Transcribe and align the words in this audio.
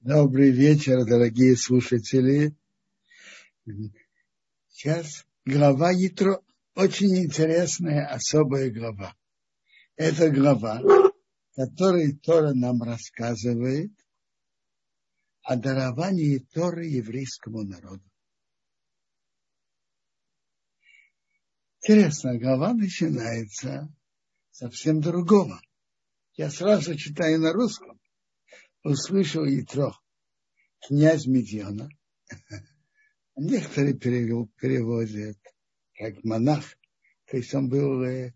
Добрый 0.00 0.50
вечер, 0.50 1.04
дорогие 1.04 1.58
слушатели. 1.58 2.56
Сейчас 4.70 5.26
глава 5.44 5.90
Ятро 5.90 6.42
очень 6.74 7.26
интересная, 7.26 8.06
особая 8.06 8.70
глава. 8.70 9.14
Это 9.96 10.30
глава, 10.30 10.80
которой 11.54 12.16
Тора 12.16 12.54
нам 12.54 12.82
рассказывает 12.82 13.92
о 15.42 15.56
даровании 15.56 16.38
Торы 16.38 16.86
еврейскому 16.86 17.64
народу. 17.64 18.10
Интересно, 21.82 22.38
глава 22.38 22.72
начинается 22.72 23.94
совсем 24.50 25.02
другого. 25.02 25.60
Я 26.36 26.48
сразу 26.50 26.96
читаю 26.96 27.38
на 27.38 27.52
русском 27.52 27.99
услышал 28.82 29.44
Итро, 29.46 29.94
князь 30.86 31.26
Медьяна. 31.26 31.88
Некоторые 33.36 33.94
переводят 33.94 35.38
как 35.94 36.24
монах, 36.24 36.64
то 37.26 37.36
есть 37.36 37.54
он 37.54 37.68
был, 37.68 38.02
э, 38.02 38.32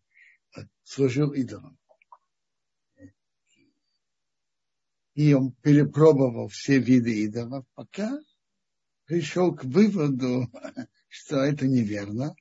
служил 0.83 1.33
идолом. 1.33 1.79
И 5.15 5.33
он 5.33 5.53
перепробовал 5.53 6.49
все 6.49 6.79
виды 6.79 7.25
идолов, 7.25 7.67
пока 7.75 8.19
пришел 9.05 9.55
к 9.55 9.65
выводу, 9.65 10.51
что 11.09 11.37
это 11.39 11.67
неверно. 11.67 12.35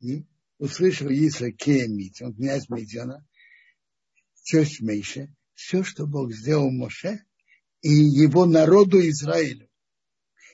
И 0.00 0.26
услышал 0.58 1.08
Иса 1.08 1.50
Кеемит, 1.50 2.20
он 2.20 2.34
князь 2.34 2.68
Медиана, 2.68 3.26
тесть 4.42 4.80
Мейше, 4.80 5.34
все, 5.54 5.82
что 5.82 6.06
Бог 6.06 6.32
сделал 6.32 6.70
Моше 6.70 7.24
и 7.80 7.90
его 7.90 8.46
народу 8.46 9.00
Израилю. 9.00 9.68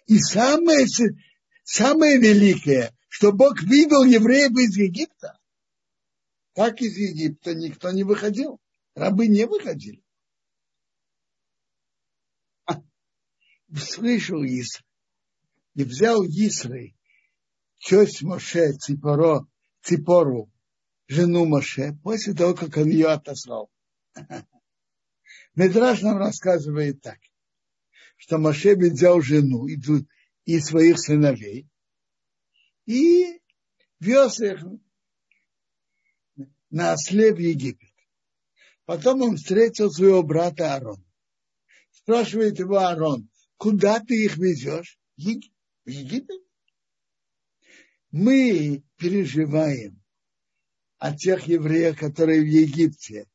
И 0.07 0.19
самое, 0.19 0.87
самое 1.63 2.19
великое, 2.19 2.97
что 3.09 3.33
Бог 3.33 3.63
видел 3.63 4.05
евреев 4.05 4.53
из 4.53 4.77
Египта. 4.77 5.39
Как 6.55 6.81
из 6.81 6.97
Египта 6.97 7.55
никто 7.55 7.91
не 7.93 8.03
выходил. 8.03 8.61
Рабы 8.95 9.29
не 9.29 9.47
выходили. 9.47 10.03
А, 12.67 12.83
слышал 13.77 14.45
Исра. 14.45 14.85
И 15.75 15.85
взял 15.85 16.25
Исры, 16.25 16.97
тесть 17.79 18.23
Моше, 18.23 18.73
Ципоро, 18.73 19.47
Ципору, 19.83 20.51
жену 21.07 21.47
Моше, 21.47 21.97
после 22.03 22.35
того, 22.35 22.55
как 22.55 22.77
он 22.77 22.89
ее 22.89 23.07
отослал. 23.07 23.71
Медраж 25.55 26.03
нам 26.03 26.19
рассказывает 26.19 27.01
так, 27.01 27.19
что 28.17 28.39
Моше 28.39 28.77
взял 28.77 29.21
жену 29.21 29.67
и, 29.67 29.79
и 30.45 30.61
своих 30.61 30.99
сыновей 30.99 31.69
и 32.87 33.41
вез 34.01 34.41
их 34.41 34.65
на 36.71 36.93
осле 36.93 37.33
в 37.33 37.39
Египет. 37.39 37.93
Потом 38.85 39.23
он 39.23 39.37
встретил 39.37 39.91
своего 39.91 40.23
брата 40.23 40.75
Аарон. 40.75 41.05
Спрашивает 41.93 42.59
его 42.59 42.79
Аарон, 42.79 43.29
куда 43.57 44.01
ты 44.01 44.25
их 44.25 44.37
везешь? 44.37 44.99
В 45.17 45.89
Египет? 45.89 46.43
Мы 48.11 48.83
переживаем 48.97 50.03
о 50.99 51.17
тех 51.17 51.47
евреях, 51.47 51.99
которые 51.99 52.41
в 52.43 52.47
Египте, 52.47 53.30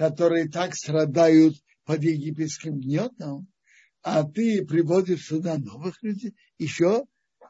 которые 0.00 0.48
так 0.48 0.74
страдают 0.74 1.56
под 1.84 2.02
египетским 2.02 2.80
гнетом, 2.80 3.52
а 4.00 4.22
ты 4.22 4.64
приводишь 4.64 5.26
сюда 5.26 5.58
новых 5.58 6.02
людей, 6.02 6.34
еще, 6.56 7.04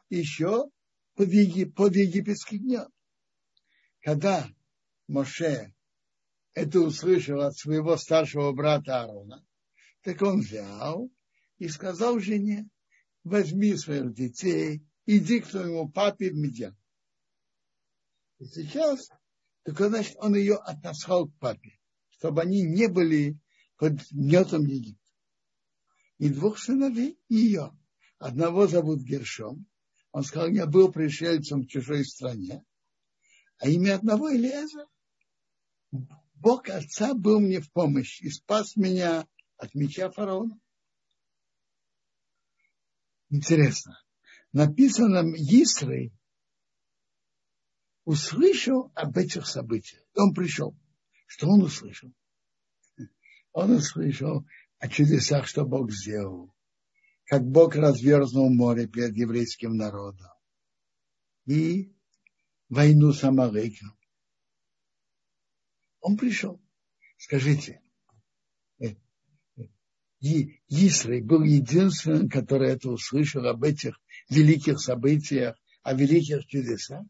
еще 0.09 0.65
под, 1.15 1.29
Егип, 1.29 1.73
под 1.73 1.95
египетский 1.95 2.57
гнет. 2.57 2.89
Когда 4.01 4.49
Моше 5.07 5.73
это 6.53 6.81
услышал 6.81 7.39
от 7.39 7.55
своего 7.55 7.95
старшего 7.95 8.51
брата 8.51 8.99
Аарона, 8.99 9.45
так 10.01 10.21
он 10.21 10.41
взял 10.41 11.09
и 11.57 11.69
сказал 11.69 12.19
жене, 12.19 12.67
возьми 13.23 13.77
своих 13.77 14.13
детей, 14.13 14.85
иди 15.05 15.39
к 15.39 15.45
своему 15.45 15.89
папе 15.89 16.31
в 16.31 16.35
Медьян. 16.35 16.75
И 18.39 18.45
сейчас, 18.45 19.07
так 19.63 19.77
значит, 19.77 20.17
он 20.17 20.35
ее 20.35 20.55
отослал 20.55 21.29
к 21.29 21.37
папе 21.37 21.77
чтобы 22.21 22.43
они 22.43 22.61
не 22.61 22.87
были 22.87 23.39
под 23.77 23.93
гнетом 24.11 24.63
Египта. 24.67 25.01
И 26.19 26.29
двух 26.29 26.59
сыновей 26.59 27.19
ее. 27.29 27.75
Одного 28.19 28.67
зовут 28.67 28.99
Гершом. 28.99 29.65
Он 30.11 30.21
сказал, 30.21 30.49
я 30.49 30.67
был 30.67 30.91
пришельцем 30.91 31.63
в 31.63 31.67
чужой 31.67 32.05
стране. 32.05 32.63
А 33.57 33.67
имя 33.67 33.95
одного 33.95 34.31
Элиеза. 34.31 34.85
Бог 36.35 36.69
отца 36.69 37.15
был 37.15 37.39
мне 37.39 37.59
в 37.59 37.71
помощь 37.71 38.21
и 38.21 38.29
спас 38.29 38.75
меня 38.75 39.27
от 39.57 39.73
меча 39.73 40.11
фараона. 40.11 40.59
Интересно. 43.31 43.99
Написано, 44.53 45.33
Исрой 45.37 46.13
услышал 48.05 48.91
об 48.93 49.17
этих 49.17 49.47
событиях. 49.47 50.03
Он 50.15 50.35
пришел. 50.35 50.77
Что 51.31 51.47
он 51.47 51.63
услышал? 51.63 52.11
Он 53.53 53.71
услышал 53.71 54.45
о 54.79 54.89
чудесах, 54.89 55.47
что 55.47 55.63
Бог 55.63 55.89
сделал. 55.89 56.53
Как 57.23 57.41
Бог 57.41 57.75
разверзнул 57.75 58.53
море 58.53 58.85
перед 58.85 59.15
еврейским 59.15 59.77
народом. 59.77 60.27
И 61.45 61.95
войну 62.67 63.13
с 63.13 63.23
Амалеком. 63.23 63.97
Он 66.01 66.17
пришел. 66.17 66.61
Скажите, 67.17 67.81
э, 68.79 68.95
э, 69.55 69.63
Исрей 70.67 71.21
был 71.21 71.43
единственным, 71.43 72.27
который 72.27 72.71
это 72.71 72.89
услышал 72.89 73.45
об 73.45 73.63
этих 73.63 73.97
великих 74.29 74.81
событиях, 74.81 75.55
о 75.81 75.93
великих 75.93 76.45
чудесах? 76.45 77.05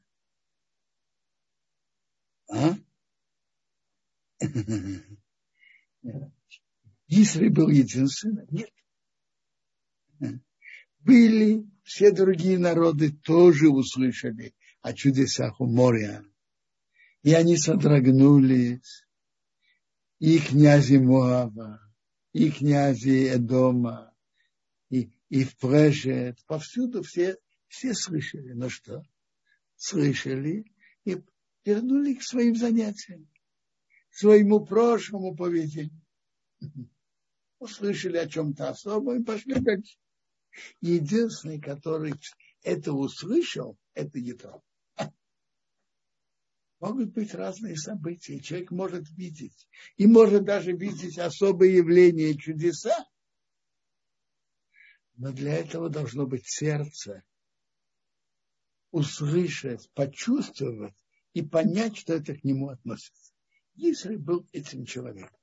А? 2.51 2.75
Исрай 7.07 7.49
был 7.49 7.69
единственным? 7.69 8.47
Нет. 8.49 8.71
Были 10.99 11.65
все 11.83 12.11
другие 12.11 12.57
народы 12.57 13.11
тоже 13.11 13.69
услышали 13.69 14.55
о 14.81 14.93
чудесах 14.93 15.59
у 15.59 15.65
моря. 15.65 16.23
И 17.23 17.33
они 17.33 17.57
содрогнулись. 17.57 19.05
И 20.19 20.39
князи 20.39 20.97
Моава, 20.97 21.81
и 22.31 22.51
князи 22.51 23.35
Эдома, 23.35 24.13
и, 24.91 25.11
и 25.29 25.43
в 25.43 25.57
Прешет, 25.57 26.37
повсюду 26.45 27.01
все, 27.01 27.37
все 27.67 27.95
слышали. 27.95 28.53
Ну 28.53 28.69
что? 28.69 29.01
Слышали 29.77 30.71
и 31.05 31.23
вернули 31.65 32.13
к 32.13 32.21
своим 32.21 32.55
занятиям 32.55 33.30
своему 34.11 34.65
прошлому 34.65 35.35
поведению. 35.35 35.99
Услышали 37.59 38.17
о 38.17 38.27
чем-то 38.27 38.69
особом 38.69 39.21
и 39.21 39.25
пошли 39.25 39.55
дальше. 39.55 39.97
Единственный, 40.81 41.59
который 41.59 42.13
это 42.63 42.93
услышал, 42.93 43.77
это 43.93 44.19
Ятро. 44.19 44.61
Могут 46.79 47.11
быть 47.11 47.35
разные 47.35 47.77
события. 47.77 48.39
Человек 48.39 48.71
может 48.71 49.07
видеть. 49.11 49.67
И 49.97 50.07
может 50.07 50.45
даже 50.45 50.71
видеть 50.71 51.19
особые 51.19 51.77
явления, 51.77 52.35
чудеса. 52.35 53.05
Но 55.13 55.31
для 55.31 55.53
этого 55.53 55.89
должно 55.89 56.25
быть 56.25 56.47
сердце. 56.47 57.23
Услышать, 58.89 59.91
почувствовать 59.93 60.95
и 61.33 61.43
понять, 61.43 61.97
что 61.97 62.13
это 62.15 62.33
к 62.33 62.43
нему 62.43 62.69
относится. 62.69 63.30
Исрай 63.81 64.17
был 64.17 64.47
этим 64.51 64.85
человеком. 64.85 65.35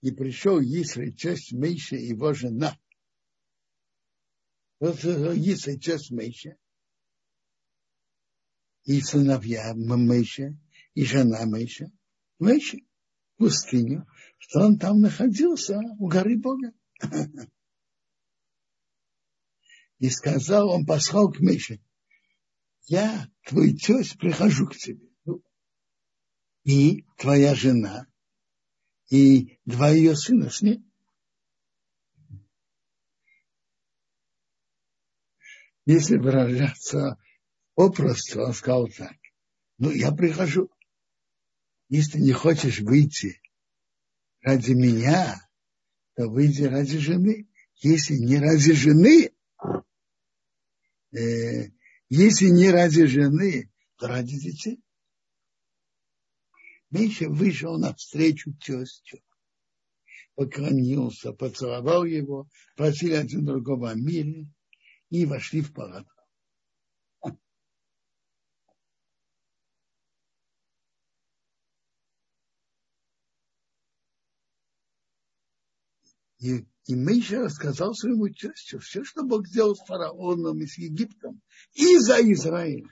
И 0.00 0.10
пришел 0.10 0.60
Исрай, 0.60 1.14
часть 1.14 1.52
Мейша, 1.52 1.96
его 1.96 2.34
жена. 2.34 2.76
Вот 4.80 4.98
Исрай, 5.04 5.78
часть 5.78 6.10
Мейша, 6.10 6.58
и 8.84 9.00
сыновья 9.00 9.72
Мейша, 9.74 10.58
и 10.94 11.04
жена 11.04 11.46
Мейша, 11.46 11.90
Мейша, 12.38 12.78
в 12.78 13.38
пустыню, 13.38 14.06
что 14.38 14.66
он 14.66 14.78
там 14.78 15.00
находился 15.00 15.78
у 15.98 16.08
горы 16.08 16.38
Бога. 16.38 16.72
И 19.98 20.10
сказал, 20.10 20.70
он 20.70 20.84
послал 20.84 21.30
к 21.30 21.38
Мейше, 21.40 21.80
я, 22.86 23.30
твой 23.44 23.74
тесть, 23.74 24.18
прихожу 24.18 24.66
к 24.66 24.76
тебе. 24.76 25.06
И 26.64 27.04
твоя 27.18 27.54
жена, 27.54 28.06
и 29.10 29.58
два 29.64 29.90
ее 29.90 30.16
сына 30.16 30.50
с 30.50 30.62
ней. 30.62 30.82
Если 35.86 36.16
выражаться 36.16 37.18
попросту, 37.74 38.40
он 38.40 38.54
сказал 38.54 38.88
так. 38.88 39.16
Ну, 39.76 39.90
я 39.90 40.12
прихожу. 40.12 40.70
Если 41.88 42.18
не 42.18 42.32
хочешь 42.32 42.80
выйти 42.80 43.42
ради 44.40 44.72
меня, 44.72 45.36
то 46.14 46.28
выйди 46.28 46.62
ради 46.62 46.98
жены. 46.98 47.48
Если 47.76 48.14
не 48.14 48.38
ради 48.38 48.72
жены, 48.72 49.30
э, 51.12 51.70
если 52.08 52.46
не 52.48 52.70
ради 52.70 53.06
жены, 53.06 53.70
то 53.96 54.08
ради 54.08 54.38
детей. 54.38 54.80
Миша 56.90 57.28
вышел 57.28 57.78
навстречу 57.78 58.52
тестю, 58.54 59.20
поклонился, 60.34 61.32
поцеловал 61.32 62.04
его, 62.04 62.48
просили 62.76 63.14
один 63.14 63.44
другого 63.44 63.90
о 63.90 63.94
мире 63.94 64.46
и 65.10 65.26
вошли 65.26 65.60
в 65.60 65.72
палату. 65.72 66.08
И, 76.38 76.66
и 76.86 76.94
Миша 76.94 77.40
рассказал 77.40 77.94
своему 77.94 78.28
тестю 78.28 78.78
все, 78.78 79.04
что 79.04 79.24
Бог 79.24 79.46
сделал 79.46 79.74
с 79.74 79.84
фараоном 79.86 80.60
и 80.60 80.66
с 80.66 80.76
Египтом, 80.78 81.40
и 81.72 81.98
за 81.98 82.20
Израиль. 82.32 82.88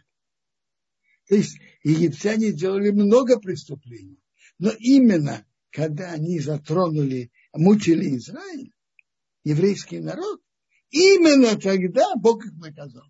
То 1.29 1.37
есть 1.37 1.59
египтяне 1.85 2.53
делали 2.53 2.91
много 2.91 3.39
преступлений. 3.39 4.19
Но 4.59 4.71
именно 4.79 5.47
когда 5.71 6.12
они 6.12 6.41
затронули, 6.41 7.33
мучили 7.53 8.17
Израиль, 8.17 8.73
еврейский 9.44 10.00
народ, 10.00 10.41
именно 10.91 11.59
тогда 11.59 12.15
Бог 12.17 12.44
их 12.44 12.53
наказал. 12.55 13.06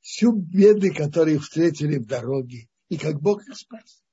Всю 0.00 0.32
беды, 0.32 0.92
которые 0.92 1.38
встретили 1.38 1.98
в 1.98 2.06
дороге, 2.06 2.68
и 2.88 2.98
как 2.98 3.20
Бог 3.20 3.46
их 3.48 3.56
спас. 3.56 4.03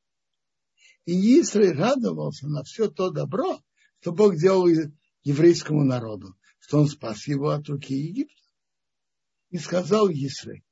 И 1.05 1.41
Израиль 1.41 1.77
радовался 1.77 2.47
на 2.47 2.63
все 2.63 2.89
то 2.89 3.09
добро, 3.09 3.61
что 3.99 4.11
Бог 4.11 4.35
делал 4.35 4.67
еврейскому 5.23 5.83
народу, 5.83 6.35
что 6.59 6.79
он 6.79 6.87
спас 6.87 7.27
его 7.27 7.49
от 7.49 7.67
руки 7.69 7.95
Египта. 7.95 8.41
И 9.49 9.57
сказал 9.57 10.09
Израиль, 10.09 10.63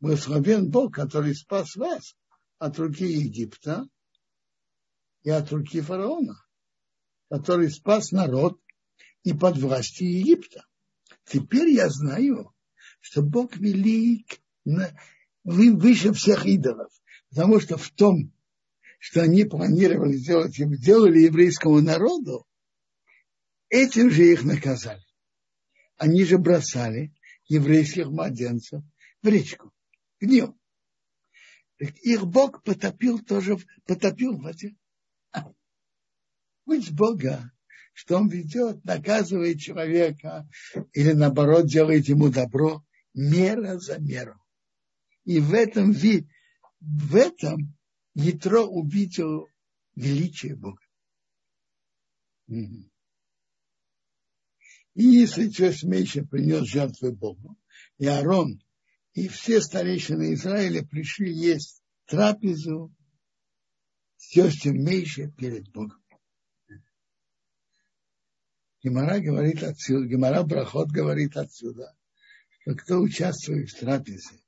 благословен 0.00 0.70
Бог, 0.70 0.94
который 0.94 1.34
спас 1.34 1.76
вас 1.76 2.16
от 2.58 2.78
руки 2.78 3.04
Египта 3.04 3.88
и 5.22 5.30
от 5.30 5.50
руки 5.52 5.80
фараона, 5.80 6.36
который 7.28 7.70
спас 7.70 8.12
народ 8.12 8.60
и 9.24 9.34
под 9.34 9.58
властью 9.58 10.10
Египта. 10.10 10.66
Теперь 11.24 11.70
я 11.70 11.90
знаю, 11.90 12.54
что 13.00 13.22
Бог 13.22 13.56
велик 13.56 14.40
выше 15.44 16.12
всех 16.12 16.46
идолов, 16.46 16.92
потому 17.30 17.60
что 17.60 17.76
в 17.76 17.90
том 17.90 18.32
что 18.98 19.22
они 19.22 19.44
планировали 19.44 20.16
сделать, 20.16 20.56
делали 20.56 21.20
еврейскому 21.20 21.80
народу, 21.80 22.46
этим 23.68 24.10
же 24.10 24.32
их 24.32 24.44
наказали. 24.44 25.04
Они 25.96 26.24
же 26.24 26.38
бросали 26.38 27.14
еврейских 27.46 28.06
младенцев 28.08 28.82
в 29.22 29.28
речку, 29.28 29.72
нем. 30.20 30.58
Так 31.78 31.94
их 31.98 32.26
Бог 32.26 32.62
потопил 32.62 33.18
тоже, 33.18 33.58
потопил 33.84 34.36
в 34.36 34.42
воде. 34.42 34.74
Пусть 36.64 36.90
Бога, 36.90 37.52
что 37.92 38.16
Он 38.16 38.28
ведет, 38.28 38.84
наказывает 38.84 39.60
человека 39.60 40.48
или 40.92 41.12
наоборот 41.12 41.66
делает 41.66 42.08
ему 42.08 42.28
добро, 42.28 42.84
мера 43.14 43.78
за 43.78 43.98
меру. 43.98 44.40
И 45.24 45.38
в 45.38 45.54
этом, 45.54 45.92
в 45.92 47.14
этом 47.14 47.75
Ятро 48.18 48.62
увидел 48.62 49.46
величие 49.94 50.56
Бога. 50.56 50.80
И 52.48 52.72
если 54.94 55.50
часть 55.50 55.84
меньше 55.84 56.24
принес 56.24 56.66
жертвы 56.66 57.12
Богу, 57.12 57.58
и 57.98 58.06
Аарон, 58.06 58.62
и 59.12 59.28
все 59.28 59.60
старейшины 59.60 60.32
Израиля 60.32 60.82
пришли 60.82 61.30
есть 61.30 61.82
трапезу 62.06 62.90
с 64.16 64.30
тестем 64.30 64.82
меньше 64.82 65.30
перед 65.32 65.70
Богом. 65.70 66.02
Гемора 68.82 69.20
говорит 69.20 69.62
отсюда, 69.62 70.06
Гемора 70.06 70.42
Брахот 70.42 70.90
говорит 70.90 71.36
отсюда, 71.36 71.94
что 72.48 72.74
кто 72.76 72.98
участвует 72.98 73.68
в 73.68 73.78
трапезе, 73.78 74.42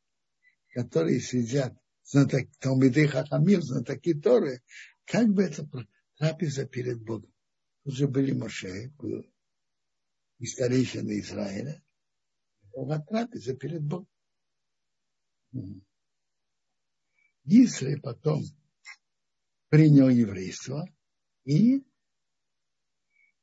которые 0.72 1.20
сидят 1.20 1.76
знаток, 2.08 2.48
Талмиды 2.58 3.06
Хахамим, 3.06 3.62
знатоки 3.62 4.14
Торы, 4.14 4.62
как 5.04 5.28
бы 5.28 5.42
это 5.42 5.68
трапеза 6.16 6.66
перед 6.66 7.02
Богом. 7.02 7.32
Уже 7.84 8.08
были 8.08 8.32
Моше, 8.32 8.92
и 10.38 10.46
старейшины 10.46 11.20
Израиля. 11.20 11.82
Была 12.74 12.98
трапеза 13.00 13.54
перед 13.54 13.82
Богом. 13.82 14.08
Израиль 17.44 18.00
потом 18.00 18.42
принял 19.68 20.08
еврейство, 20.08 20.86
и 21.44 21.82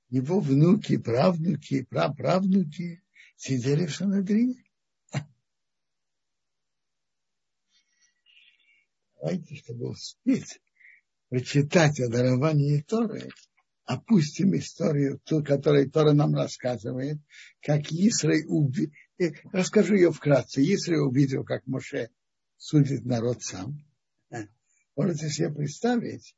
его 0.09 0.39
внуки, 0.39 0.97
правнуки, 0.97 1.83
праправнуки 1.83 3.03
сидели 3.35 3.87
в 3.87 3.95
Санадрине. 3.95 4.64
Давайте, 9.25 9.55
чтобы 9.55 9.89
успеть 9.89 10.61
прочитать 11.29 11.99
о 11.99 12.09
даровании 12.09 12.81
Торы, 12.81 13.27
опустим 13.83 14.55
историю, 14.55 15.19
ту, 15.25 15.43
которую 15.43 15.89
Тора 15.89 16.13
нам 16.13 16.35
рассказывает, 16.35 17.17
как 17.59 17.91
Исрай 17.91 18.43
увидел, 18.45 18.93
э, 19.17 19.31
расскажу 19.51 19.95
ее 19.95 20.11
вкратце. 20.11 20.61
Исрай 20.61 20.99
увидел, 20.99 21.43
как 21.43 21.65
Моше 21.65 22.11
судит 22.57 23.03
народ 23.03 23.41
сам. 23.41 23.83
Э, 24.29 24.43
можете 24.95 25.31
себе 25.31 25.51
представить, 25.51 26.37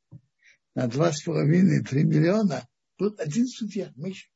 на 0.74 0.86
два 0.86 1.12
с 1.12 1.22
половиной, 1.22 1.84
три 1.84 2.04
миллиона 2.04 2.66
тут 2.96 3.20
один 3.20 3.48
судья, 3.48 3.92
Миша. 3.96 4.30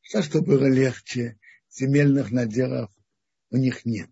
Что, 0.00 0.22
что 0.24 0.42
было 0.42 0.66
легче 0.66 1.38
земельных 1.70 2.32
наделов 2.32 2.90
у 3.50 3.56
них 3.56 3.84
нет. 3.84 4.10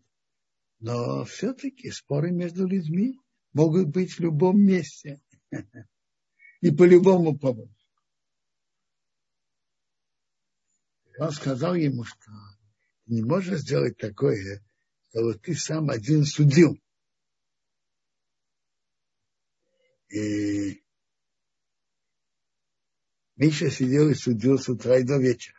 Но 0.81 1.25
все-таки 1.25 1.91
споры 1.91 2.31
между 2.31 2.67
людьми 2.67 3.19
могут 3.53 3.89
быть 3.89 4.13
в 4.13 4.21
любом 4.21 4.61
месте 4.61 5.23
и 6.61 6.71
по 6.71 6.85
любому 6.85 7.39
поводу. 7.39 7.75
Он 11.19 11.31
сказал 11.31 11.75
ему, 11.75 12.05
что 12.05 12.31
не 13.07 13.23
можешь 13.23 13.61
сделать 13.61 13.97
такое, 13.97 14.65
что 15.09 15.35
ты 15.35 15.55
сам 15.55 15.91
один 15.91 16.25
судил. 16.25 16.77
И 20.09 20.83
Миша 23.37 23.71
сидел 23.71 24.09
и 24.09 24.15
судил 24.15 24.59
с 24.59 24.69
утра 24.69 24.99
и 24.99 25.05
до 25.05 25.19
вечера. 25.19 25.59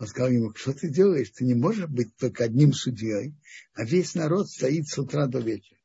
Он 0.00 0.06
сказал 0.06 0.30
ему, 0.30 0.54
что 0.54 0.72
ты 0.72 0.88
делаешь? 0.88 1.30
Ты 1.30 1.44
не 1.44 1.52
можешь 1.52 1.86
быть 1.86 2.16
только 2.16 2.44
одним 2.44 2.72
судьей, 2.72 3.34
а 3.74 3.84
весь 3.84 4.14
народ 4.14 4.48
стоит 4.48 4.88
с 4.88 4.96
утра 4.96 5.26
до 5.26 5.40
вечера. 5.40 5.78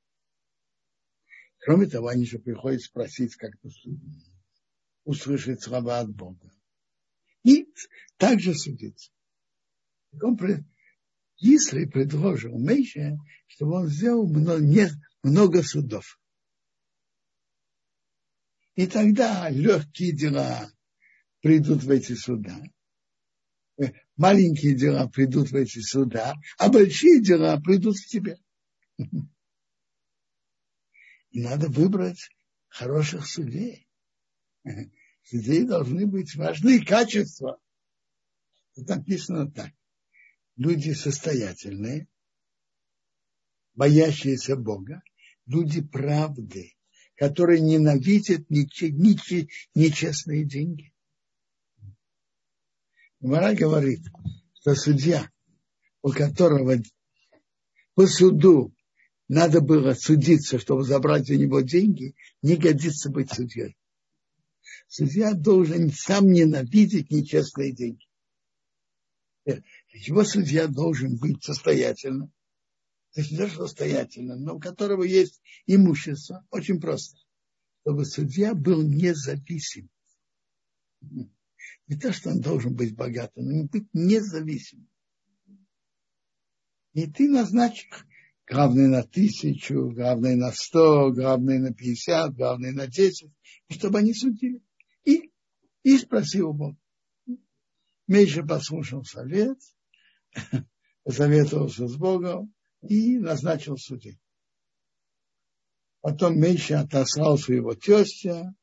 Кроме 1.59 1.87
того, 1.87 2.07
они 2.07 2.25
же 2.25 2.39
приходят 2.39 2.81
спросить 2.81 3.35
как-то 3.35 3.69
услышать 5.03 5.61
слова 5.61 5.99
от 5.99 6.15
Бога. 6.15 6.49
И 7.43 7.67
также 8.15 8.53
судиться. 8.53 9.11
Он, 10.21 10.39
если 11.35 11.83
предложил 11.83 12.57
Мейше, 12.57 13.17
чтобы 13.47 13.73
он 13.81 13.89
сделал 13.89 14.29
много, 14.29 14.63
не, 14.63 14.87
много 15.23 15.61
судов. 15.61 16.21
И 18.75 18.87
тогда 18.87 19.49
легкие 19.49 20.15
дела 20.15 20.71
придут 21.41 21.83
в 21.83 21.89
эти 21.91 22.13
суда, 22.13 22.63
маленькие 24.17 24.75
дела 24.75 25.07
придут 25.07 25.51
в 25.51 25.55
эти 25.55 25.79
суда, 25.79 26.35
а 26.57 26.69
большие 26.69 27.21
дела 27.21 27.59
придут 27.59 27.97
к 27.97 28.05
тебе. 28.07 28.37
И 31.31 31.41
надо 31.41 31.67
выбрать 31.67 32.29
хороших 32.67 33.27
судей. 33.27 33.87
Судей 35.23 35.65
должны 35.65 36.07
быть 36.07 36.35
важные 36.35 36.85
качества. 36.85 37.59
Тут 38.75 38.87
написано 38.89 39.51
так. 39.51 39.71
Люди 40.55 40.91
состоятельные, 40.91 42.07
боящиеся 43.73 44.55
Бога, 44.55 45.01
люди 45.45 45.81
правды, 45.81 46.75
которые 47.15 47.59
ненавидят 47.59 48.49
нечестные 48.49 50.45
деньги. 50.45 50.93
Мара 53.19 53.53
говорит, 53.53 54.01
что 54.53 54.75
судья, 54.75 55.29
у 56.01 56.11
которого 56.11 56.77
по 57.95 58.07
суду 58.07 58.73
надо 59.27 59.61
было 59.61 59.93
судиться, 59.93 60.59
чтобы 60.59 60.83
забрать 60.83 61.29
у 61.29 61.35
него 61.35 61.61
деньги, 61.61 62.15
не 62.41 62.57
годится 62.57 63.09
быть 63.09 63.33
судьей. 63.33 63.75
Судья 64.87 65.33
должен 65.33 65.91
сам 65.91 66.31
ненавидеть 66.31 67.09
нечестные 67.09 67.73
деньги. 67.73 68.05
Его 69.93 70.23
судья 70.23 70.67
должен 70.67 71.17
быть 71.17 71.43
состоятельным. 71.43 72.31
То 73.13 73.21
есть 73.21 73.35
даже 73.35 73.55
состоятельным, 73.55 74.43
но 74.43 74.55
у 74.55 74.59
которого 74.59 75.03
есть 75.03 75.41
имущество. 75.65 76.45
Очень 76.51 76.81
просто. 76.81 77.17
Чтобы 77.81 78.05
судья 78.05 78.53
был 78.53 78.81
независим. 78.81 79.89
Не 81.87 81.97
то, 81.97 82.11
что 82.11 82.31
он 82.31 82.41
должен 82.41 82.75
быть 82.75 82.95
богатым, 82.95 83.45
но 83.45 83.63
быть 83.65 83.87
независимым. 83.93 84.89
И 86.93 87.07
ты 87.07 87.29
назначишь 87.29 88.05
главный 88.47 88.87
на 88.87 89.03
тысячу, 89.03 89.91
главный 89.91 90.35
на 90.35 90.51
сто, 90.51 91.11
главный 91.11 91.59
на 91.59 91.73
пятьдесят, 91.73 92.35
главный 92.35 92.71
на 92.71 92.87
десять, 92.87 93.31
чтобы 93.69 93.99
они 93.99 94.13
судили. 94.13 94.61
И, 95.03 95.31
и 95.83 95.97
спросил 95.97 96.53
Бог. 96.53 96.75
Меньше 98.07 98.43
послушал 98.43 99.03
совет, 99.03 99.59
посоветовался 101.03 101.87
с 101.87 101.95
Богом 101.97 102.53
и 102.81 103.17
назначил 103.17 103.77
судей. 103.77 104.19
Потом 106.01 106.39
Меньше 106.39 106.75
отослал 106.75 107.37
своего 107.37 107.73
тестя 107.73 108.55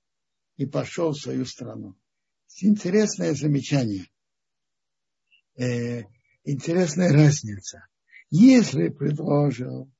и 0.56 0.64
пошел 0.64 1.10
в 1.10 1.18
свою 1.18 1.44
страну. 1.44 1.96
Интересное 2.60 3.34
замечание. 3.34 4.06
Э, 5.56 6.02
интересная 6.44 7.12
разница. 7.12 7.86
Если 8.30 8.88
предложил 8.88 9.90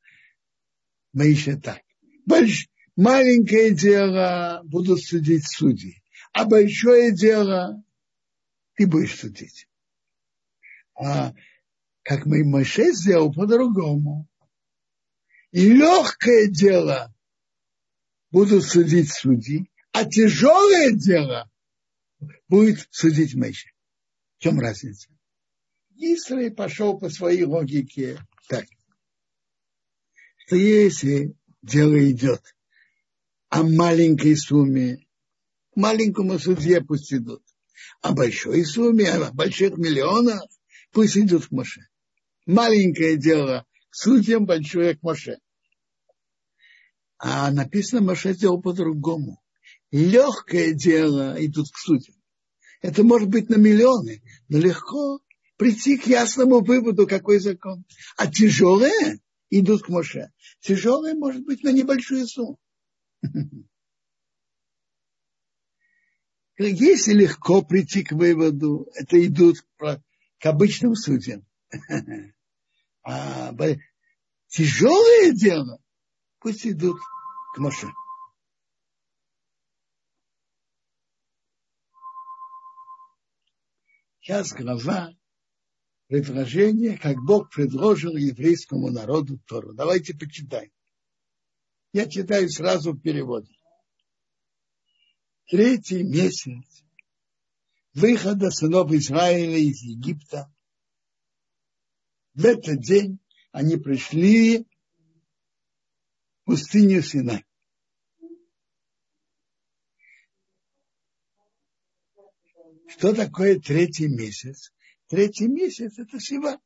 Мейша 1.12 1.58
так, 1.58 1.82
больш, 2.26 2.68
маленькое 2.96 3.72
дело 3.74 4.62
будут 4.64 5.02
судить 5.02 5.46
судьи, 5.46 6.02
а 6.32 6.44
большое 6.44 7.12
дело 7.12 7.82
ты 8.74 8.86
будешь 8.86 9.18
судить. 9.18 9.68
А 10.94 11.34
как 12.02 12.26
мы 12.26 12.44
Моше 12.44 12.92
сделал 12.92 13.32
по-другому. 13.32 14.28
И 15.50 15.68
легкое 15.68 16.48
дело 16.48 17.14
будут 18.30 18.64
судить 18.64 19.12
судьи, 19.12 19.70
а 19.92 20.04
тяжелое 20.04 20.92
дело 20.92 21.51
будет 22.48 22.86
судить 22.90 23.34
Моше. 23.34 23.70
В 24.38 24.42
чем 24.42 24.60
разница? 24.60 25.08
Израиль 25.96 26.54
пошел 26.54 26.98
по 26.98 27.08
своей 27.10 27.44
логике 27.44 28.18
так, 28.48 28.64
что 30.38 30.56
если 30.56 31.34
дело 31.62 32.10
идет 32.10 32.42
о 33.48 33.62
маленькой 33.62 34.36
сумме, 34.36 35.06
маленькому 35.74 36.38
судье 36.38 36.80
пусть 36.80 37.12
идут, 37.12 37.42
о 38.00 38.12
большой 38.12 38.64
сумме, 38.64 39.10
о 39.10 39.32
больших 39.32 39.76
миллионах, 39.76 40.42
пусть 40.90 41.16
идут 41.16 41.46
к 41.46 41.50
Моше. 41.50 41.82
Маленькое 42.46 43.16
дело 43.16 43.66
к 43.90 43.94
судьям, 43.94 44.46
большое 44.46 44.96
к 44.96 45.02
Моше. 45.02 45.38
А 47.18 47.50
написано, 47.50 48.02
Моше 48.02 48.32
сделал 48.32 48.60
по-другому. 48.60 49.41
Легкое 49.92 50.72
дело 50.72 51.36
идут 51.38 51.70
к 51.70 51.76
судьям. 51.76 52.16
Это 52.80 53.04
может 53.04 53.28
быть 53.28 53.50
на 53.50 53.56
миллионы, 53.56 54.22
но 54.48 54.58
легко 54.58 55.20
прийти 55.56 55.98
к 55.98 56.06
ясному 56.06 56.64
выводу, 56.64 57.06
какой 57.06 57.38
закон. 57.38 57.84
А 58.16 58.26
тяжелые 58.26 59.20
идут 59.50 59.82
к 59.82 59.90
Моше. 59.90 60.32
Тяжелые 60.60 61.14
может 61.14 61.44
быть 61.44 61.62
на 61.62 61.70
небольшую 61.72 62.26
сумму. 62.26 62.58
Если 66.58 67.12
легко 67.12 67.62
прийти 67.62 68.02
к 68.02 68.12
выводу, 68.12 68.88
это 68.94 69.24
идут 69.24 69.58
к 69.76 70.00
обычным 70.42 70.96
судьям. 70.96 71.46
А 73.04 73.52
тяжелое 74.46 75.32
дело, 75.32 75.82
пусть 76.38 76.64
идут 76.64 77.00
к 77.52 77.58
Моше. 77.58 77.88
Сейчас 84.22 84.52
глава 84.52 85.12
предложение, 86.06 86.96
как 86.96 87.16
Бог 87.26 87.52
предложил 87.52 88.16
еврейскому 88.16 88.88
народу 88.88 89.40
Тору. 89.48 89.72
Давайте 89.74 90.14
почитаем. 90.14 90.70
Я 91.92 92.08
читаю 92.08 92.48
сразу 92.48 92.92
в 92.92 93.00
переводе. 93.00 93.52
Третий 95.48 96.04
месяц 96.04 96.84
выхода 97.94 98.52
сынов 98.52 98.92
Израиля 98.92 99.58
из 99.58 99.82
Египта. 99.82 100.54
В 102.34 102.44
этот 102.44 102.78
день 102.78 103.18
они 103.50 103.76
пришли 103.76 104.60
в 104.60 104.66
пустыню 106.44 107.02
Синай. 107.02 107.44
Что 112.96 113.14
такое 113.14 113.58
третий 113.58 114.06
месяц? 114.06 114.72
Третий 115.08 115.48
месяц– 115.48 115.98
это 115.98 116.20
Сива. 116.20 116.60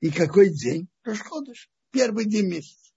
И 0.00 0.10
какой 0.10 0.50
день? 0.50 0.88
Рашходыш. 1.04 1.70
Первый 1.90 2.24
день 2.24 2.46
месяца. 2.46 2.92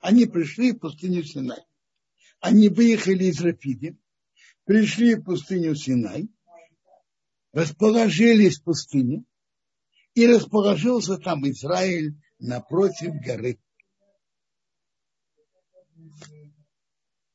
Они 0.00 0.26
пришли 0.26 0.72
в 0.72 0.78
пустыню 0.78 1.22
Синай. 1.22 1.64
Они 2.40 2.68
выехали 2.68 3.24
из 3.24 3.40
Рафиди, 3.40 3.96
пришли 4.64 5.14
в 5.14 5.22
пустыню 5.22 5.74
Синай, 5.74 6.28
расположились 7.52 8.58
в 8.58 8.64
пустыне, 8.64 9.24
и 10.14 10.26
расположился 10.26 11.16
там 11.16 11.48
Израиль 11.48 12.14
напротив 12.38 13.14
горы. 13.24 13.58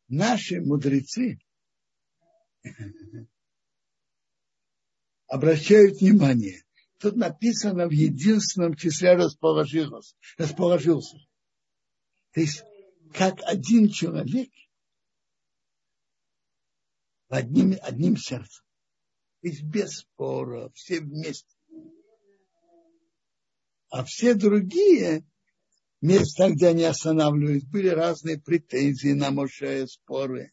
Наши 0.08 0.62
мудрецы 0.62 1.40
обращают 5.32 6.02
внимание. 6.02 6.62
Тут 7.00 7.16
написано 7.16 7.88
в 7.88 7.92
единственном 7.92 8.76
числе 8.76 9.14
расположился. 9.14 10.14
расположился. 10.38 11.18
То 12.34 12.42
есть, 12.42 12.64
как 13.14 13.40
один 13.46 13.90
человек 13.90 14.52
одним, 17.30 17.78
одним 17.82 18.18
сердцем. 18.18 18.64
То 19.42 19.48
есть 19.48 19.64
без 19.64 20.00
спора, 20.00 20.70
все 20.76 21.00
вместе. 21.00 21.56
А 23.90 24.04
все 24.04 24.36
другие 24.36 25.26
места, 26.02 26.50
где 26.50 26.68
они 26.68 26.84
останавливались, 26.84 27.64
были 27.64 27.88
разные 27.88 28.38
претензии 28.38 29.14
на 29.14 29.32
Моше, 29.32 29.88
споры. 29.88 30.52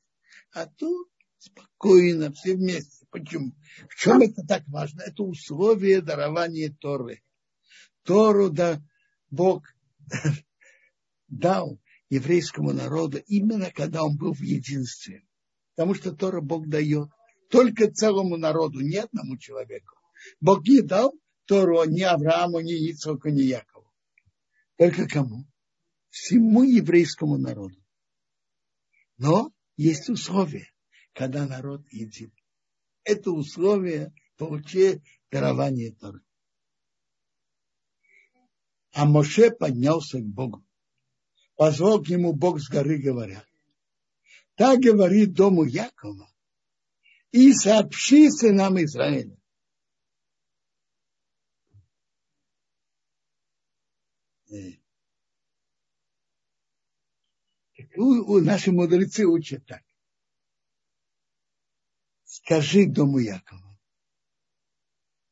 А 0.53 0.67
тут 0.67 1.11
спокойно, 1.39 2.33
все 2.33 2.55
вместе. 2.55 2.98
Почему? 3.11 3.53
В 3.89 3.95
чем 3.95 4.21
это 4.21 4.43
так 4.47 4.65
важно? 4.69 5.03
Это 5.03 5.23
условие 5.23 6.03
дарования 6.03 6.75
Торы. 6.79 7.23
Тору 8.03 8.51
да 8.51 8.83
Бог 9.31 9.67
дал 11.29 11.81
еврейскому 12.11 12.73
народу 12.73 13.19
именно 13.27 13.71
когда 13.71 14.05
он 14.05 14.17
был 14.17 14.35
в 14.35 14.41
единстве. 14.41 15.25
Потому 15.75 15.95
что 15.95 16.15
Тора 16.15 16.41
Бог 16.41 16.69
дает 16.69 17.09
только 17.51 17.91
целому 17.91 18.37
народу, 18.37 18.81
не 18.81 18.97
одному 18.97 19.39
человеку. 19.39 19.95
Бог 20.41 20.67
не 20.67 20.83
дал 20.83 21.15
Тору 21.47 21.85
ни 21.85 22.03
Аврааму, 22.03 22.61
ни 22.61 22.91
Ицхаку, 22.91 23.29
ни 23.29 23.43
Якову. 23.43 23.91
Только 24.77 25.09
кому? 25.09 25.47
Всему 26.11 26.63
еврейскому 26.63 27.39
народу. 27.39 27.77
Но 29.17 29.53
есть 29.77 30.09
условия, 30.09 30.71
когда 31.15 31.47
народ 31.47 31.87
един 31.91 32.33
это 33.09 33.31
условие 33.33 34.13
получения 34.37 35.03
дарования 35.31 35.95
Торы. 35.95 36.21
А 38.93 39.07
Моше 39.07 39.51
поднялся 39.51 40.19
к 40.19 40.25
Богу. 40.25 40.65
Позвал 41.57 42.03
к 42.03 42.09
нему 42.09 42.33
Бог 42.33 42.61
с 42.61 42.69
горы, 42.69 42.99
говоря, 42.99 43.45
так 44.55 44.79
говорит 44.79 45.33
дому 45.33 45.65
Якова, 45.65 46.31
и 47.33 47.53
сообщи 47.53 48.31
сынам 48.31 48.81
Израиля. 48.85 49.37
у, 57.97 58.05
у, 58.05 58.41
наши 58.41 58.71
мудрецы 58.71 59.27
учат 59.27 59.67
так. 59.67 59.83
Скажи 62.43 62.87
дому 62.87 63.19
Якова. 63.19 63.79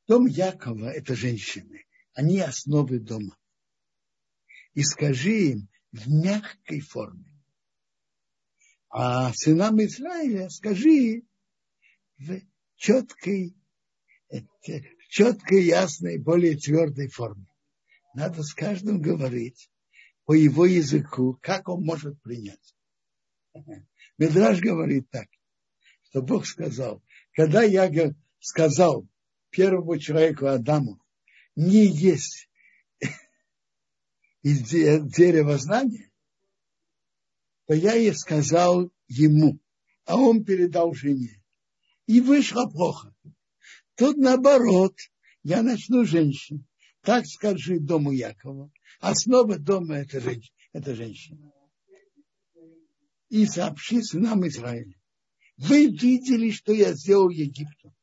Дом 0.08 0.26
Якова– 0.26 0.90
это 0.94 1.14
женщины. 1.14 1.86
Они 2.14 2.40
основы 2.40 2.98
дома. 2.98 3.36
И 4.74 4.82
скажи 4.82 5.50
им 5.50 5.68
в 5.92 6.08
мягкой 6.08 6.80
форме. 6.80 7.24
А 8.88 9.32
сынам 9.34 9.80
Израиля 9.84 10.48
скажи 10.50 11.22
в 12.18 12.40
четкой, 12.76 13.56
в 14.28 15.08
четкой, 15.08 15.64
ясной, 15.64 16.18
более 16.18 16.56
твердой 16.56 17.08
форме. 17.08 17.46
Надо 18.14 18.42
с 18.42 18.52
каждым 18.52 19.00
говорить 19.00 19.70
по 20.24 20.32
его 20.32 20.66
языку, 20.66 21.38
как 21.40 21.68
он 21.68 21.84
может 21.84 22.20
принять. 22.22 22.76
Медраж 24.18 24.60
говорит 24.60 25.08
так, 25.10 25.28
что 26.16 26.22
Бог 26.22 26.46
сказал, 26.46 27.02
когда 27.34 27.62
я 27.62 27.92
сказал 28.40 29.06
первому 29.50 29.98
человеку 29.98 30.46
Адаму, 30.46 30.98
не 31.56 31.84
есть 31.84 32.48
из 34.40 34.62
дерева 34.62 35.58
знания, 35.58 36.10
то 37.66 37.74
я 37.74 37.92
ей 37.92 38.14
сказал 38.14 38.90
ему, 39.08 39.58
а 40.06 40.16
он 40.16 40.42
передал 40.42 40.94
жене. 40.94 41.42
И 42.06 42.22
вышло 42.22 42.64
плохо. 42.64 43.14
Тут 43.96 44.16
наоборот, 44.16 44.96
я 45.42 45.62
начну 45.62 46.06
женщин. 46.06 46.66
Так 47.02 47.26
скажи 47.26 47.78
дому 47.78 48.10
Якова. 48.12 48.72
Основа 49.00 49.58
дома 49.58 49.96
это, 49.96 50.22
это 50.72 50.94
женщина. 50.94 51.52
И 53.28 53.44
сообщи 53.44 54.00
сынам 54.00 54.46
Израиля. 54.48 54.95
Вы 55.56 55.86
видели, 55.86 56.50
что 56.50 56.72
я 56.72 56.92
сделал 56.92 57.30
Египту. 57.30 57.94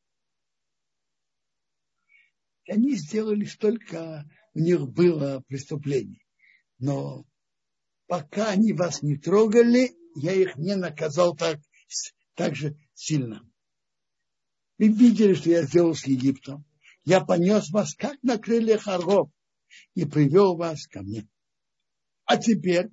Они 2.68 2.96
сделали 2.96 3.44
столько, 3.44 4.28
у 4.54 4.58
них 4.58 4.88
было 4.88 5.42
преступлений. 5.46 6.24
Но 6.78 7.24
пока 8.06 8.50
они 8.50 8.72
вас 8.72 9.02
не 9.02 9.16
трогали, 9.16 9.94
я 10.16 10.32
их 10.32 10.56
не 10.56 10.74
наказал 10.74 11.36
так, 11.36 11.60
так 12.34 12.56
же 12.56 12.76
сильно. 12.94 13.48
Вы 14.78 14.88
видели, 14.88 15.34
что 15.34 15.50
я 15.50 15.62
сделал 15.62 15.94
с 15.94 16.06
Египтом. 16.06 16.64
Я 17.04 17.20
понес 17.20 17.70
вас, 17.70 17.94
как 17.94 18.20
на 18.22 18.38
крыльях 18.38 18.88
орлов, 18.88 19.30
и 19.94 20.04
привел 20.04 20.56
вас 20.56 20.86
ко 20.86 21.02
мне. 21.02 21.28
А 22.24 22.38
теперь, 22.38 22.88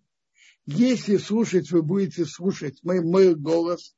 если 0.65 1.17
слушать, 1.17 1.71
вы 1.71 1.81
будете 1.81 2.25
слушать 2.25 2.83
мой, 2.83 3.01
мой 3.01 3.35
голос 3.35 3.95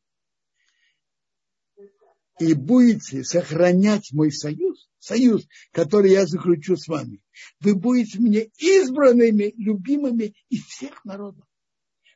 и 2.40 2.54
будете 2.54 3.24
сохранять 3.24 4.12
мой 4.12 4.32
союз, 4.32 4.90
союз, 5.00 5.48
который 5.72 6.12
я 6.12 6.26
заключу 6.26 6.76
с 6.76 6.88
вами, 6.88 7.22
вы 7.60 7.76
будете 7.76 8.20
мне 8.20 8.50
избранными, 8.58 9.54
любимыми 9.58 10.34
из 10.50 10.64
всех 10.64 11.04
народов. 11.06 11.46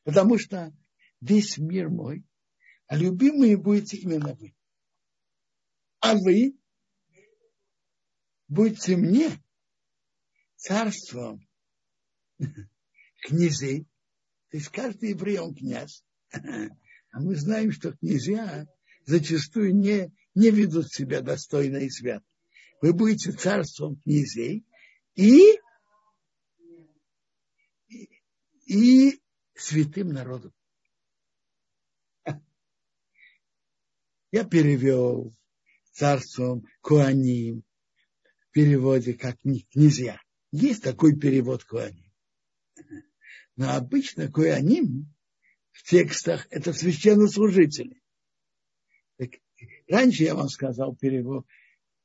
Потому 0.04 0.38
что 0.38 0.74
весь 1.22 1.58
мир 1.58 1.90
мой, 1.90 2.24
а 2.88 2.98
любимые 2.98 3.58
будете 3.58 3.98
именно 3.98 4.34
вы. 4.36 4.56
А 6.00 6.16
вы 6.16 6.56
будете 8.48 8.96
мне 8.96 9.32
царством 10.56 11.46
князей. 13.24 13.86
То 14.50 14.58
есть 14.58 14.70
каждый 14.70 15.10
еврей, 15.10 15.40
он 15.40 15.56
князь. 15.56 16.04
А 17.10 17.22
мы 17.22 17.36
знаем, 17.36 17.72
что 17.72 17.94
князья 17.94 18.68
зачастую 19.08 19.74
не, 19.74 20.12
не 20.36 20.52
ведут 20.52 20.92
себя 20.92 21.22
достойно 21.22 21.78
и 21.78 21.90
свято. 21.90 22.26
Вы 22.82 22.94
будете 22.94 23.32
царством 23.32 24.00
князей 24.02 24.68
и, 25.16 25.60
и, 27.88 28.10
и 28.68 29.22
святым 29.56 30.10
народом. 30.10 30.54
Я 34.30 34.44
перевел 34.44 35.34
царством 35.94 36.68
Куаним 36.82 37.64
в 38.50 38.52
переводе 38.52 39.14
как 39.14 39.40
князья. 39.40 40.22
Есть 40.52 40.84
такой 40.84 41.18
перевод 41.18 41.64
Куаним. 41.64 42.12
Но 43.56 43.74
обычно 43.74 44.30
Куаним 44.30 45.16
в 45.72 45.84
текстах 45.84 46.46
это 46.50 46.74
священнослужители. 46.74 48.02
Раньше 49.88 50.24
я 50.24 50.36
вам 50.36 50.50
сказал 50.50 50.96
перевод, 50.96 51.46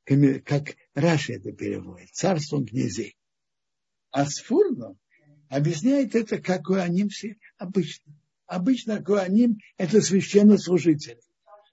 как 0.05 0.77
Раши 0.95 1.35
это 1.35 1.53
переводит, 1.53 2.11
царством 2.11 2.66
князей. 2.66 3.16
А 4.11 4.27
Сфурно 4.27 4.97
объясняет 5.49 6.14
это, 6.14 6.40
как 6.40 6.64
Куаним 6.64 7.09
все 7.09 7.37
обычно. 7.59 8.14
Обычно 8.47 9.03
Куаним 9.03 9.59
это 9.79 10.01
священнослужители 10.01 11.21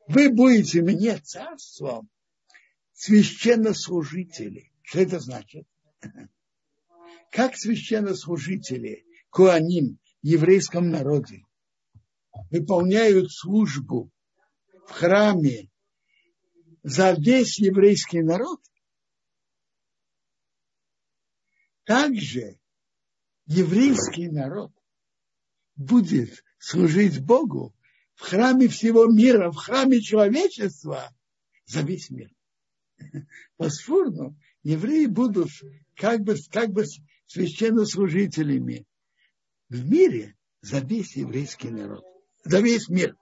вы 0.09 0.29
будете 0.29 0.81
мне 0.81 1.19
царством 1.19 2.09
священнослужителей. 2.93 4.73
Что 4.81 5.01
это 5.01 5.19
значит? 5.19 5.67
Как 7.31 7.55
священнослужители 7.55 9.05
Куаним 9.29 9.99
в 10.23 10.25
еврейском 10.25 10.89
народе 10.89 11.45
выполняют 12.49 13.31
службу 13.31 14.09
в 14.87 14.91
храме 14.91 15.68
за 16.83 17.11
весь 17.13 17.59
еврейский 17.59 18.21
народ, 18.21 18.61
также 21.85 22.59
еврейский 23.45 24.29
народ 24.29 24.71
будет 25.75 26.43
служить 26.59 27.19
Богу 27.19 27.75
в 28.15 28.21
храме 28.21 28.67
всего 28.67 29.07
мира, 29.07 29.51
в 29.51 29.55
храме 29.55 30.01
человечества 30.01 31.09
за 31.65 31.81
весь 31.81 32.09
мир. 32.09 32.31
По 33.57 33.69
Сфурну 33.69 34.37
евреи 34.63 35.05
будут 35.05 35.49
как 35.95 36.21
бы, 36.21 36.35
как 36.51 36.71
бы 36.71 36.85
священнослужителями 37.25 38.85
в 39.69 39.89
мире 39.89 40.35
за 40.61 40.79
весь 40.79 41.15
еврейский 41.15 41.69
народ, 41.69 42.03
за 42.43 42.59
весь 42.59 42.89
мир. 42.89 43.15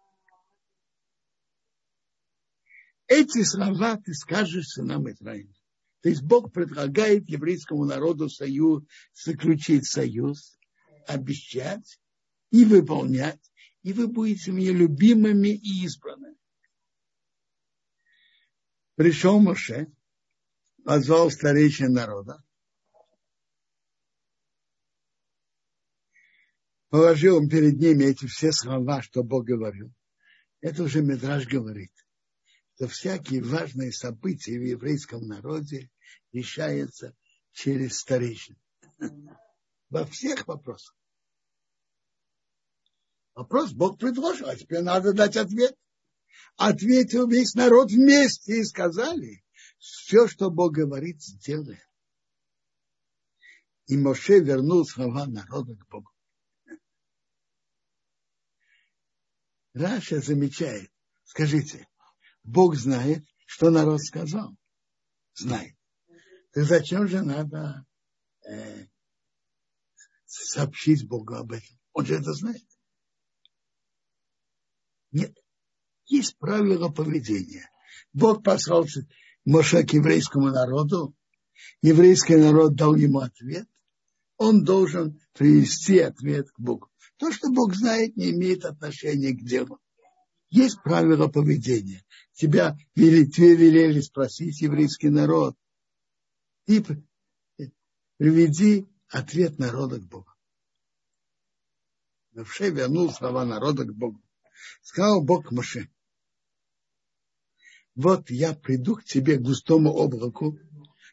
Эти 3.08 3.44
слова 3.44 3.98
ты 3.98 4.14
скажешь 4.14 4.68
сынам 4.68 5.10
Израиля. 5.10 5.54
То 6.02 6.10
есть 6.10 6.22
Бог 6.22 6.54
предлагает 6.54 7.30
еврейскому 7.30 7.86
народу 7.86 8.30
союз, 8.30 8.84
заключить 9.14 9.86
союз, 9.86 10.58
обещать 11.08 12.00
и 12.52 12.66
выполнять 12.66 13.42
и 13.88 13.94
вы 13.94 14.10
будете 14.10 14.52
мне 14.52 14.74
любимыми 14.74 15.48
и 15.48 15.86
избранными. 15.86 16.36
Пришел 18.96 19.40
Моше, 19.40 19.88
позвал 20.84 21.32
старейшин 21.32 21.94
народа, 21.94 22.44
положил 26.90 27.38
он 27.38 27.48
перед 27.48 27.80
ними 27.80 28.04
эти 28.04 28.26
все 28.26 28.52
слова, 28.52 29.02
что 29.02 29.24
Бог 29.24 29.46
говорил. 29.46 29.94
Это 30.60 30.84
уже 30.84 31.02
Медраж 31.02 31.48
говорит, 31.48 31.94
что 32.78 32.88
всякие 32.88 33.42
важные 33.42 33.92
события 33.92 34.60
в 34.60 34.62
еврейском 34.62 35.28
народе 35.28 35.90
решаются 36.32 37.18
через 37.52 37.98
старейшин. 37.98 38.56
Во 39.90 40.06
всех 40.06 40.48
вопросах. 40.48 40.96
Вопрос 43.34 43.72
Бог 43.72 43.98
предложил, 43.98 44.48
а 44.48 44.56
теперь 44.56 44.82
надо 44.82 45.14
дать 45.14 45.38
ответ. 45.38 45.76
Ответил 46.56 47.28
весь 47.28 47.56
народ 47.56 47.90
вместе 47.90 48.60
и 48.60 48.64
сказали, 48.64 49.44
все, 49.80 50.28
что 50.28 50.52
Бог 50.52 50.74
говорит, 50.74 51.20
сделаем. 51.24 51.82
И 53.88 53.98
Моше 53.98 54.40
вернул 54.40 54.86
слова 54.86 55.26
народа 55.26 55.76
к 55.76 55.88
Богу. 55.88 56.12
Раша 59.74 60.20
замечает, 60.20 60.92
скажите, 61.24 61.88
Бог 62.48 62.76
знает, 62.76 63.26
что 63.46 63.70
народ 63.70 64.02
сказал? 64.02 64.56
Знает. 65.36 65.76
Так 66.54 66.64
зачем 66.64 67.08
же 67.08 67.22
надо 67.22 67.86
э, 68.48 68.88
сообщить 70.26 71.08
Богу 71.08 71.36
об 71.36 71.52
этом? 71.52 71.78
Он 71.92 72.06
же 72.06 72.16
это 72.16 72.32
знает. 72.34 72.64
Нет. 75.12 75.38
Есть 76.06 76.38
правила 76.38 76.88
поведения. 76.90 77.70
Бог 78.14 78.44
послал 78.44 78.86
Моше 79.44 79.84
к 79.84 79.92
еврейскому 79.92 80.48
народу. 80.48 81.14
Еврейский 81.82 82.38
народ 82.38 82.76
дал 82.76 82.96
ему 82.96 83.20
ответ. 83.20 83.68
Он 84.38 84.64
должен 84.64 85.20
привести 85.34 86.00
ответ 86.00 86.50
к 86.52 86.60
Богу. 86.60 86.90
То, 87.18 87.30
что 87.32 87.50
Бог 87.52 87.76
знает, 87.76 88.16
не 88.16 88.32
имеет 88.32 88.64
отношения 88.64 89.34
к 89.34 89.44
делу. 89.44 89.82
Есть 90.50 90.82
правила 90.82 91.28
поведения. 91.28 92.04
Тебя 92.34 92.78
вели, 92.96 93.30
тебе 93.30 93.56
велели 93.56 94.00
спросить 94.02 94.62
еврейский 94.62 95.10
народ. 95.10 95.56
И 96.68 96.84
приведи 98.18 98.88
ответ 99.10 99.58
народа 99.60 100.00
к 100.00 100.08
Богу. 100.08 100.32
Маше 102.34 102.70
вернул 102.70 103.12
слова 103.12 103.46
народа 103.46 103.84
к 103.84 103.94
Богу. 103.94 104.22
Сказал 104.82 105.24
Бог 105.24 105.52
Маше, 105.52 105.90
вот 107.96 108.30
я 108.30 108.54
приду 108.54 108.96
к 108.96 109.04
тебе 109.04 109.38
к 109.38 109.42
густому 109.42 109.92
облаку, 109.92 110.60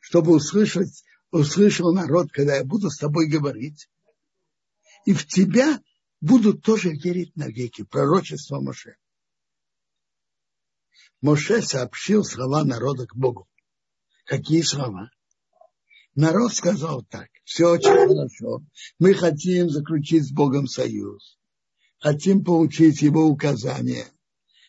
чтобы 0.03 0.35
услышать, 0.35 1.03
услышал 1.31 1.95
народ, 1.95 2.31
когда 2.31 2.57
я 2.57 2.65
буду 2.65 2.91
с 2.91 2.99
тобой 2.99 3.27
говорить. 3.27 3.89
И 5.07 5.15
в 5.15 5.27
тебя 5.27 5.81
будут 6.21 6.63
тоже 6.63 6.91
верить 6.91 7.35
навеки. 7.37 7.85
Пророчество 7.85 8.61
Моше. 8.61 8.97
Моше 11.21 11.63
сообщил 11.63 12.25
слова 12.25 12.65
народа 12.65 13.07
к 13.07 13.17
Богу. 13.17 13.49
Какие 14.25 14.63
слова? 14.63 15.11
Народ 16.15 16.55
сказал 16.55 17.03
так, 17.03 17.29
все 17.45 17.71
очень 17.73 17.91
хорошо. 17.91 18.63
Мы 18.99 19.15
хотим 19.15 19.69
заключить 19.69 20.27
с 20.27 20.33
Богом 20.33 20.67
союз. 20.67 21.39
Хотим 21.99 22.45
получить 22.45 23.03
его 23.03 23.27
указания. 23.27 24.07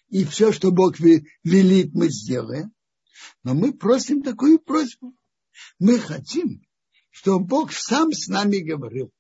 И 0.10 0.24
все, 0.24 0.52
что 0.52 0.72
Бог 0.72 1.00
велит, 1.00 1.94
мы 1.94 2.10
сделаем. 2.10 2.74
Но 3.44 3.54
мы 3.54 3.74
просим 3.74 4.24
такую 4.24 4.60
просьбу. 4.60 5.16
Мы 5.80 6.00
хотим, 6.00 6.66
чтобы 7.10 7.46
Бог 7.46 7.72
сам 7.72 8.12
с 8.12 8.28
нами 8.28 8.58
говорил. 8.58 9.12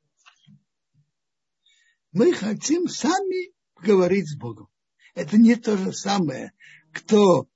Мы 2.11 2.33
хотим 2.33 2.87
сами 2.87 3.53
говорить 3.81 4.29
с 4.29 4.37
Богом. 4.37 4.69
Это 5.13 5.37
не 5.37 5.55
то 5.55 5.77
же 5.77 5.93
самое, 5.93 6.53
кто 6.95 7.49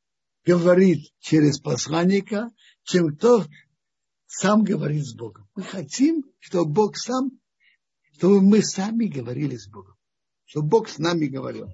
говорит 0.45 1.13
через 1.19 1.59
посланника, 1.59 2.51
чем 2.83 3.15
кто 3.15 3.45
сам 4.27 4.63
говорит 4.63 5.05
с 5.05 5.15
Богом. 5.15 5.49
Мы 5.55 5.63
хотим, 5.63 6.25
чтобы 6.39 6.71
Бог 6.71 6.97
сам, 6.97 7.31
чтобы 8.13 8.41
мы 8.41 8.61
сами 8.61 9.05
говорили 9.05 9.55
с 9.55 9.67
Богом. 9.67 9.97
Чтобы 10.43 10.67
Бог 10.67 10.89
с 10.89 10.97
нами 10.97 11.27
говорил. 11.27 11.69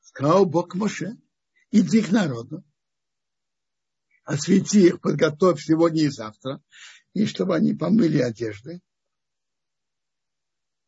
Сказал 0.00 0.46
Бог 0.46 0.74
Моше, 0.74 1.16
иди 1.70 2.00
к 2.00 2.10
народу, 2.10 2.64
освети 4.24 4.86
их, 4.86 5.00
подготовь 5.00 5.62
сегодня 5.62 6.04
и 6.04 6.08
завтра, 6.08 6.62
и 7.12 7.26
чтобы 7.26 7.56
они 7.56 7.74
помыли 7.74 8.18
одежды, 8.18 8.80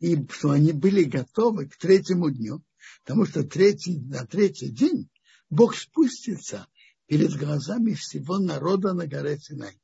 и 0.01 0.27
что 0.29 0.51
они 0.51 0.73
были 0.73 1.05
готовы 1.05 1.69
к 1.69 1.77
третьему 1.77 2.31
дню, 2.31 2.65
потому 3.05 3.27
что 3.27 3.45
третий, 3.45 4.01
на 4.01 4.27
третий 4.27 4.71
день 4.71 5.09
Бог 5.51 5.77
спустится 5.77 6.67
перед 7.07 7.37
глазами 7.37 7.93
всего 7.93 8.39
народа 8.39 8.95
на 8.95 9.07
горе 9.07 9.39
Синай. 9.39 9.79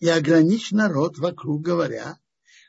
И 0.00 0.08
ограничь 0.08 0.70
народ 0.72 1.18
вокруг, 1.18 1.62
говоря, 1.62 2.18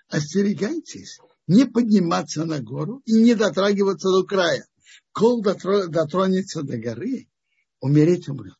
остерегайтесь, 0.07 1.19
не 1.47 1.65
подниматься 1.65 2.45
на 2.45 2.61
гору 2.61 3.01
и 3.05 3.13
не 3.13 3.33
дотрагиваться 3.35 4.09
до 4.09 4.23
края. 4.23 4.67
Кол 5.11 5.41
дотронется 5.41 6.61
до 6.61 6.77
горы, 6.77 7.27
умереть 7.79 8.29
умрет. 8.29 8.57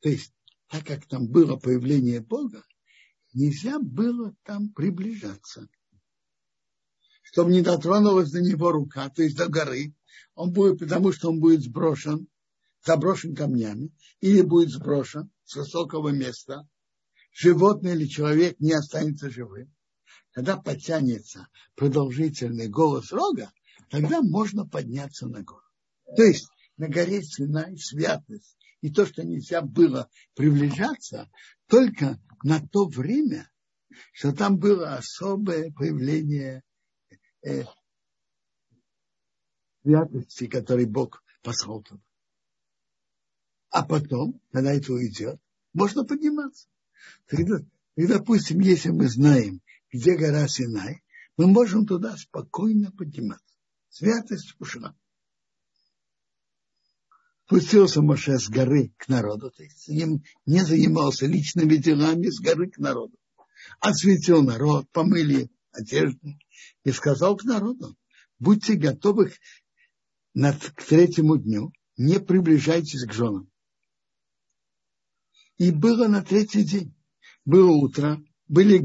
То 0.00 0.08
есть, 0.08 0.34
так 0.68 0.84
как 0.84 1.06
там 1.06 1.28
было 1.28 1.56
появление 1.56 2.20
Бога, 2.20 2.64
нельзя 3.32 3.78
было 3.78 4.34
там 4.44 4.70
приближаться. 4.70 5.68
Чтобы 7.22 7.52
не 7.52 7.62
дотронулась 7.62 8.30
до 8.30 8.40
него 8.40 8.72
рука, 8.72 9.08
то 9.08 9.22
есть 9.22 9.36
до 9.36 9.48
горы, 9.48 9.94
он 10.34 10.52
будет, 10.52 10.78
потому 10.78 11.12
что 11.12 11.30
он 11.30 11.40
будет 11.40 11.62
сброшен, 11.62 12.28
заброшен 12.84 13.34
камнями, 13.34 13.92
или 14.20 14.42
будет 14.42 14.70
сброшен 14.70 15.30
с 15.44 15.56
высокого 15.56 16.08
места, 16.10 16.68
животное 17.32 17.94
или 17.94 18.06
человек 18.06 18.58
не 18.60 18.72
останется 18.72 19.30
живым. 19.30 19.72
Когда 20.32 20.56
подтянется 20.56 21.48
продолжительный 21.74 22.68
голос 22.68 23.12
рога, 23.12 23.52
тогда 23.90 24.22
можно 24.22 24.66
подняться 24.66 25.26
на 25.26 25.42
гору. 25.42 25.62
То 26.16 26.22
есть 26.22 26.48
на 26.76 26.88
горе 26.88 27.22
Синай 27.22 27.76
святость 27.78 28.56
и 28.80 28.90
то, 28.90 29.06
что 29.06 29.24
нельзя 29.24 29.62
было 29.62 30.08
приближаться, 30.34 31.30
только 31.66 32.20
на 32.42 32.60
то 32.60 32.86
время, 32.86 33.50
что 34.12 34.32
там 34.32 34.58
было 34.58 34.94
особое 34.94 35.70
появление 35.72 36.62
э, 37.42 37.64
святости, 39.82 40.46
который 40.46 40.86
Бог 40.86 41.22
послал 41.42 41.82
туда. 41.82 42.02
А 43.70 43.84
потом, 43.84 44.40
когда 44.52 44.72
это 44.72 44.92
уйдет, 44.92 45.40
можно 45.72 46.04
подниматься. 46.04 46.68
Тогда, 47.26 47.58
и, 47.96 48.06
допустим, 48.06 48.60
если 48.60 48.90
мы 48.90 49.08
знаем, 49.08 49.60
где 49.90 50.16
гора 50.16 50.46
Синай, 50.48 51.02
мы 51.36 51.46
можем 51.46 51.86
туда 51.86 52.16
спокойно 52.16 52.92
подниматься. 52.92 53.56
Святость 53.88 54.54
ушла 54.58 54.96
спустился 57.52 58.00
Моше 58.00 58.38
с 58.38 58.48
горы 58.48 58.94
к 58.96 59.08
народу, 59.08 59.50
то 59.50 59.62
есть 59.62 59.86
им 59.88 60.22
не 60.46 60.64
занимался 60.64 61.26
личными 61.26 61.76
делами 61.76 62.28
с 62.30 62.40
горы 62.40 62.70
к 62.70 62.78
народу. 62.78 63.14
Осветил 63.78 64.42
народ, 64.42 64.88
помыли 64.90 65.50
одежды 65.70 66.38
и 66.84 66.92
сказал 66.92 67.36
к 67.36 67.44
народу, 67.44 67.94
будьте 68.38 68.74
готовы 68.74 69.32
к 70.34 70.82
третьему 70.88 71.36
дню, 71.36 71.72
не 71.98 72.20
приближайтесь 72.20 73.04
к 73.04 73.12
женам. 73.12 73.50
И 75.58 75.70
было 75.70 76.08
на 76.08 76.22
третий 76.22 76.64
день. 76.64 76.94
Было 77.44 77.70
утро, 77.70 78.18
были 78.48 78.82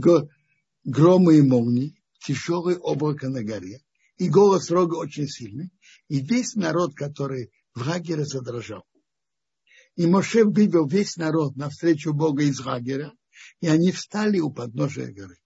громы 0.83 1.37
и 1.37 1.41
молнии, 1.41 1.95
тяжелое 2.19 2.77
облако 2.77 3.29
на 3.29 3.43
горе, 3.43 3.79
и 4.17 4.27
голос 4.27 4.69
рога 4.71 4.95
очень 4.95 5.27
сильный. 5.27 5.71
И 6.09 6.19
весь 6.19 6.55
народ, 6.55 6.95
который 6.95 7.51
в 7.77 7.85
Гагере 7.85 8.25
задрожал. 8.25 8.85
И 9.95 10.07
Моше 10.07 10.43
вывел 10.43 10.87
весь 10.87 11.15
народ 11.17 11.55
навстречу 11.55 12.11
Бога 12.11 12.43
из 12.43 12.59
Гагера, 12.59 13.13
и 13.59 13.67
они 13.67 13.91
встали 13.91 14.39
у 14.39 14.51
подножия 14.51 15.13
горы. 15.13 15.37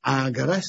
А 0.00 0.28
гора 0.30 0.60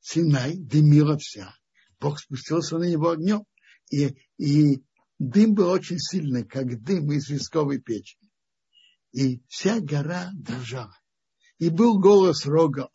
Синай 0.00 0.56
дымила 0.56 1.16
вся. 1.16 1.54
Бог 2.00 2.18
спустился 2.18 2.76
на 2.78 2.90
него 2.90 3.10
огнем, 3.10 3.44
и, 3.88 4.16
и 4.36 4.82
дым 5.20 5.54
был 5.54 5.68
очень 5.68 5.98
сильный, 5.98 6.44
как 6.44 6.82
дым 6.82 7.12
из 7.12 7.28
висковой 7.28 7.80
печи. 7.80 8.18
И 9.12 9.42
вся 9.46 9.78
гора 9.80 10.30
дрожала. 10.34 10.96
И 11.58 11.70
был 11.70 12.00
голос 12.00 12.46
рога, 12.46 12.88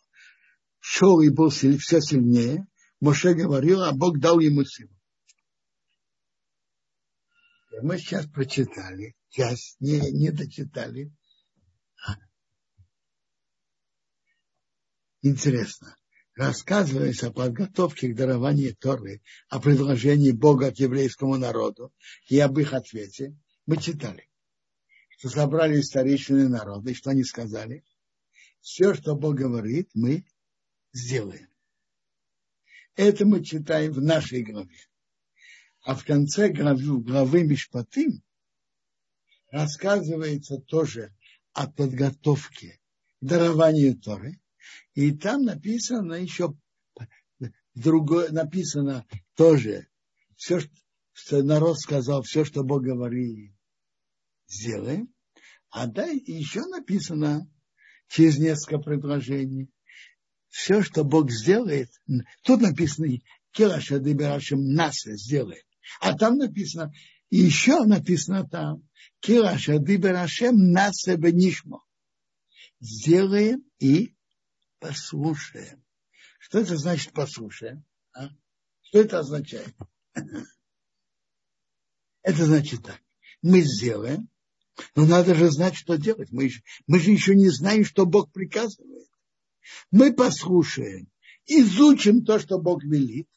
шел 0.80 1.22
и 1.22 1.30
был 1.30 1.48
все 1.48 1.78
сильнее. 1.78 2.66
Моше 3.00 3.32
говорил, 3.32 3.82
а 3.82 3.92
Бог 3.92 4.18
дал 4.18 4.40
ему 4.40 4.64
силу. 4.64 4.97
Мы 7.82 7.98
сейчас 7.98 8.26
прочитали, 8.26 9.14
часть 9.28 9.76
не, 9.80 10.00
не 10.12 10.30
дочитали. 10.30 11.12
Интересно. 15.22 15.96
Рассказывается 16.34 17.28
о 17.28 17.32
подготовке 17.32 18.08
к 18.08 18.16
дарованию 18.16 18.76
Торы, 18.76 19.22
о 19.48 19.60
предложении 19.60 20.30
Бога 20.30 20.70
к 20.70 20.78
еврейскому 20.78 21.36
народу 21.36 21.92
и 22.28 22.38
об 22.38 22.58
их 22.58 22.72
ответе. 22.72 23.36
Мы 23.66 23.76
читали, 23.78 24.28
что 25.16 25.30
собрали 25.30 25.80
старейшины 25.80 26.48
народа, 26.48 26.90
и 26.90 26.94
что 26.94 27.10
они 27.10 27.24
сказали? 27.24 27.84
Все, 28.60 28.94
что 28.94 29.16
Бог 29.16 29.34
говорит, 29.34 29.90
мы 29.94 30.24
сделаем. 30.92 31.48
Это 32.94 33.26
мы 33.26 33.44
читаем 33.44 33.92
в 33.92 34.00
нашей 34.00 34.42
главе. 34.42 34.87
А 35.82 35.94
в 35.94 36.04
конце 36.04 36.48
главы, 36.50 37.00
главы 37.00 37.44
Мишпатим 37.44 38.22
рассказывается 39.50 40.58
тоже 40.58 41.14
о 41.52 41.66
подготовке 41.70 42.80
к 43.20 43.94
Торы. 44.02 44.40
И 44.94 45.12
там 45.12 45.42
написано 45.42 46.14
еще 46.14 46.54
другое, 47.74 48.30
написано 48.30 49.06
тоже 49.34 49.88
все, 50.36 50.60
что 51.12 51.42
народ 51.42 51.78
сказал, 51.78 52.22
все, 52.22 52.44
что 52.44 52.62
Бог 52.62 52.82
говорит, 52.82 53.52
сделаем. 54.46 55.12
А 55.70 55.86
да, 55.86 56.06
еще 56.06 56.64
написано 56.66 57.50
через 58.08 58.38
несколько 58.38 58.78
предложений. 58.78 59.70
Все, 60.48 60.82
что 60.82 61.04
Бог 61.04 61.30
сделает, 61.30 61.90
тут 62.42 62.62
написано, 62.62 63.08
Килаша 63.52 63.98
Дебирашем 63.98 64.72
нас 64.72 65.02
сделает. 65.04 65.64
А 66.00 66.16
там 66.16 66.36
написано, 66.36 66.92
еще 67.30 67.84
написано 67.84 68.48
там, 68.48 68.88
Кираша 69.20 69.78
Диберашем 69.78 70.72
Насебе 70.72 71.32
Нишмо. 71.32 71.84
Сделаем 72.80 73.64
и 73.78 74.14
послушаем. 74.78 75.84
Что 76.38 76.60
это 76.60 76.76
значит 76.76 77.12
послушаем? 77.12 77.84
А? 78.14 78.28
Что 78.82 79.00
это 79.00 79.18
означает? 79.20 79.74
Это 82.22 82.44
значит 82.44 82.82
так. 82.82 83.00
Мы 83.40 83.62
сделаем, 83.62 84.28
но 84.94 85.06
надо 85.06 85.34
же 85.34 85.50
знать, 85.50 85.76
что 85.76 85.96
делать. 85.96 86.30
Мы, 86.30 86.50
мы 86.86 86.98
же 86.98 87.10
еще 87.10 87.34
не 87.34 87.48
знаем, 87.48 87.84
что 87.84 88.04
Бог 88.06 88.32
приказывает. 88.32 89.08
Мы 89.90 90.12
послушаем, 90.12 91.08
изучим 91.46 92.24
то, 92.24 92.38
что 92.38 92.58
Бог 92.58 92.82
велит, 92.84 93.28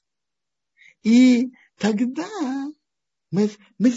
и 1.03 1.51
тогда 1.81 2.29
мы, 3.31 3.49
мы 3.79 3.93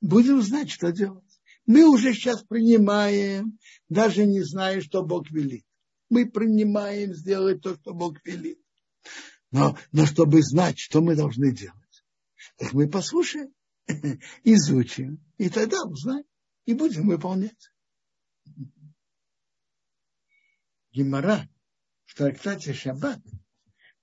будем 0.00 0.42
знать, 0.42 0.70
что 0.70 0.90
делать. 0.90 1.24
Мы 1.66 1.86
уже 1.86 2.14
сейчас 2.14 2.42
принимаем, 2.42 3.58
даже 3.90 4.24
не 4.24 4.40
зная, 4.42 4.80
что 4.80 5.04
Бог 5.04 5.30
велит. 5.30 5.66
Мы 6.08 6.28
принимаем 6.28 7.14
сделать 7.14 7.60
то, 7.60 7.74
что 7.76 7.92
Бог 7.92 8.16
велит. 8.24 8.58
Но, 9.50 9.76
но 9.92 10.06
чтобы 10.06 10.42
знать, 10.42 10.78
что 10.78 11.02
мы 11.02 11.14
должны 11.14 11.52
делать, 11.52 12.04
так 12.56 12.72
мы 12.72 12.88
послушаем, 12.88 13.52
изучим, 14.44 15.22
и 15.36 15.50
тогда 15.50 15.82
узнаем, 15.84 16.24
и 16.64 16.72
будем 16.72 17.08
выполнять. 17.08 17.72
Гимара 20.92 21.48
в 22.06 22.14
трактате 22.14 22.72
Шаббат 22.72 23.20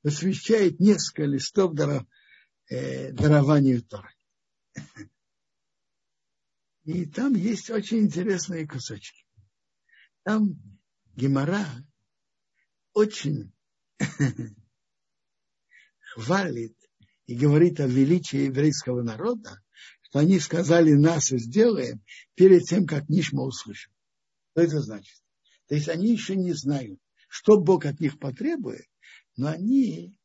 посвящает 0.01 0.79
несколько 0.79 1.23
листов 1.23 1.73
э, 2.69 3.11
дарованию 3.11 3.83
Торы. 3.83 4.09
И 6.83 7.05
там 7.05 7.33
есть 7.33 7.69
очень 7.69 7.99
интересные 7.99 8.67
кусочки. 8.67 9.25
Там 10.23 10.55
Гимара 11.15 11.65
очень 12.93 13.51
хвалит 16.13 16.77
и 17.25 17.35
говорит 17.35 17.79
о 17.79 17.87
величии 17.87 18.45
еврейского 18.45 19.01
народа, 19.01 19.61
что 20.01 20.19
они 20.19 20.39
сказали 20.39 20.93
нас 20.93 21.31
и 21.31 21.37
сделаем 21.39 22.03
перед 22.35 22.63
тем, 22.63 22.85
как 22.85 23.09
Нишма 23.09 23.43
услышим. 23.43 23.91
Что 24.51 24.61
это 24.61 24.79
значит? 24.81 25.17
То 25.67 25.75
есть 25.75 25.89
они 25.89 26.11
еще 26.11 26.35
не 26.35 26.53
знают, 26.53 26.99
что 27.27 27.59
Бог 27.59 27.85
от 27.85 27.99
них 27.99 28.19
потребует, 28.19 28.85
но 29.35 29.47
они 29.47 30.15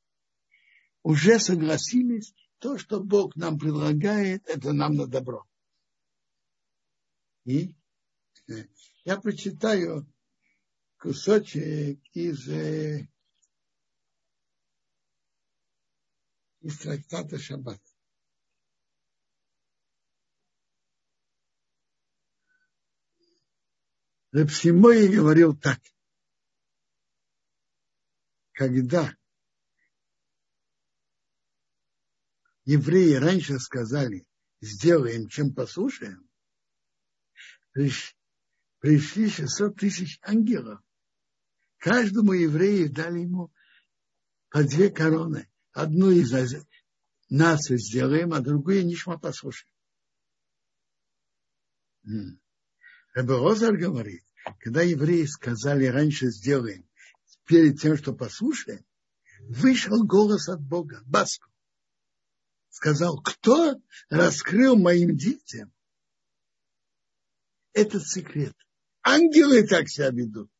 уже 1.03 1.39
согласились, 1.39 2.35
то, 2.59 2.77
что 2.79 3.03
Бог 3.03 3.37
нам 3.37 3.59
предлагает, 3.59 4.47
это 4.47 4.73
нам 4.73 4.95
на 4.95 5.07
добро. 5.07 5.47
И 7.45 7.75
я 9.05 9.19
прочитаю 9.19 10.07
кусочек 10.99 12.01
из, 12.13 12.49
э, 12.49 13.09
из 16.61 16.79
трактата 16.79 17.39
Шаббат. 17.39 17.81
Репсимой 24.33 25.09
говорил 25.09 25.57
так. 25.57 25.81
Когда 28.53 29.17
евреи 32.65 33.15
раньше 33.15 33.59
сказали, 33.59 34.27
сделаем, 34.61 35.29
чем 35.29 35.55
послушаем, 35.55 36.29
пришли 37.73 39.29
600 39.29 39.77
тысяч 39.77 40.19
ангелов. 40.23 40.81
Каждому 41.79 42.33
еврею 42.33 42.93
дали 42.93 43.21
ему 43.21 43.53
по 44.51 44.63
две 44.65 44.91
короны. 44.91 45.49
Одну 45.73 46.11
из 46.11 46.33
нас 47.29 47.69
сделаем, 47.69 48.33
а 48.33 48.41
другую 48.41 48.85
нишма 48.85 49.19
послушаем. 49.19 49.73
Рабиозар 53.15 53.77
говорит, 53.77 54.25
когда 54.59 54.83
евреи 54.83 55.25
сказали 55.25 55.87
раньше 55.87 56.31
сделаем, 56.31 56.89
перед 57.45 57.81
тем, 57.81 57.97
что 57.97 58.15
послушаем, 58.15 58.85
вышел 59.49 60.05
голос 60.05 60.49
от 60.49 60.61
Бога, 60.61 61.03
Баску. 61.05 61.50
Сказал, 62.71 63.21
кто 63.21 63.75
раскрыл 64.09 64.77
моим 64.77 65.17
детям 65.17 65.73
этот 67.73 68.07
секрет? 68.07 68.55
Ангелы 69.03 69.67
так 69.67 69.89
себя 69.89 70.11
ведут. 70.11 70.51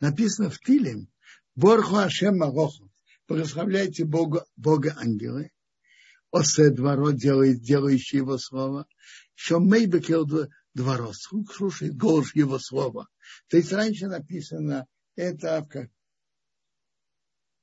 Написано 0.00 0.50
в 0.50 0.58
Тилем, 0.60 1.10
Борху 1.54 1.96
Ашем 1.96 2.38
Магоху, 2.38 2.90
благословляйте 3.26 4.04
Бога, 4.04 4.46
Бога 4.56 4.94
ангелы, 4.96 5.50
Осе 6.30 6.70
дворо 6.70 7.10
делает, 7.10 7.60
делающий 7.60 8.18
его 8.18 8.38
слово, 8.38 8.86
что 9.34 9.60
Мейбекел 9.60 10.26
дворо, 10.74 11.12
слушает 11.12 11.96
голос 11.96 12.34
его 12.34 12.58
слова. 12.58 13.08
То 13.48 13.56
есть 13.56 13.72
раньше 13.72 14.06
написано, 14.06 14.86
это 15.16 15.66
как 15.68 15.90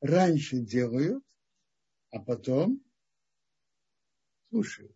раньше 0.01 0.58
делают, 0.58 1.23
а 2.12 2.19
потом 2.19 2.85
слушают. 4.49 4.95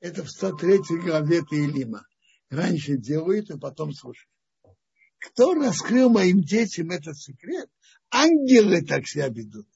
Это 0.00 0.24
в 0.24 0.30
103 0.30 0.78
главе 1.04 1.42
Таилима. 1.42 2.06
Раньше 2.48 2.96
делают, 2.96 3.50
а 3.50 3.58
потом 3.58 3.92
слушают. 3.92 4.30
Кто 5.18 5.54
раскрыл 5.54 6.10
моим 6.10 6.42
детям 6.42 6.90
этот 6.90 7.16
секрет? 7.18 7.70
Ангелы 8.10 8.82
так 8.82 9.06
себя 9.06 9.28
ведут. 9.28 9.68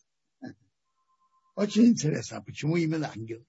Очень 1.55 1.87
интересно, 1.87 2.39
а 2.39 2.43
почему 2.43 2.77
именно 2.77 3.11
ангелы? 3.15 3.47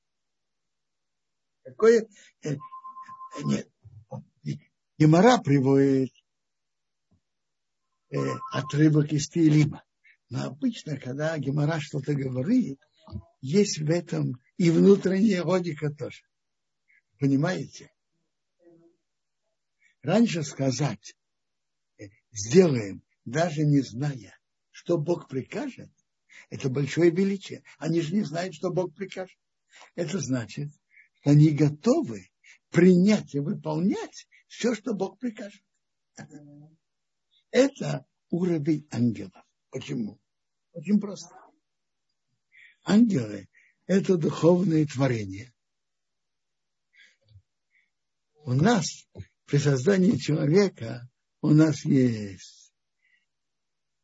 Какое... 1.63 2.07
Э, 2.43 2.55
нет. 3.43 3.71
Гемора 4.97 5.39
приводит 5.39 6.13
э, 8.11 8.17
отрывок 8.51 9.11
из 9.11 9.27
Тилима. 9.29 9.83
Но 10.29 10.45
обычно, 10.45 10.97
когда 10.97 11.37
Гемора 11.37 11.79
что-то 11.79 12.13
говорит, 12.13 12.79
есть 13.45 13.77
в 13.77 13.89
этом 13.91 14.41
и 14.57 14.71
внутренняя 14.71 15.43
логика 15.43 15.91
тоже. 15.91 16.23
Понимаете? 17.19 17.91
Раньше 20.01 20.43
сказать, 20.43 21.15
э, 21.99 22.05
сделаем, 22.31 23.03
даже 23.23 23.61
не 23.63 23.81
зная, 23.81 24.37
что 24.71 24.97
Бог 24.97 25.29
прикажет, 25.29 25.91
это 26.49 26.69
большое 26.69 27.11
величие. 27.11 27.63
Они 27.77 28.01
же 28.01 28.15
не 28.15 28.23
знают, 28.23 28.55
что 28.55 28.71
Бог 28.71 28.95
прикажет. 28.95 29.37
Это 29.93 30.19
значит, 30.19 30.69
что 31.19 31.29
они 31.31 31.49
готовы 31.49 32.31
принять 32.71 33.35
и 33.35 33.39
выполнять 33.39 34.27
все, 34.47 34.73
что 34.73 34.93
Бог 34.93 35.19
прикажет. 35.19 35.63
Это 37.51 38.05
уровень 38.29 38.87
ангелов. 38.91 39.45
Почему? 39.69 40.19
Очень 40.73 40.99
просто. 40.99 41.44
Ангелы– 42.85 43.49
это 43.87 44.15
духовные 44.15 44.85
творения. 44.85 45.51
У 48.45 48.53
нас 48.53 48.85
при 49.45 49.57
создании 49.57 50.17
человека 50.17 51.09
у 51.41 51.49
нас 51.49 51.83
есть 51.83 52.71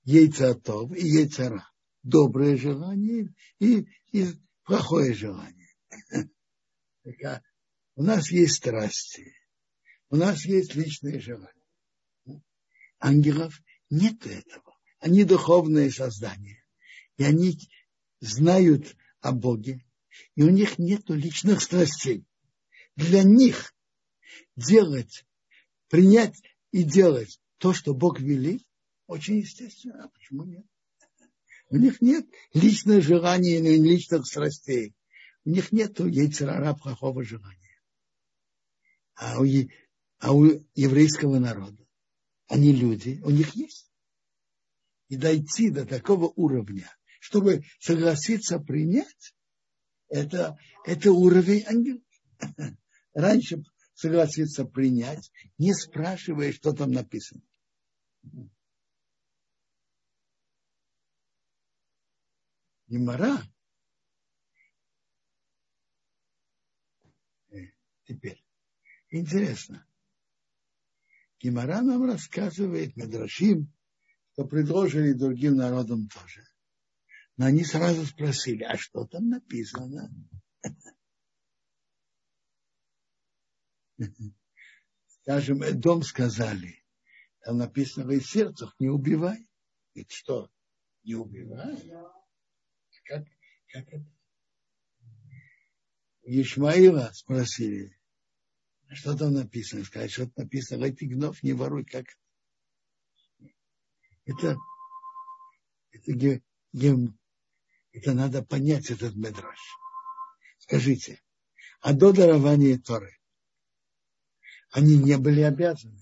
яйцатов 0.04 0.92
и 0.96 1.08
яйцара. 1.08 1.68
Доброе 2.02 2.58
желание 2.58 3.34
и, 3.60 3.86
и 4.12 4.28
плохое 4.64 5.14
желание. 5.14 5.70
А 7.24 7.42
у 7.96 8.04
нас 8.04 8.30
есть 8.30 8.58
страсти, 8.58 9.34
у 10.10 10.16
нас 10.16 10.46
есть 10.46 10.76
личные 10.76 11.20
желания. 11.20 11.66
Ангелов 13.00 13.60
нет 13.90 14.26
этого. 14.28 14.78
Они 15.00 15.24
духовные 15.24 15.92
создания. 15.92 16.64
И 17.18 17.24
они 17.24 17.58
знают 18.22 18.96
о 19.20 19.34
Боге. 19.34 19.84
И 20.36 20.44
у 20.44 20.50
них 20.50 20.80
нет 20.80 21.10
личных 21.10 21.62
страстей. 21.62 22.26
Для 22.96 23.24
них 23.24 23.74
делать, 24.56 25.26
принять 25.90 26.42
и 26.72 26.84
делать 26.84 27.42
то, 27.58 27.74
что 27.74 27.94
Бог 27.94 28.20
велит, 28.20 28.66
очень 29.08 29.40
естественно. 29.40 30.06
А 30.06 30.08
почему 30.10 30.44
нет? 30.44 30.66
У 31.70 31.78
них 31.78 32.02
нет 32.02 32.26
личных 32.54 33.04
желаний 33.04 33.58
или 33.58 33.78
личных 33.78 34.26
страстей. 34.26 34.94
У 35.44 35.50
них 35.50 35.72
нет 35.72 36.00
яйцерара 36.00 36.74
плохого 36.74 37.24
желания. 37.24 37.82
А 39.16 39.42
у, 39.42 39.46
а 40.20 40.34
у 40.34 40.46
еврейского 40.76 41.40
народа 41.40 41.82
они 42.52 42.74
люди, 42.74 43.22
у 43.24 43.30
них 43.30 43.56
есть. 43.56 43.90
И 45.08 45.16
дойти 45.16 45.70
до 45.70 45.86
такого 45.86 46.32
уровня, 46.36 46.94
чтобы 47.22 47.64
согласиться 47.80 48.60
принять, 48.60 49.36
это, 50.10 50.58
это 50.86 51.12
уровень 51.12 51.64
ангелов. 51.68 52.02
Раньше 53.14 53.64
согласиться 53.94 54.66
принять, 54.66 55.32
не 55.60 55.74
спрашивая, 55.74 56.52
что 56.52 56.74
там 56.74 56.92
написано. 56.92 57.44
Гемора 62.88 63.44
э, 67.52 67.68
теперь 68.06 68.44
интересно. 69.12 69.88
Гемора 71.40 71.82
нам 71.82 72.04
рассказывает 72.06 72.96
Медрашим, 72.98 73.72
что 74.34 74.46
предложили 74.46 75.14
другим 75.14 75.58
народам 75.58 76.08
тоже. 76.08 76.51
Но 77.38 77.46
они 77.46 77.64
сразу 77.64 78.06
спросили, 78.06 78.64
а 78.64 78.78
что 78.78 79.06
там 79.06 79.30
написано? 79.30 80.12
Скажем, 85.22 85.62
дом 85.80 86.04
сказали, 86.04 86.84
там 87.42 87.58
написано 87.58 88.06
в 88.06 88.22
сердцах, 88.22 88.76
не 88.80 88.90
убивай. 88.90 89.48
Ведь 89.94 90.12
что, 90.12 90.50
не 91.04 91.16
убивай? 91.16 91.78
Как, 93.06 93.26
как 93.68 93.88
это? 93.88 94.06
Ишмаила 96.24 97.12
спросили, 97.14 97.98
а 98.88 98.96
что 98.96 99.18
там 99.18 99.34
написано? 99.34 99.84
Сказали, 99.84 100.10
что 100.10 100.32
написано, 100.36 100.86
эти 100.86 101.06
гнов 101.06 101.42
не 101.44 101.54
воруй, 101.54 101.86
как 101.86 102.06
это, 104.26 104.56
это, 105.92 106.14
ге, 106.14 106.44
ге, 106.74 106.96
это 107.94 108.14
надо 108.14 108.44
понять, 108.44 108.90
этот 108.90 109.16
медраж. 109.16 109.60
Скажите, 110.60 111.22
а 111.82 111.94
до 111.94 112.14
дарования 112.14 112.80
Торы 112.80 113.18
они 114.72 114.98
не 114.98 115.18
были 115.18 115.42
обязаны? 115.42 116.00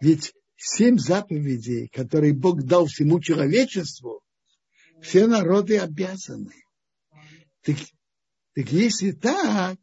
Ведь 0.00 0.32
семь 0.56 0.98
заповедей, 0.98 1.88
которые 1.88 2.32
Бог 2.32 2.62
дал 2.62 2.86
всему 2.86 3.20
человечеству, 3.20 4.22
все 5.02 5.26
народы 5.26 5.78
обязаны. 5.78 6.54
Так, 7.62 7.76
так 8.54 8.72
если 8.72 9.12
так, 9.12 9.78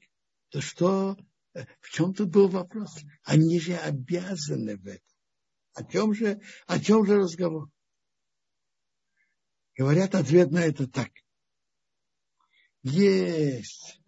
то 0.49 0.61
что, 0.61 1.17
в 1.53 1.89
чем 1.91 2.13
тут 2.13 2.29
был 2.29 2.47
вопрос? 2.47 2.97
Они 3.23 3.59
же 3.59 3.75
обязаны 3.75 4.77
в 4.77 4.87
этом. 4.87 5.01
О 5.73 5.83
чем 5.83 6.13
же, 6.13 6.41
о 6.67 6.79
чем 6.79 7.05
же 7.05 7.17
разговор? 7.17 7.69
Говорят, 9.77 10.15
ответ 10.15 10.51
на 10.51 10.59
это 10.59 10.87
так. 10.87 11.11
Есть. 12.81 13.99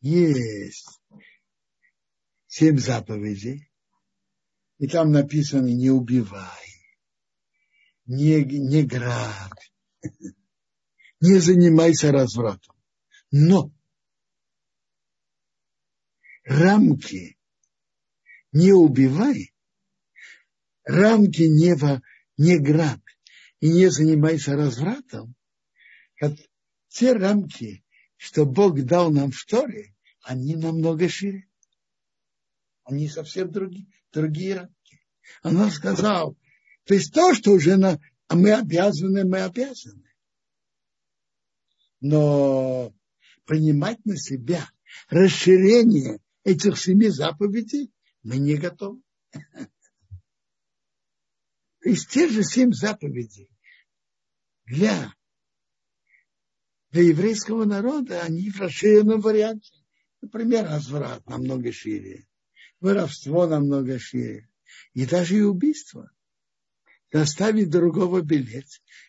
Есть 0.00 1.00
семь 2.46 2.78
заповедей, 2.78 3.70
и 4.78 4.88
там 4.88 5.12
написано 5.12 5.66
не 5.66 5.90
убивай, 5.90 6.66
не, 8.06 8.42
не 8.44 8.82
грабь, 8.84 9.72
не 11.20 11.38
занимайся 11.38 12.12
развратом. 12.12 12.76
Но 13.30 13.72
рамки 16.44 17.39
не 18.52 18.72
убивай, 18.72 19.52
рамки 20.84 21.42
не, 21.42 21.74
во, 21.74 22.00
не 22.36 22.58
грабь 22.58 23.00
и 23.60 23.68
не 23.68 23.90
занимайся 23.90 24.56
развратом, 24.56 25.34
те 26.88 27.12
рамки, 27.12 27.84
что 28.16 28.44
Бог 28.44 28.82
дал 28.82 29.10
нам 29.10 29.30
в 29.30 29.44
Торе, 29.46 29.94
они 30.22 30.56
намного 30.56 31.08
шире. 31.08 31.48
Они 32.84 33.08
совсем 33.08 33.50
другие, 33.50 33.86
другие 34.12 34.56
рамки. 34.56 35.00
Она 35.42 35.70
сказал, 35.70 36.36
то 36.84 36.94
есть 36.94 37.14
то, 37.14 37.34
что 37.34 37.52
уже 37.52 37.76
на, 37.76 38.00
а 38.26 38.34
мы 38.34 38.52
обязаны, 38.52 39.24
мы 39.24 39.42
обязаны. 39.42 40.10
Но 42.00 42.92
принимать 43.44 44.04
на 44.04 44.16
себя 44.16 44.68
расширение 45.08 46.20
этих 46.42 46.78
семи 46.78 47.08
заповедей 47.08 47.92
мы 48.22 48.38
не 48.38 48.56
готовы. 48.56 49.02
То 51.80 51.88
есть 51.88 52.08
те 52.10 52.28
же 52.28 52.42
семь 52.42 52.72
заповедей 52.72 53.50
для, 54.66 55.14
для 56.90 57.02
еврейского 57.02 57.64
народа, 57.64 58.22
они 58.22 58.50
в 58.50 58.60
расширенном 58.60 59.20
варианте. 59.20 59.72
Например, 60.20 60.64
разврат 60.64 61.26
намного 61.26 61.72
шире, 61.72 62.26
воровство 62.80 63.46
намного 63.46 63.98
шире, 63.98 64.50
и 64.92 65.06
даже 65.06 65.38
и 65.38 65.40
убийство. 65.40 66.10
Доставить 67.10 67.70
другого 67.70 68.20
билет, 68.20 68.66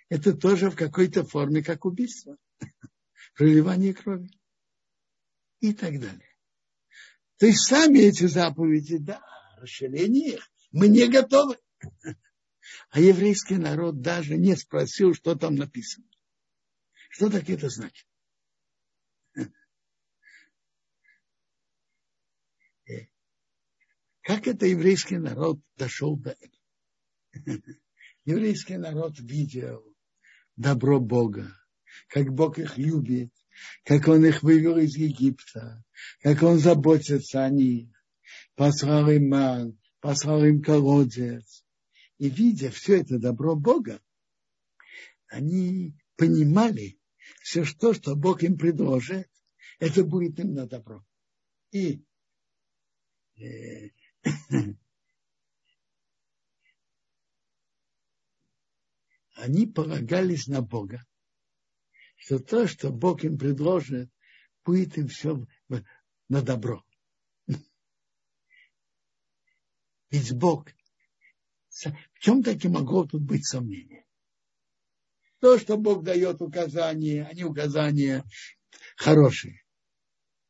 это 0.09 0.33
тоже 0.35 0.71
в 0.71 0.75
какой-то 0.75 1.23
форме 1.23 1.61
как 1.61 1.85
убийство, 1.85 2.37
проливание 3.35 3.93
крови 3.93 4.31
и 5.59 5.73
так 5.73 5.99
далее. 5.99 6.30
То 7.41 7.47
есть 7.47 7.61
сами 7.61 7.97
эти 7.97 8.27
заповеди, 8.27 8.99
да, 8.99 9.19
расширение 9.57 10.35
их, 10.35 10.51
мы 10.71 10.89
не 10.89 11.07
готовы. 11.07 11.57
А 12.91 12.99
еврейский 12.99 13.55
народ 13.55 13.99
даже 13.99 14.37
не 14.37 14.55
спросил, 14.55 15.15
что 15.15 15.33
там 15.33 15.55
написано. 15.55 16.05
Что 17.09 17.31
так 17.31 17.49
это 17.49 17.67
значит? 17.69 18.07
Э, 22.87 23.07
как 24.21 24.45
это 24.45 24.67
еврейский 24.67 25.17
народ 25.17 25.59
дошел 25.77 26.15
до 26.15 26.37
этого? 26.39 27.63
Еврейский 28.23 28.77
народ 28.77 29.19
видел 29.19 29.83
добро 30.57 30.99
Бога, 30.99 31.51
как 32.07 32.31
Бог 32.31 32.59
их 32.59 32.77
любит, 32.77 33.33
как 33.83 34.07
он 34.07 34.25
их 34.25 34.43
вывел 34.43 34.77
из 34.77 34.95
Египта, 34.95 35.83
как 36.21 36.43
он 36.43 36.59
заботится 36.59 37.43
о 37.43 37.49
них, 37.49 37.89
послал 38.55 39.09
им 39.09 39.29
ман, 39.29 39.79
послал 39.99 40.43
им 40.45 40.61
колодец. 40.61 41.65
И 42.17 42.29
видя 42.29 42.69
все 42.69 43.01
это 43.01 43.17
добро 43.19 43.55
Бога, 43.55 44.01
они 45.27 45.95
понимали, 46.17 46.99
все 47.41 47.65
то, 47.65 47.93
что 47.93 48.15
Бог 48.15 48.43
им 48.43 48.57
предложит, 48.57 49.29
это 49.79 50.03
будет 50.03 50.39
им 50.39 50.53
на 50.53 50.67
добро. 50.67 51.03
И 51.71 52.03
э, 53.37 53.89
они 59.35 59.65
полагались 59.65 60.47
на 60.47 60.61
Бога 60.61 61.03
что 62.21 62.37
то, 62.37 62.67
что 62.67 62.91
Бог 62.91 63.23
им 63.23 63.37
предложит, 63.37 64.11
будет 64.63 64.95
им 64.95 65.07
все 65.07 65.43
на 66.29 66.41
добро. 66.43 66.85
Ведь 70.11 70.31
Бог, 70.33 70.67
в 71.69 72.19
чем 72.19 72.43
таки 72.43 72.67
могло 72.67 73.07
тут 73.07 73.23
быть 73.23 73.47
сомнение? 73.47 74.05
То, 75.39 75.57
что 75.57 75.77
Бог 75.77 76.03
дает 76.03 76.41
указания, 76.43 77.25
они 77.25 77.43
указания 77.43 78.23
хорошие. 78.95 79.63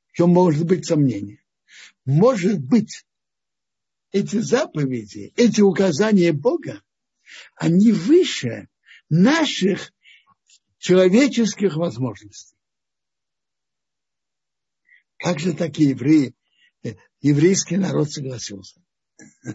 В 0.08 0.18
чем 0.18 0.32
может 0.32 0.66
быть 0.66 0.86
сомнение? 0.86 1.42
Может 2.04 2.60
быть, 2.60 3.06
эти 4.12 4.40
заповеди, 4.40 5.32
эти 5.38 5.62
указания 5.62 6.34
Бога, 6.34 6.84
они 7.56 7.94
выше 7.94 8.68
наших 9.08 9.94
человеческих 10.82 11.76
возможностей. 11.76 12.58
Как 15.18 15.40
же 15.40 15.54
такие 15.54 15.92
евреи, 15.92 16.36
э, 16.84 16.96
еврейский 17.20 17.78
народ 17.78 18.12
согласился? 18.12 18.82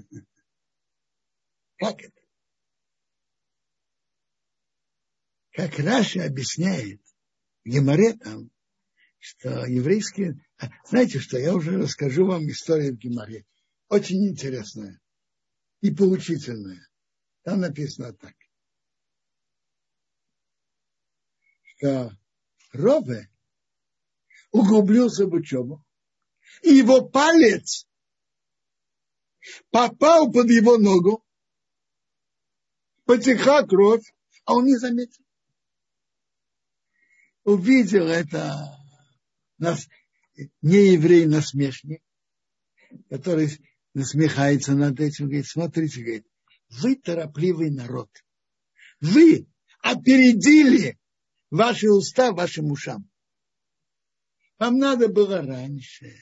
Как 1.78 2.00
это? 2.00 2.20
Как 5.50 5.76
Раши 5.80 6.20
объясняет 6.20 7.02
Геморе 7.64 8.12
там, 8.14 8.48
что 9.18 9.66
еврейские... 9.66 10.40
А, 10.58 10.70
знаете 10.88 11.18
что, 11.18 11.38
я 11.38 11.56
уже 11.56 11.76
расскажу 11.76 12.24
вам 12.26 12.48
историю 12.48 12.94
в 12.94 12.98
Геморе. 12.98 13.44
Очень 13.88 14.28
интересная 14.28 15.00
и 15.80 15.92
поучительная. 15.92 16.86
Там 17.42 17.60
написано 17.60 18.12
так. 18.12 18.36
Что 21.76 22.16
Рове 22.72 23.30
углубился 24.50 25.26
в 25.26 25.32
учебу, 25.32 25.84
и 26.62 26.74
его 26.74 27.08
палец 27.08 27.86
попал 29.70 30.30
под 30.32 30.50
его 30.50 30.78
ногу, 30.78 31.24
потекла 33.04 33.62
кровь, 33.66 34.04
а 34.44 34.54
он 34.54 34.66
не 34.66 34.76
заметил. 34.76 35.24
Увидел 37.44 38.08
это 38.08 38.76
нас, 39.58 39.86
не 40.62 40.92
еврей 40.94 41.26
насмешник, 41.26 42.02
который 43.08 43.50
насмехается 43.94 44.74
над 44.74 44.98
этим, 45.00 45.26
говорит, 45.26 45.46
смотрите, 45.46 46.02
говорит, 46.02 46.26
вы 46.68 46.96
торопливый 46.96 47.70
народ. 47.70 48.10
Вы 49.00 49.46
опередили 49.80 50.98
ваши 51.50 51.88
уста 51.90 52.32
вашим 52.32 52.70
ушам. 52.70 53.08
Вам 54.58 54.78
надо 54.78 55.08
было 55.08 55.42
раньше 55.42 56.14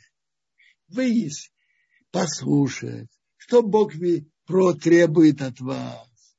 выяснить, 0.89 1.53
послушать, 2.11 3.11
что 3.37 3.62
Бог 3.62 3.93
требует 4.81 5.43
от 5.43 5.61
вас, 5.61 6.37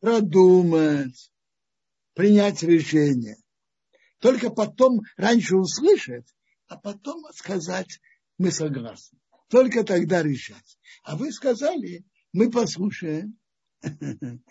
продумать, 0.00 1.32
принять 2.14 2.62
решение. 2.62 3.36
Только 4.18 4.50
потом 4.50 5.00
раньше 5.16 5.56
услышать, 5.56 6.26
а 6.66 6.76
потом 6.76 7.24
сказать, 7.32 8.00
мы 8.36 8.50
согласны. 8.50 9.18
Только 9.48 9.84
тогда 9.84 10.22
решать. 10.22 10.78
А 11.02 11.16
вы 11.16 11.32
сказали, 11.32 12.04
мы 12.32 12.50
послушаем, 12.50 13.38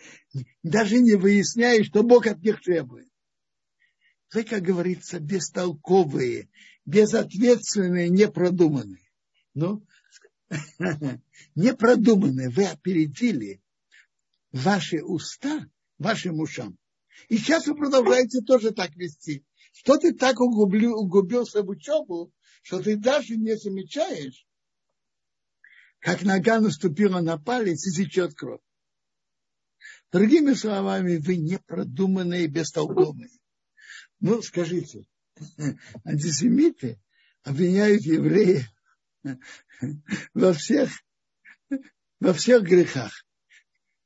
даже 0.63 0.99
не 0.99 1.15
выясняя, 1.15 1.84
что 1.84 2.03
Бог 2.03 2.28
от 2.28 2.39
них 2.39 2.61
требует. 2.61 3.07
Вы, 4.34 4.43
как 4.43 4.61
говорится, 4.61 5.19
бестолковые, 5.19 6.49
безответственные, 6.86 8.09
непродуманные. 8.09 9.09
Ну, 9.53 9.86
непродуманные, 11.55 12.49
вы 12.49 12.65
опередили 12.65 13.61
ваши 14.51 15.01
уста 15.03 15.67
вашим 15.97 16.39
ушам. 16.39 16.78
И 17.30 17.38
сейчас 17.38 17.67
вы 17.67 17.75
продолжаете 17.75 18.41
тоже 18.41 18.71
так 18.71 18.95
вести. 18.95 19.43
Что 19.73 19.97
ты 19.97 20.13
так 20.13 20.39
угубил, 20.39 20.95
угубился 20.95 21.63
в 21.63 21.69
учебу, 21.69 22.32
что 22.61 22.82
ты 22.82 22.97
даже 22.97 23.36
не 23.36 23.55
замечаешь, 23.55 24.45
как 25.99 26.23
нога 26.23 26.59
наступила 26.59 27.21
на 27.21 27.38
палец 27.38 27.86
и 27.88 27.91
течет 27.91 28.34
кровь. 28.34 28.61
Другими 30.11 30.53
словами, 30.53 31.17
вы 31.17 31.38
непродуманные 31.38 32.45
и 32.45 32.47
бестолковые. 32.47 33.30
Ну, 34.20 34.41
скажите, 34.41 35.05
антисемиты 36.03 36.99
обвиняют 37.43 38.01
евреев 38.03 38.65
во 40.34 40.53
всех, 40.53 40.89
во 42.20 42.34
всех 42.34 42.63
грехах. 42.63 43.26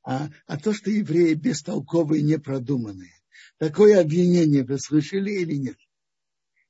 А, 0.04 0.28
а 0.46 0.58
то, 0.58 0.74
что 0.74 0.90
евреи 0.90 1.34
бестолковые, 1.34 2.22
непродуманные, 2.22 3.14
такое 3.58 4.00
обвинение 4.00 4.64
вы 4.64 4.78
слышали 4.78 5.30
или 5.30 5.54
нет? 5.54 5.78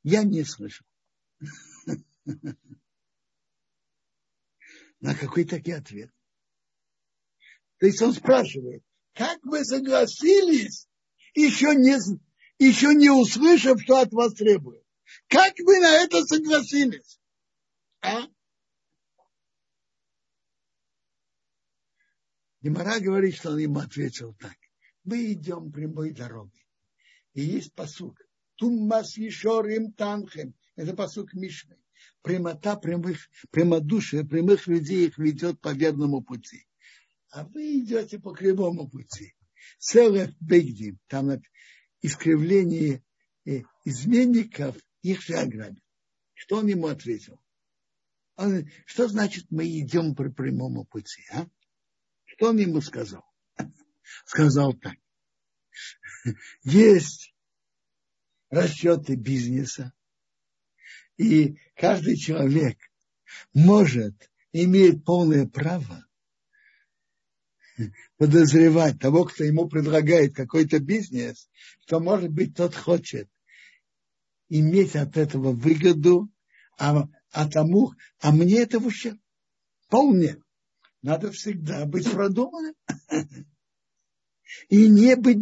Я 0.02 0.22
не 0.22 0.44
слышал. 0.44 0.86
На 5.00 5.14
какой 5.16 5.44
таки 5.44 5.72
ответ? 5.72 6.10
То 7.78 7.86
есть 7.86 8.00
он 8.02 8.12
спрашивает, 8.12 8.84
как 9.14 9.42
вы 9.42 9.64
согласились, 9.64 10.86
еще 11.34 11.74
не, 11.74 11.98
еще 12.58 12.94
не 12.94 13.10
услышав, 13.10 13.80
что 13.82 14.00
от 14.00 14.12
вас 14.12 14.34
требует? 14.34 14.84
Как 15.28 15.54
вы 15.58 15.80
на 15.80 15.94
это 16.02 16.24
согласились? 16.24 17.20
А? 18.00 18.26
Немара 22.60 23.00
говорит, 23.00 23.36
что 23.36 23.50
он 23.50 23.58
ему 23.58 23.80
ответил 23.80 24.34
так. 24.34 24.56
Мы 25.04 25.32
идем 25.32 25.72
прямой 25.72 26.12
дорогой. 26.12 26.66
И 27.34 27.42
есть 27.42 27.74
посук. 27.74 28.16
Туммас 28.56 29.16
Ешорим 29.16 29.92
Танхем. 29.92 30.54
Это 30.76 30.94
посук 30.94 31.34
Мишны. 31.34 31.76
Прямота 32.22 32.76
прямых, 32.76 33.18
прямодушие 33.50 34.24
прямых 34.24 34.68
людей 34.68 35.08
их 35.08 35.18
ведет 35.18 35.60
по 35.60 35.72
верному 35.72 36.22
пути. 36.22 36.66
А 37.30 37.44
вы 37.44 37.80
идете 37.80 38.20
по 38.20 38.32
кривому 38.32 38.88
пути. 38.88 39.34
Селев 39.78 40.30
Бейгдим. 40.38 40.98
Там 41.08 41.30
искривление 42.02 43.02
э, 43.46 43.62
изменников 43.84 44.76
их 45.02 45.22
же 45.22 45.34
ограбят. 45.34 45.82
Что 46.34 46.58
он 46.58 46.66
ему 46.66 46.88
ответил? 46.88 47.40
Он, 48.36 48.68
что 48.86 49.08
значит 49.08 49.46
мы 49.50 49.66
идем 49.66 50.14
по 50.14 50.28
прямому 50.30 50.84
пути? 50.84 51.22
А? 51.32 51.46
Что 52.24 52.50
он 52.50 52.58
ему 52.58 52.80
сказал? 52.80 53.24
Сказал 54.26 54.74
так. 54.74 54.96
Есть 56.62 57.34
расчеты 58.50 59.16
бизнеса, 59.16 59.92
и 61.16 61.56
каждый 61.74 62.16
человек 62.16 62.78
может, 63.54 64.30
имеет 64.52 65.04
полное 65.04 65.46
право 65.46 66.06
подозревать 68.16 68.98
того, 68.98 69.24
кто 69.24 69.44
ему 69.44 69.68
предлагает 69.68 70.34
какой-то 70.34 70.78
бизнес, 70.78 71.48
что, 71.80 72.00
может 72.00 72.30
быть, 72.30 72.56
тот 72.56 72.74
хочет 72.74 73.28
иметь 74.48 74.96
от 74.96 75.16
этого 75.16 75.52
выгоду, 75.52 76.30
а, 76.78 77.08
а 77.30 77.48
тому, 77.48 77.92
а 78.20 78.32
мне 78.32 78.60
это 78.60 78.78
в 78.78 78.86
ущерб. 78.86 79.18
Надо 81.02 81.32
всегда 81.32 81.84
быть 81.84 82.10
продуманным. 82.10 82.74
И 84.68 84.88
не 84.88 85.16
быть 85.16 85.40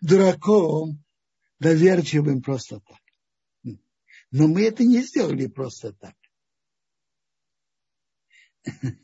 дураком, 0.00 1.04
доверчивым 1.58 2.42
просто 2.42 2.80
так. 2.80 3.00
Но 4.30 4.48
мы 4.48 4.62
это 4.62 4.82
не 4.84 5.02
сделали 5.02 5.46
просто 5.46 5.92
так. 5.92 6.16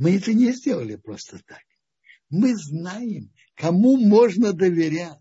Э, 0.00 0.02
мы 0.02 0.16
это 0.16 0.32
не 0.32 0.52
сделали 0.52 0.96
просто 0.96 1.40
так. 1.46 1.62
Мы 2.30 2.56
знаем, 2.56 3.32
кому 3.54 3.96
можно 3.96 4.52
доверять. 4.52 5.18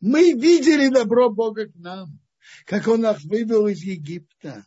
Мы 0.00 0.32
видели 0.32 0.88
добро 0.88 1.30
Бога 1.30 1.66
к 1.66 1.74
нам, 1.76 2.20
как 2.64 2.88
Он 2.88 3.02
нас 3.02 3.22
вывел 3.24 3.66
из 3.66 3.82
Египта, 3.82 4.66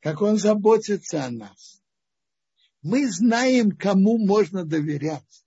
как 0.00 0.22
Он 0.22 0.38
заботится 0.38 1.24
о 1.24 1.30
нас. 1.30 1.82
Мы 2.82 3.10
знаем, 3.10 3.72
кому 3.72 4.18
можно 4.18 4.64
доверять. 4.64 5.44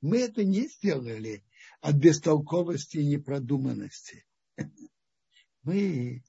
Мы 0.00 0.18
это 0.18 0.44
не 0.44 0.68
сделали 0.68 1.44
от 1.80 1.96
бестолковости 1.96 2.98
и 2.98 3.06
непродуманности. 3.06 4.24
Мы 5.62 6.22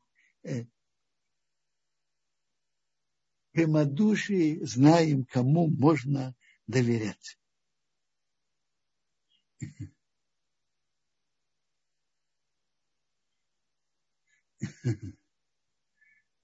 прямодушие 3.57 4.63
знаем, 4.67 5.25
кому 5.25 5.67
можно 5.67 6.35
доверять. 6.67 7.39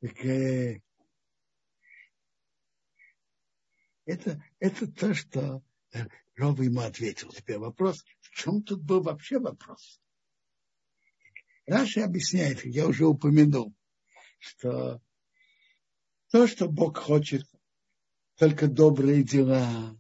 Так, 0.02 0.26
э, 0.26 0.82
Это, 4.06 4.44
это 4.60 4.88
то, 4.92 5.14
что 5.14 5.64
Ров 6.36 6.60
ему 6.60 6.82
ответил. 6.82 7.30
Теперь 7.30 7.60
вопрос, 7.60 8.04
в 8.22 8.32
чем 8.32 8.64
тут 8.64 8.82
был 8.82 9.02
вообще 9.04 9.38
вопрос? 9.38 10.02
Раши 11.68 12.02
объясняет, 12.02 12.66
я 12.66 12.88
уже 12.88 13.06
упомянул, 13.06 13.74
что 14.40 15.00
то, 16.34 16.48
что 16.48 16.68
Бог 16.68 16.98
хочет, 16.98 17.46
только 18.38 18.68
добрые 18.68 19.22
дела 19.24 19.96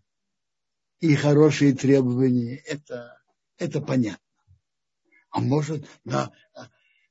и 1.00 1.14
хорошие 1.14 1.76
требования, 1.76 2.56
это, 2.66 3.22
это 3.58 3.80
понятно. 3.82 4.26
А 5.30 5.42
может, 5.42 5.88
да, 6.04 6.32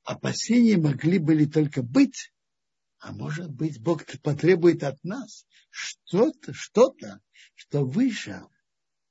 опасения 0.02 0.76
могли 0.76 1.20
были 1.20 1.44
только 1.44 1.84
быть, 1.84 2.34
а 2.98 3.12
может 3.12 3.48
быть, 3.52 3.80
Бог 3.80 4.04
потребует 4.24 4.82
от 4.82 5.00
нас 5.04 5.46
что-то, 5.70 6.52
что-то, 6.52 7.20
что 7.54 7.84
выше, 7.84 8.42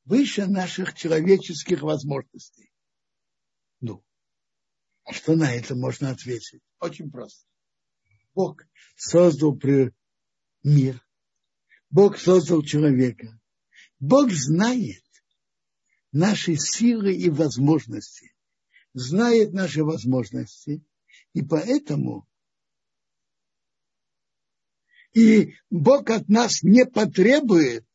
выше 0.03 0.45
наших 0.45 0.93
человеческих 0.93 1.83
возможностей. 1.83 2.73
Ну, 3.79 4.03
а 5.05 5.13
что 5.13 5.37
на 5.37 5.53
это 5.53 5.73
можно 5.73 6.09
ответить? 6.09 6.61
Очень 6.81 7.09
просто. 7.09 7.45
Бог 8.33 8.61
создал 8.97 9.55
мир. 10.63 11.01
Бог 11.89 12.17
создал 12.17 12.63
человека. 12.63 13.39
Бог 13.99 14.31
знает 14.31 15.03
наши 16.11 16.55
силы 16.55 17.13
и 17.13 17.29
возможности. 17.29 18.33
Знает 18.93 19.53
наши 19.53 19.83
возможности. 19.83 20.83
И 21.33 21.41
поэтому 21.41 22.27
и 25.13 25.55
Бог 25.69 26.09
от 26.09 26.29
нас 26.29 26.63
не 26.63 26.85
потребует 26.85 27.85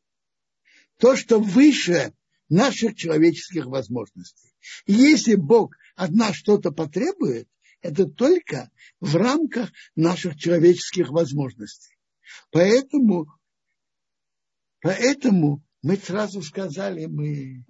то, 0.99 1.17
что 1.17 1.41
выше 1.41 2.13
наших 2.49 2.95
человеческих 2.95 3.67
возможностей. 3.67 4.55
И 4.85 4.93
если 4.93 5.35
Бог 5.35 5.77
от 5.95 6.11
нас 6.11 6.37
что-то 6.37 6.71
потребует, 6.73 7.49
это 7.81 8.07
только 8.07 8.71
в 9.01 9.17
рамках 9.17 9.71
наших 9.95 10.37
человеческих 10.37 11.11
возможностей. 11.11 11.96
Поэтому, 12.51 13.27
поэтому 14.81 15.65
мы 15.83 15.97
сразу 15.97 16.43
сказали, 16.43 17.07
мы 17.07 17.65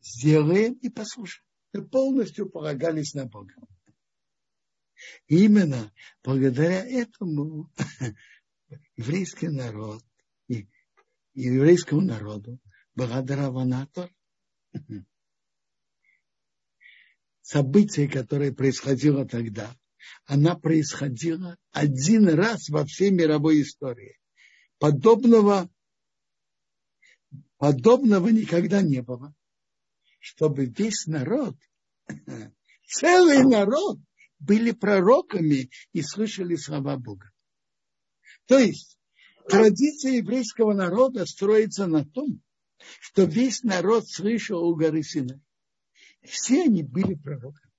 сделаем 0.00 0.74
и 0.74 0.88
послушаем. 0.88 1.44
Мы 1.72 1.88
полностью 1.88 2.48
полагались 2.48 3.14
на 3.14 3.26
Бога. 3.26 3.54
Именно 5.26 5.92
благодаря 6.22 6.86
этому 6.86 7.70
еврейский 8.96 9.48
народ 9.48 10.02
и 10.48 10.68
еврейскому 11.34 12.02
народу 12.02 12.60
благодаря 12.94 13.50
Ванатор 13.50 14.10
событие, 17.42 18.08
которое 18.08 18.52
происходило 18.52 19.26
тогда, 19.26 19.76
она 20.26 20.56
происходила 20.56 21.56
один 21.72 22.28
раз 22.28 22.68
во 22.68 22.84
всей 22.84 23.10
мировой 23.10 23.62
истории. 23.62 24.18
Подобного, 24.78 25.70
подобного 27.58 28.28
никогда 28.28 28.82
не 28.82 29.02
было. 29.02 29.34
Чтобы 30.18 30.66
весь 30.66 31.06
народ, 31.06 31.56
целый 32.86 33.44
народ 33.44 33.98
были 34.38 34.72
пророками 34.72 35.70
и 35.92 36.02
слышали 36.02 36.56
слова 36.56 36.96
Бога. 36.96 37.30
То 38.46 38.58
есть 38.58 38.98
традиция 39.48 40.12
еврейского 40.12 40.74
народа 40.74 41.26
строится 41.26 41.86
на 41.86 42.04
том, 42.04 42.42
что 43.00 43.24
весь 43.24 43.62
народ 43.62 44.08
слышал 44.08 44.62
у 44.62 44.74
горы 44.74 45.02
Синай. 45.02 45.40
Все 46.22 46.64
они 46.64 46.82
были 46.82 47.14
пророками. 47.14 47.70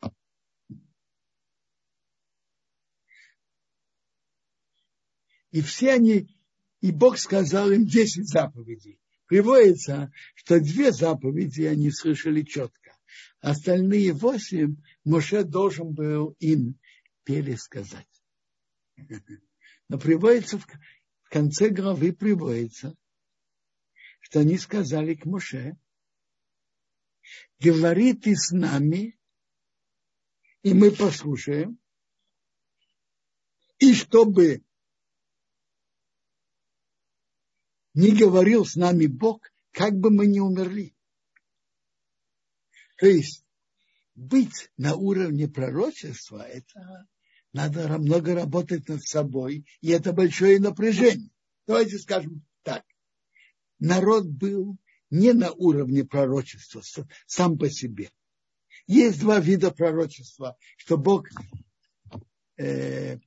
И 5.56 5.62
все 5.62 5.94
они, 5.94 6.28
и 6.82 6.92
Бог 6.92 7.18
сказал 7.18 7.72
им 7.72 7.86
10 7.86 8.28
заповедей. 8.28 9.00
Приводится, 9.26 10.12
что 10.34 10.60
две 10.60 10.92
заповеди 10.92 11.62
они 11.62 11.92
слышали 11.92 12.42
четко. 12.42 12.98
Остальные 13.40 14.12
восемь 14.12 14.76
Моше 15.06 15.46
должен 15.46 15.94
был 15.94 16.36
им 16.40 16.78
пересказать. 17.24 18.26
Но 19.88 19.98
приводится 19.98 20.60
в 20.60 20.68
конце 21.30 21.70
главы 21.70 22.12
приводится, 22.12 22.94
что 24.20 24.42
они 24.42 24.58
сказали 24.58 25.16
к 25.16 25.24
Моше, 25.24 25.78
говори 27.62 28.12
ты 28.12 28.36
с 28.36 28.52
нами, 28.52 29.18
и 30.64 30.74
мы 30.74 30.92
послушаем, 30.92 31.80
и 33.80 33.94
чтобы 33.94 34.65
не 37.96 38.12
говорил 38.12 38.66
с 38.66 38.76
нами 38.76 39.08
Бог, 39.08 39.52
как 39.72 39.96
бы 39.96 40.12
мы 40.12 40.28
не 40.28 40.40
умерли. 40.40 40.96
То 42.98 43.08
есть 43.08 43.44
быть 44.14 44.70
на 44.78 44.96
уровне 44.96 45.48
пророчества, 45.48 46.44
это 46.48 47.08
надо 47.52 47.98
много 47.98 48.36
работать 48.36 48.88
над 48.88 49.04
собой, 49.04 49.66
и 49.82 49.90
это 49.90 50.14
большое 50.14 50.60
напряжение. 50.60 51.32
Давайте 51.66 51.98
скажем 51.98 52.46
так. 52.64 52.86
Народ 53.80 54.26
был 54.26 54.78
не 55.10 55.34
на 55.34 55.52
уровне 55.52 56.04
пророчества 56.04 56.82
сам 57.26 57.58
по 57.58 57.70
себе. 57.70 58.12
Есть 58.88 59.20
два 59.20 59.40
вида 59.40 59.72
пророчества, 59.72 60.58
что 60.78 60.98
Бог, 60.98 61.28
э, 62.58 63.18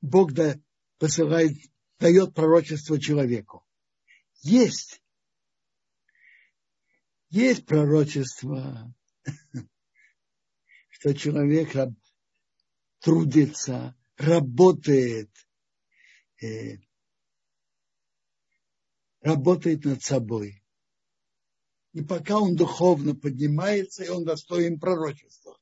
Бог 0.00 0.32
да, 0.32 0.58
посылает, 0.98 1.56
дает 1.98 2.34
пророчество 2.34 3.00
человеку. 3.00 3.64
Есть, 4.42 5.02
есть 7.30 7.66
пророчество, 7.66 8.94
что 10.90 11.14
человек 11.14 11.74
трудится, 13.00 13.96
работает, 14.16 15.30
э, 16.42 16.78
работает 19.20 19.84
над 19.84 20.02
собой. 20.02 20.62
И 21.92 22.02
пока 22.02 22.38
он 22.38 22.54
духовно 22.54 23.14
поднимается, 23.14 24.04
и 24.04 24.08
он 24.08 24.24
достоин 24.24 24.78
пророчества. 24.78 25.58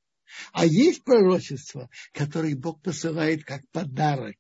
А 0.52 0.66
есть 0.66 1.04
пророчество, 1.04 1.88
которое 2.12 2.56
Бог 2.56 2.82
посылает 2.82 3.44
как 3.44 3.66
подарок. 3.70 4.36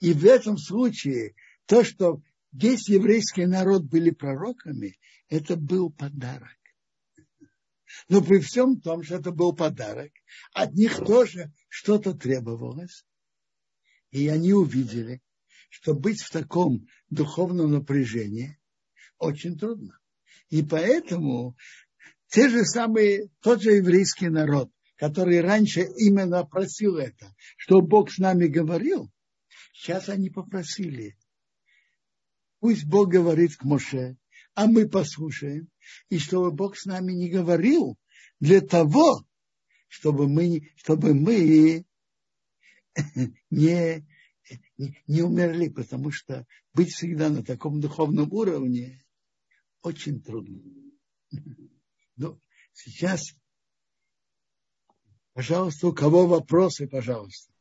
И 0.00 0.12
в 0.12 0.24
этом 0.24 0.58
случае 0.58 1.34
то, 1.66 1.84
что 1.84 2.22
весь 2.52 2.88
еврейский 2.88 3.46
народ 3.46 3.84
были 3.84 4.10
пророками, 4.10 4.98
это 5.28 5.56
был 5.56 5.90
подарок. 5.90 6.56
Но 8.08 8.22
при 8.22 8.38
всем 8.40 8.80
том, 8.80 9.02
что 9.02 9.16
это 9.16 9.30
был 9.30 9.54
подарок, 9.54 10.12
от 10.52 10.74
них 10.74 10.96
тоже 10.96 11.52
что-то 11.68 12.14
требовалось. 12.14 13.04
И 14.10 14.28
они 14.28 14.52
увидели, 14.52 15.22
что 15.70 15.94
быть 15.94 16.20
в 16.20 16.30
таком 16.30 16.86
духовном 17.10 17.72
напряжении 17.72 18.58
очень 19.18 19.58
трудно. 19.58 19.98
И 20.48 20.62
поэтому 20.62 21.56
те 22.28 22.48
же 22.48 22.64
самые, 22.64 23.30
тот 23.40 23.62
же 23.62 23.72
еврейский 23.72 24.28
народ, 24.28 24.70
который 24.96 25.40
раньше 25.40 25.82
именно 25.96 26.44
просил 26.44 26.96
это, 26.96 27.34
что 27.56 27.80
Бог 27.80 28.10
с 28.10 28.18
нами 28.18 28.46
говорил, 28.46 29.10
сейчас 29.76 30.08
они 30.08 30.30
попросили, 30.30 31.16
пусть 32.60 32.84
Бог 32.84 33.08
говорит 33.08 33.56
к 33.56 33.64
Моше, 33.64 34.16
а 34.54 34.66
мы 34.66 34.88
послушаем, 34.88 35.68
и 36.08 36.18
чтобы 36.18 36.50
Бог 36.50 36.76
с 36.76 36.86
нами 36.86 37.12
не 37.12 37.28
говорил 37.28 37.98
для 38.40 38.60
того, 38.60 39.26
чтобы 39.88 40.28
мы, 40.28 40.72
чтобы 40.76 41.14
мы 41.14 41.84
не 43.50 44.06
не 45.08 45.22
умерли, 45.22 45.68
потому 45.68 46.10
что 46.12 46.46
быть 46.72 46.92
всегда 46.92 47.28
на 47.28 47.42
таком 47.42 47.80
духовном 47.80 48.32
уровне 48.32 49.04
очень 49.82 50.22
трудно. 50.22 50.62
Ну, 52.18 52.40
сейчас, 52.72 53.20
пожалуйста, 55.34 55.88
у 55.88 55.92
кого 55.92 56.26
вопросы, 56.26 56.88
пожалуйста. 56.88 57.52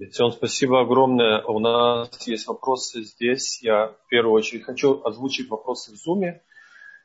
Бетсион, 0.00 0.32
спасибо 0.32 0.80
огромное. 0.80 1.44
У 1.44 1.58
нас 1.58 2.26
есть 2.26 2.46
вопросы 2.46 3.02
здесь. 3.02 3.62
Я 3.62 3.88
в 3.88 4.06
первую 4.08 4.32
очередь 4.32 4.64
хочу 4.64 5.02
озвучить 5.04 5.50
вопросы 5.50 5.92
в 5.92 5.96
Зуме. 5.96 6.42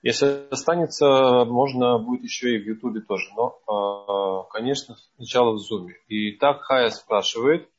Если 0.01 0.47
останется, 0.49 1.43
можно 1.43 1.99
будет 1.99 2.23
еще 2.23 2.55
и 2.55 2.57
в 2.57 2.65
Ютубе 2.65 3.01
тоже. 3.01 3.25
Но, 3.35 3.59
а, 3.67 4.43
конечно, 4.43 4.95
сначала 5.17 5.51
в 5.51 5.57
Зуме. 5.57 5.95
И 6.07 6.37
так 6.37 6.61
Хая 6.61 6.89
спрашивает, 6.89 7.69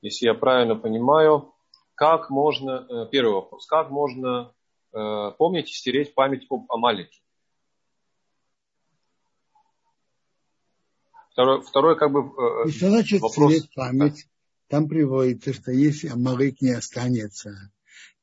если 0.00 0.24
я 0.24 0.32
правильно 0.32 0.76
понимаю, 0.76 1.52
как 1.94 2.30
можно, 2.30 2.86
э, 2.88 3.06
первый 3.10 3.34
вопрос, 3.34 3.66
как 3.66 3.90
можно 3.90 4.54
э, 4.94 5.30
помнить 5.36 5.68
и 5.68 5.74
стереть 5.74 6.14
память 6.14 6.46
об 6.48 6.72
Амалике? 6.72 7.20
Второй, 11.32 11.60
второй 11.60 11.98
как 11.98 12.12
бы 12.12 12.20
э, 12.20 12.70
что 12.70 12.88
значит 12.88 13.20
вопрос. 13.20 13.52
стереть 13.52 13.74
память? 13.74 14.26
Там 14.68 14.86
приводится, 14.88 15.52
что 15.52 15.72
если 15.72 16.08
Амалик 16.08 16.60
не 16.60 16.72
останется, 16.72 17.72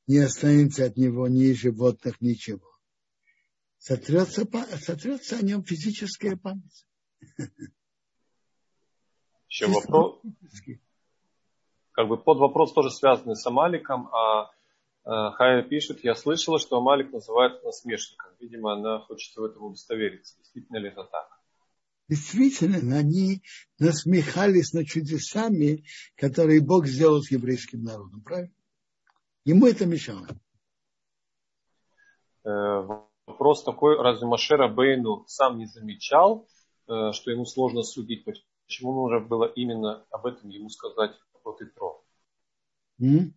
не 0.08 0.20
останется 0.20 0.86
от 0.86 0.96
него 0.96 1.28
ни 1.28 1.52
животных, 1.54 2.22
ничего, 2.22 2.78
сотрется, 3.78 4.48
сотрется 4.80 5.38
о 5.38 5.42
нем 5.42 5.64
физическая 5.64 6.38
память. 6.38 6.86
Еще 9.50 9.68
вопрос? 9.68 10.22
как 11.96 12.10
бы 12.10 12.18
под 12.18 12.40
вопрос 12.40 12.74
тоже 12.74 12.92
связанный 12.92 13.36
с 13.36 13.48
Амаликом, 13.48 14.10
а 14.14 14.52
э, 15.06 15.32
Хая 15.32 15.64
пишет, 15.64 16.04
я 16.04 16.14
слышала, 16.14 16.60
что 16.60 16.78
Амалик 16.78 17.12
называют 17.14 17.64
насмешником. 17.64 18.32
Видимо, 18.40 18.74
она 18.74 19.00
хочет 19.00 19.36
в 19.36 19.44
этом 19.44 19.64
удостовериться. 19.64 20.38
Действительно 20.40 20.78
ли 20.78 20.90
это 20.90 21.06
так? 21.06 21.35
Действительно, 22.08 22.98
они 22.98 23.42
насмехались 23.80 24.74
над 24.74 24.86
чудесами, 24.86 25.86
которые 26.16 26.62
Бог 26.62 26.86
сделал 26.86 27.22
с 27.22 27.32
еврейским 27.32 27.84
народом, 27.84 28.22
правильно? 28.22 28.54
Ему 29.44 29.66
это 29.66 29.86
мешало. 29.86 30.28
Э, 32.44 32.88
вопрос 33.26 33.64
такой, 33.64 33.98
разве 33.98 34.28
Машера 34.28 34.68
Бейну 34.68 35.26
сам 35.28 35.58
не 35.58 35.66
замечал, 35.66 36.48
э, 36.88 37.12
что 37.12 37.32
ему 37.32 37.46
сложно 37.46 37.82
судить? 37.82 38.24
Почему 38.24 38.94
нужно 38.94 39.20
было 39.20 39.46
именно 39.46 40.06
об 40.12 40.26
этом 40.28 40.50
ему 40.50 40.70
сказать 40.70 41.12
от 41.46 41.62
Итро. 41.62 42.04
М? 43.00 43.34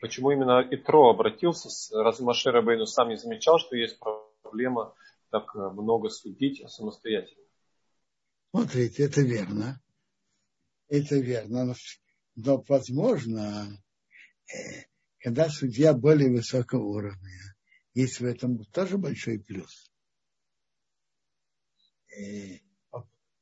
Почему 0.00 0.30
именно 0.30 0.66
Итро 0.70 1.08
обратился? 1.08 1.68
Разве 2.02 2.26
Маше 2.26 2.50
Рабейну 2.50 2.86
сам 2.86 3.08
не 3.08 3.16
замечал, 3.16 3.58
что 3.58 3.76
есть 3.76 3.98
проблема 4.42 4.94
так 5.40 5.54
э, 5.54 5.70
много 5.70 6.08
судить 6.08 6.62
самостоятельно? 6.70 7.42
Смотрите, 8.50 9.04
это 9.04 9.20
верно. 9.20 9.80
Это 10.88 11.16
верно. 11.16 11.64
Но, 11.66 11.74
но 12.36 12.64
возможно, 12.66 13.68
э, 14.48 14.84
когда 15.18 15.48
судья 15.50 15.92
более 15.92 16.30
высокого 16.30 16.82
уровня, 16.82 17.54
есть 17.92 18.20
в 18.20 18.24
этом 18.24 18.64
тоже 18.66 18.96
большой 18.96 19.38
плюс. 19.38 19.90
Э, 22.16 22.58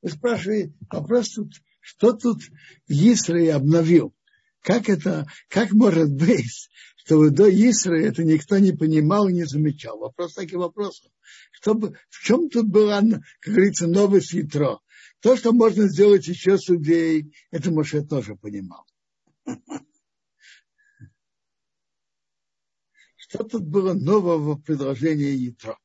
вы 0.02 0.10
спрашиваете, 0.10 0.74
вопрос 0.90 1.30
тут, 1.30 1.52
что 1.80 2.12
тут 2.12 2.42
Исрай 2.88 3.48
обновил? 3.50 4.14
Как 4.60 4.88
это, 4.88 5.26
как 5.48 5.72
может 5.72 6.10
быть, 6.12 6.70
что 7.04 7.30
до 7.30 7.48
Исра 7.50 8.00
это 8.00 8.24
никто 8.24 8.58
не 8.58 8.72
понимал 8.72 9.28
и 9.28 9.34
не 9.34 9.44
замечал? 9.44 9.98
Вопрос 9.98 10.32
таких 10.34 10.58
вопросов. 10.58 11.12
Чтобы, 11.52 11.98
в 12.08 12.24
чем 12.24 12.48
тут 12.48 12.66
была, 12.68 13.02
как 13.40 13.54
говорится, 13.54 13.86
новость 13.86 14.32
ятро? 14.32 14.80
То, 15.20 15.36
что 15.36 15.52
можно 15.52 15.86
сделать 15.86 16.26
еще 16.26 16.56
судей, 16.56 17.34
это 17.50 17.70
Моше 17.70 18.02
тоже 18.02 18.36
понимал. 18.36 18.86
Что 23.16 23.44
тут 23.44 23.64
было 23.64 23.92
нового 23.92 24.54
в 24.54 24.62
предложении 24.62 25.32
ятро? 25.32 25.78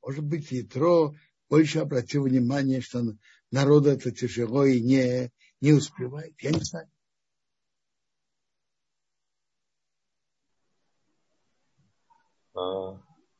Может 0.00 0.24
быть, 0.24 0.52
ятро 0.52 1.12
больше 1.48 1.80
обратил 1.80 2.22
внимание, 2.24 2.80
что 2.80 3.16
народу 3.50 3.90
это 3.90 4.12
тяжело 4.12 4.64
и 4.64 4.80
не, 4.80 5.32
не 5.60 5.72
успевает. 5.72 6.34
Я 6.40 6.50
не 6.52 6.60
знаю. 6.60 6.91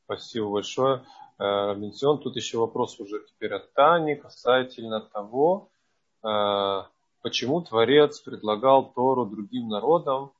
Спасибо 0.04 0.50
большое. 0.50 1.04
Менцион, 1.38 2.20
тут 2.20 2.36
еще 2.36 2.58
вопрос 2.58 3.00
уже 3.00 3.24
теперь 3.26 3.52
от 3.54 3.72
Тани 3.72 4.14
касательно 4.14 5.00
того, 5.00 5.70
а, 6.22 6.88
почему 7.20 7.62
Творец 7.62 8.20
предлагал 8.20 8.92
Тору 8.92 9.26
другим 9.26 9.68
народам, 9.68 10.32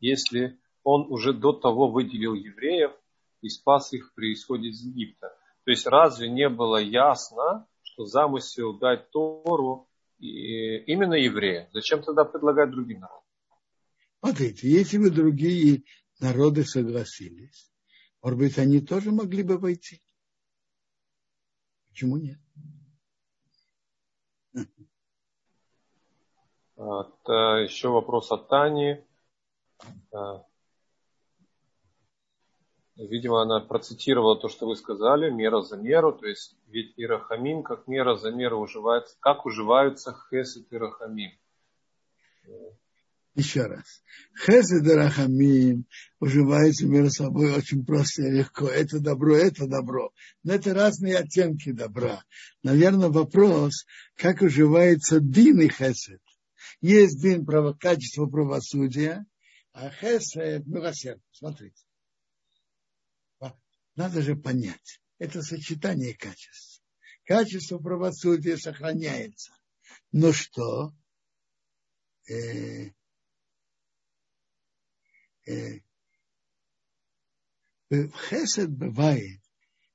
если 0.00 0.58
он 0.82 1.06
уже 1.10 1.32
до 1.32 1.52
того 1.52 1.88
выделил 1.88 2.34
евреев 2.34 2.92
и 3.40 3.48
спас 3.48 3.92
их 3.92 4.12
при 4.14 4.32
исходе 4.32 4.68
из 4.68 4.80
Египта. 4.82 5.36
То 5.64 5.70
есть 5.70 5.86
разве 5.86 6.28
не 6.28 6.48
было 6.48 6.78
ясно, 6.78 7.66
что 7.82 8.04
замысел 8.04 8.72
дать 8.78 9.10
Тору 9.10 9.88
и 10.18 10.78
именно 10.78 11.14
евреям. 11.14 11.68
Зачем 11.72 12.02
тогда 12.02 12.24
предлагать 12.24 12.70
другим 12.70 13.00
народам? 13.00 13.22
Смотрите, 14.20 14.68
если 14.68 14.98
бы 14.98 15.10
другие 15.10 15.84
народы 16.20 16.64
согласились, 16.64 17.70
может 18.26 18.40
быть, 18.40 18.58
они 18.58 18.80
тоже 18.80 19.12
могли 19.12 19.44
бы 19.44 19.56
войти. 19.56 20.02
Почему 21.90 22.16
нет? 22.16 22.40
Это 26.76 27.62
еще 27.62 27.90
вопрос 27.90 28.32
от 28.32 28.48
Тани. 28.48 28.96
А, 30.12 30.44
Видимо, 32.96 33.42
она 33.42 33.60
процитировала 33.60 34.36
то, 34.36 34.48
что 34.48 34.66
вы 34.66 34.74
сказали, 34.74 35.30
мера 35.30 35.60
за 35.60 35.76
меру, 35.76 36.12
то 36.12 36.26
есть 36.26 36.56
ведь 36.66 36.94
и 36.98 37.06
рахамим 37.06 37.62
как 37.62 37.86
мера 37.86 38.16
за 38.16 38.32
меру 38.32 38.58
уживается, 38.58 39.16
как 39.20 39.46
уживаются 39.46 40.12
хесед 40.28 40.72
и 40.72 40.76
рахамим. 40.76 41.30
Еще 43.36 43.66
раз. 43.66 44.02
Хесед 44.46 44.86
и 44.86 44.92
рахамим 44.92 45.86
уживаются 46.20 46.86
между 46.86 47.10
собой 47.10 47.52
очень 47.52 47.84
просто 47.84 48.22
и 48.22 48.30
легко. 48.30 48.66
Это 48.66 48.98
добро, 48.98 49.36
это 49.36 49.66
добро. 49.66 50.10
Но 50.42 50.54
это 50.54 50.72
разные 50.72 51.18
оттенки 51.18 51.70
добра. 51.72 52.24
Наверное, 52.62 53.10
вопрос, 53.10 53.84
как 54.16 54.40
уживается 54.40 55.20
дин 55.20 55.60
и 55.60 55.68
хесед. 55.68 56.22
Есть 56.80 57.20
дин 57.20 57.44
право, 57.44 57.74
качество 57.74 58.24
правосудия, 58.24 59.26
а 59.72 59.90
хесед 59.90 60.66
милосердие. 60.66 61.22
Смотрите. 61.30 61.82
Надо 63.96 64.22
же 64.22 64.34
понять. 64.34 65.00
Это 65.18 65.42
сочетание 65.42 66.14
качеств. 66.14 66.82
Качество 67.24 67.78
правосудия 67.78 68.56
сохраняется. 68.56 69.52
Но 70.12 70.32
что? 70.32 70.94
Э, 72.28 72.90
хесед 77.90 78.70
бывает 78.70 79.40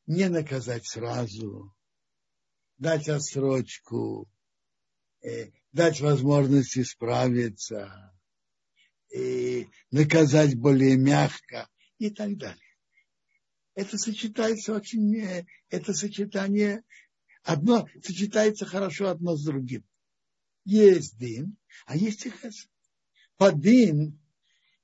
не 0.08 0.30
наказать 0.30 0.86
сразу, 0.88 1.74
дать 2.78 3.10
отсрочку, 3.10 4.30
э, 5.22 5.52
дать 5.72 6.00
возможность 6.02 6.78
исправиться, 6.78 8.14
и 9.14 9.68
наказать 9.92 10.56
более 10.56 10.98
мягко 10.98 11.70
и 11.98 12.10
так 12.10 12.38
далее 12.38 12.72
это 13.76 13.98
сочетается 13.98 14.74
очень, 14.74 15.16
э, 15.18 15.46
это 15.70 15.94
сочетание, 15.94 16.84
одно 17.44 17.88
сочетается 18.04 18.66
хорошо 18.66 19.10
одно 19.10 19.36
с 19.36 19.44
другим. 19.44 19.84
Есть 20.66 21.18
дин, 21.18 21.58
а 21.86 21.96
есть 21.96 22.26
и 22.26 22.30
хесед. 22.30 22.70
По 23.38 23.52
дин, 23.52 24.21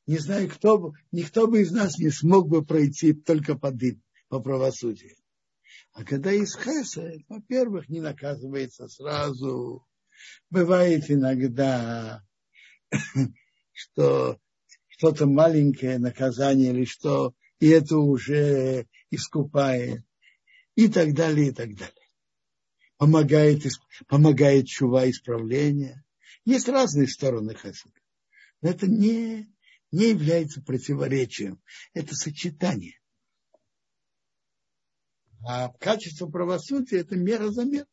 не 0.07 0.17
знаю, 0.17 0.49
кто, 0.49 0.93
никто 1.11 1.47
бы 1.47 1.61
из 1.61 1.71
нас 1.71 1.97
не 1.97 2.09
смог 2.09 2.47
бы 2.47 2.65
пройти 2.65 3.13
только 3.13 3.55
по 3.55 3.71
дин, 3.71 4.01
по 4.29 4.39
правосудию. 4.39 5.15
А 5.91 6.03
когда 6.05 6.31
есть 6.31 6.57
хесед, 6.57 7.23
во-первых, 7.27 7.89
не 7.89 7.99
наказывается 7.99 8.87
сразу. 8.87 9.85
Бывает 10.49 11.11
иногда, 11.11 12.23
что 13.73 14.39
что-то 14.87 15.27
маленькое 15.27 15.99
наказание 15.99 16.71
или 16.71 16.85
что 16.85 17.33
и 17.59 17.67
это 17.67 17.97
уже 17.97 18.87
искупает, 19.09 20.03
и 20.75 20.87
так 20.87 21.13
далее, 21.13 21.49
и 21.49 21.51
так 21.51 21.75
далее. 21.75 21.93
Помогает, 22.97 23.63
помогает 24.07 24.67
чува 24.67 25.09
исправления. 25.09 26.03
Есть 26.45 26.69
разные 26.69 27.07
стороны 27.07 27.55
хасида. 27.55 27.99
Но 28.61 28.69
это 28.69 28.87
не, 28.87 29.47
не 29.91 30.09
является 30.09 30.61
противоречием. 30.61 31.61
Это 31.93 32.15
сочетание. 32.15 32.99
А 35.47 35.69
качество 35.79 36.27
правосудия– 36.27 36.99
это 36.99 37.15
мера 37.15 37.49
за 37.49 37.65
мер. 37.65 37.85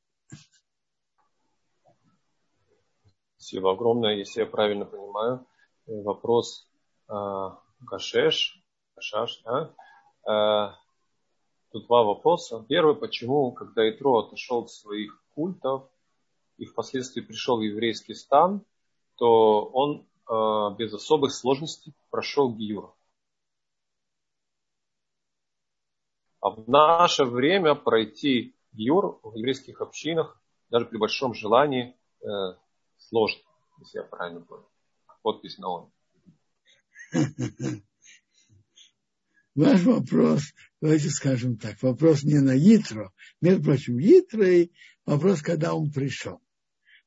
Спасибо 3.36 3.72
огромное. 3.72 4.16
Если 4.16 4.40
я 4.40 4.46
правильно 4.46 4.86
понимаю, 4.86 5.46
вопрос 5.86 6.66
а, 7.06 7.60
Гашеш 7.80 8.60
Шаш, 8.98 9.42
да? 9.44 9.74
А, 10.26 10.78
тут 11.70 11.86
два 11.86 12.04
вопроса. 12.04 12.64
Первый, 12.68 12.96
почему, 12.96 13.52
когда 13.52 13.88
Итро 13.90 14.18
отошел 14.18 14.62
от 14.62 14.70
своих 14.70 15.22
культов 15.34 15.90
и 16.56 16.64
впоследствии 16.64 17.20
пришел 17.20 17.58
в 17.58 17.62
еврейский 17.62 18.14
стан, 18.14 18.64
то 19.16 19.64
он 19.66 20.06
э, 20.28 20.76
без 20.78 20.92
особых 20.92 21.32
сложностей 21.32 21.94
прошел 22.10 22.54
Гиюр. 22.54 22.94
А 26.40 26.50
в 26.50 26.68
наше 26.68 27.24
время 27.24 27.74
пройти 27.74 28.54
Гиюр 28.72 29.20
в 29.22 29.34
еврейских 29.36 29.80
общинах, 29.80 30.40
даже 30.70 30.86
при 30.86 30.98
большом 30.98 31.34
желании, 31.34 31.96
э, 32.20 32.26
сложно, 32.98 33.42
если 33.80 33.98
я 33.98 34.04
правильно 34.04 34.40
понял. 34.40 34.68
Подпись 35.22 35.58
на 35.58 35.68
он. 35.68 35.92
Ваш 39.54 39.84
вопрос, 39.84 40.42
давайте 40.80 41.10
скажем 41.10 41.56
так, 41.56 41.80
вопрос 41.80 42.24
не 42.24 42.40
на 42.40 42.56
Итро. 42.56 43.12
Между 43.40 43.62
прочим, 43.62 43.98
Итро 44.00 44.44
и 44.44 44.72
вопрос, 45.06 45.42
когда 45.42 45.74
он 45.74 45.92
пришел. 45.92 46.40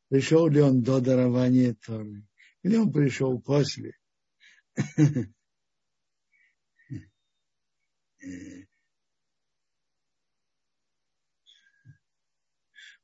Пришел 0.08 0.48
ли 0.48 0.62
он 0.62 0.82
до 0.82 1.02
дарования 1.02 1.76
Торы? 1.86 2.27
Или 2.68 2.76
он 2.76 2.92
пришел 2.92 3.40
после? 3.40 3.94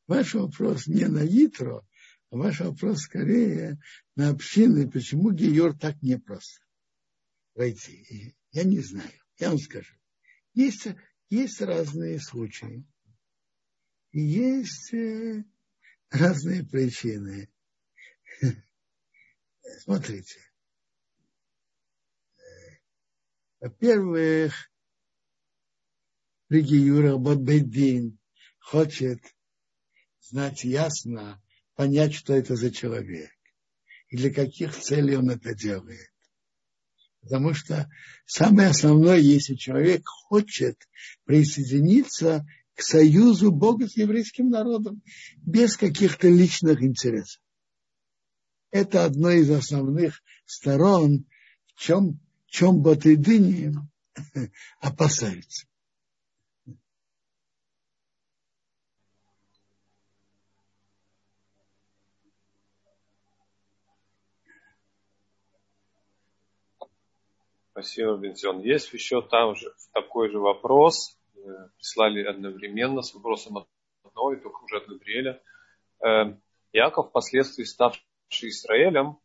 Ваш 0.06 0.34
вопрос 0.34 0.88
не 0.88 1.06
на 1.08 1.26
Итро, 1.26 1.88
а 2.30 2.36
ваш 2.36 2.60
вопрос 2.60 3.04
скорее 3.04 3.80
на 4.18 4.32
общины, 4.32 4.92
почему 4.92 5.32
Геор 5.32 5.78
так 5.80 6.02
непросто 6.02 6.66
войти. 7.56 8.36
Я 8.52 8.66
не 8.66 8.82
знаю. 8.82 9.14
Я 9.38 9.52
вам 9.52 9.60
скажу. 9.60 9.96
Есть, 10.54 10.88
есть 11.30 11.62
разные 11.62 12.20
случаи. 12.20 12.86
Есть, 14.12 14.94
э, 14.94 15.46
разные 16.10 16.66
причины. 16.66 17.50
Смотрите. 19.80 20.40
Во-первых, 23.60 24.54
Ригиюра 26.50 27.18
Бабедин 27.18 28.20
хочет 28.60 29.20
знать 30.20 30.64
ясно, 30.64 31.42
понять, 31.76 32.14
что 32.14 32.34
это 32.34 32.56
за 32.56 32.72
человек 32.72 33.32
и 34.14 34.18
для 34.18 34.32
каких 34.32 34.80
целей 34.80 35.16
он 35.16 35.32
это 35.32 35.56
делает. 35.56 36.12
Потому 37.22 37.54
что 37.54 37.90
самое 38.26 38.70
основное, 38.70 39.18
если 39.18 39.56
человек 39.56 40.04
хочет 40.06 40.78
присоединиться 41.26 42.46
к 42.76 42.82
союзу 42.82 43.52
Бога 43.52 43.88
с 43.88 43.98
еврейским 43.98 44.50
народом 44.50 45.02
без 45.38 45.78
каких-то 45.78 46.28
личных 46.28 46.84
интересов. 46.84 47.42
Это 48.74 49.06
одно 49.06 49.30
из 49.30 49.52
основных 49.52 50.24
сторон, 50.48 51.28
в 51.68 51.80
чем, 51.80 52.20
в 52.48 52.50
чем 52.50 52.82
Батыдыни 52.82 53.72
опасаются. 54.82 55.68
Спасибо, 67.74 68.18
Бензион. 68.18 68.62
Есть 68.62 68.92
еще 68.92 69.22
там 69.22 69.56
же 69.56 69.72
такой 69.92 70.32
же 70.32 70.40
вопрос. 70.40 71.16
Э, 71.36 71.70
прислали 71.78 72.24
одновременно 72.24 73.04
с 73.04 73.14
вопросом 73.14 73.68
одного, 74.04 74.34
и 74.34 74.40
только 74.40 74.64
уже 74.64 74.78
от 74.78 74.88
Габриэля. 74.88 75.44
Э, 76.04 76.38
Яков, 76.72 77.10
впоследствии 77.10 77.66
ставший 77.66 78.04
Израилем, 78.42 79.18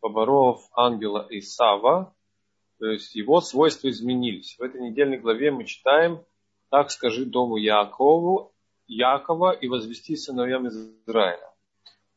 поборов 0.00 0.66
ангела 0.74 1.26
Исава, 1.30 2.14
то 2.78 2.86
есть 2.86 3.14
его 3.14 3.40
свойства 3.40 3.88
изменились. 3.88 4.56
В 4.58 4.62
этой 4.62 4.80
недельной 4.80 5.18
главе 5.18 5.50
мы 5.50 5.64
читаем 5.64 6.24
«Так 6.70 6.90
скажи 6.90 7.24
дому 7.24 7.56
Якову, 7.56 8.52
Якова 8.86 9.52
и 9.52 9.68
возвести 9.68 10.16
сыновьям 10.16 10.68
Израиля». 10.68 11.50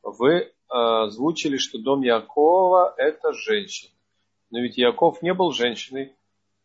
Вы 0.03 0.31
э, 0.33 0.49
озвучили, 0.69 1.57
что 1.57 1.79
дом 1.79 2.01
Якова– 2.01 2.93
это 2.97 3.33
женщина. 3.33 3.93
Но 4.51 4.59
ведь 4.59 4.77
Яков 4.77 5.21
не 5.21 5.33
был 5.33 5.51
женщиной, 5.51 6.15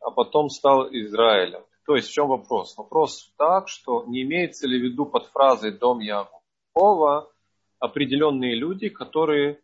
а 0.01 0.11
потом 0.11 0.49
стал 0.49 0.89
Израилем. 0.91 1.63
То 1.87 1.97
есть 1.97 2.09
в 2.09 2.13
чем 2.13 2.29
вопрос? 2.29 2.77
Вопрос 2.77 3.33
так, 3.37 3.69
что 3.69 4.05
не 4.07 4.23
имеется 4.23 4.67
ли 4.67 4.79
в 4.79 4.83
виду 4.83 5.07
под 5.07 5.27
фразой 5.27 5.73
«дом 5.73 6.01
Якова» 6.01 7.31
определенные 7.79 8.55
люди, 8.55 8.89
которые 8.89 9.61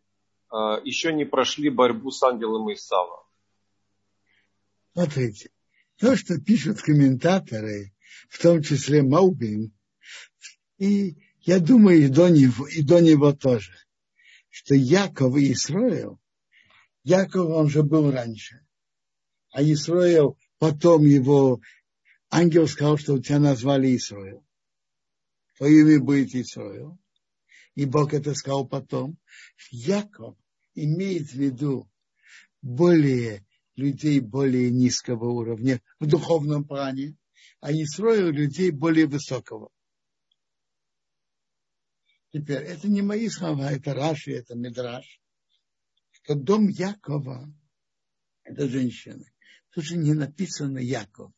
еще 0.53 1.13
не 1.13 1.25
прошли 1.25 1.71
борьбу 1.71 2.11
с 2.11 2.23
ангелом 2.23 2.73
Исава. 2.73 3.25
Смотрите, 4.93 5.51
то, 5.99 6.17
что 6.17 6.41
пишут 6.41 6.81
комментаторы, 6.81 7.95
в 8.29 8.43
том 8.43 8.63
числе 8.63 9.03
Маубин, 9.03 9.73
и 10.79 11.17
я 11.41 11.61
думаю, 11.61 12.05
и 12.05 12.09
до 12.09 12.29
него, 12.29 12.67
и 12.67 12.83
до 12.83 13.01
него 13.01 13.33
тоже, 13.33 13.73
что 14.51 14.75
Яков 14.75 15.37
и 15.37 15.53
Исраил 15.53 16.21
Яков, 17.03 17.49
он 17.49 17.69
же 17.69 17.83
был 17.83 18.11
раньше. 18.11 18.61
А 19.53 19.63
Исраил, 19.63 20.39
потом 20.59 21.05
его 21.05 21.61
ангел 22.31 22.69
сказал, 22.69 22.99
что 22.99 23.15
у 23.15 23.19
тебя 23.19 23.39
назвали 23.39 23.97
Исраил. 23.97 24.45
Твое 25.57 25.81
имя 25.81 26.01
будет 26.01 26.35
Исраил. 26.35 26.99
И 27.75 27.85
Бог 27.85 28.15
это 28.15 28.35
сказал 28.35 28.67
потом. 28.67 29.19
Яков 29.71 30.37
имеет 30.75 31.31
в 31.31 31.35
виду 31.35 31.91
более 32.63 33.47
людей 33.77 34.21
более 34.21 34.71
низкого 34.71 35.31
уровня 35.31 35.81
в 35.99 36.07
духовном 36.07 36.65
плане, 36.65 37.17
а 37.61 37.73
Исраил 37.73 38.31
людей 38.31 38.71
более 38.71 39.07
высокого. 39.07 39.71
Теперь, 42.33 42.63
это 42.63 42.89
не 42.89 43.03
мои 43.03 43.29
слова, 43.29 43.73
это 43.73 43.95
Раши, 43.95 44.33
это 44.33 44.55
Мидраш 44.55 45.21
что 46.23 46.35
дом 46.35 46.69
Якова– 46.69 47.53
это 48.45 48.69
женщины. 48.69 49.33
Тут 49.71 49.85
же 49.85 49.97
не 49.97 50.15
написано 50.15 50.79
Яков. 50.79 51.33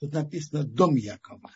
Тут 0.00 0.12
написано 0.12 0.64
дом 0.64 0.96
Якова. 0.96 1.50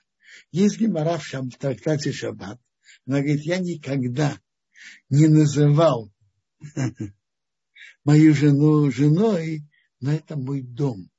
Есть 0.52 0.78
гемора 0.78 1.18
в 1.18 1.58
трактате 1.58 2.12
Шаббат. 2.12 2.60
Она 3.06 3.20
говорит, 3.20 3.42
я 3.42 3.58
никогда 3.58 4.40
не 5.08 5.26
называл 5.26 6.12
мою 8.04 8.34
жену 8.34 8.90
женой, 8.90 9.62
но 10.00 10.12
это 10.12 10.36
мой 10.36 10.62
дом. 10.62 11.10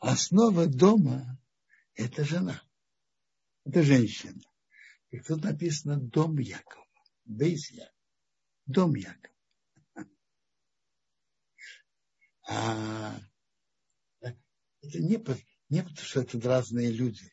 Основа 0.00 0.66
дома– 0.66 1.38
это 1.94 2.24
жена. 2.24 2.62
Это 3.64 3.82
женщина. 3.82 4.42
И 5.10 5.20
тут 5.20 5.44
написано 5.44 6.00
дом 6.00 6.38
Якова. 6.38 6.86
Бейс 7.24 7.70
Яков. 7.70 7.94
Дом 8.66 8.94
Якова. 8.94 9.34
А 12.48 13.20
это 14.82 14.98
не, 14.98 15.16
не 15.68 15.82
потому, 15.82 15.96
что 15.96 16.22
это 16.22 16.40
разные 16.40 16.90
люди. 16.90 17.32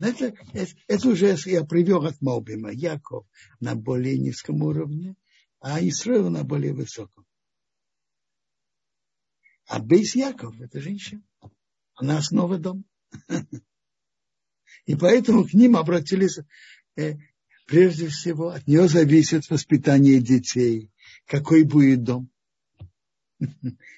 Это, 0.00 0.34
это, 0.88 1.08
уже 1.08 1.36
я 1.44 1.64
привел 1.64 2.06
от 2.06 2.20
Молбима. 2.22 2.70
Яков 2.72 3.26
на 3.60 3.74
более 3.74 4.16
низком 4.16 4.62
уровне, 4.62 5.14
а 5.60 5.80
Исраил 5.86 6.30
на 6.30 6.42
более 6.42 6.72
высоком. 6.72 7.26
А 9.66 9.78
Бейс 9.78 10.14
Яков– 10.14 10.58
это 10.60 10.80
женщина. 10.80 11.22
Она 11.94 12.18
основа 12.18 12.58
дома. 12.58 12.82
И 14.86 14.96
поэтому 14.96 15.44
к 15.44 15.52
ним 15.52 15.76
обратились, 15.76 16.38
э, 16.96 17.18
прежде 17.66 18.08
всего, 18.08 18.48
от 18.48 18.66
нее 18.66 18.88
зависит 18.88 19.48
воспитание 19.50 20.20
детей, 20.20 20.90
какой 21.26 21.62
будет 21.62 22.02
дом. 22.04 22.30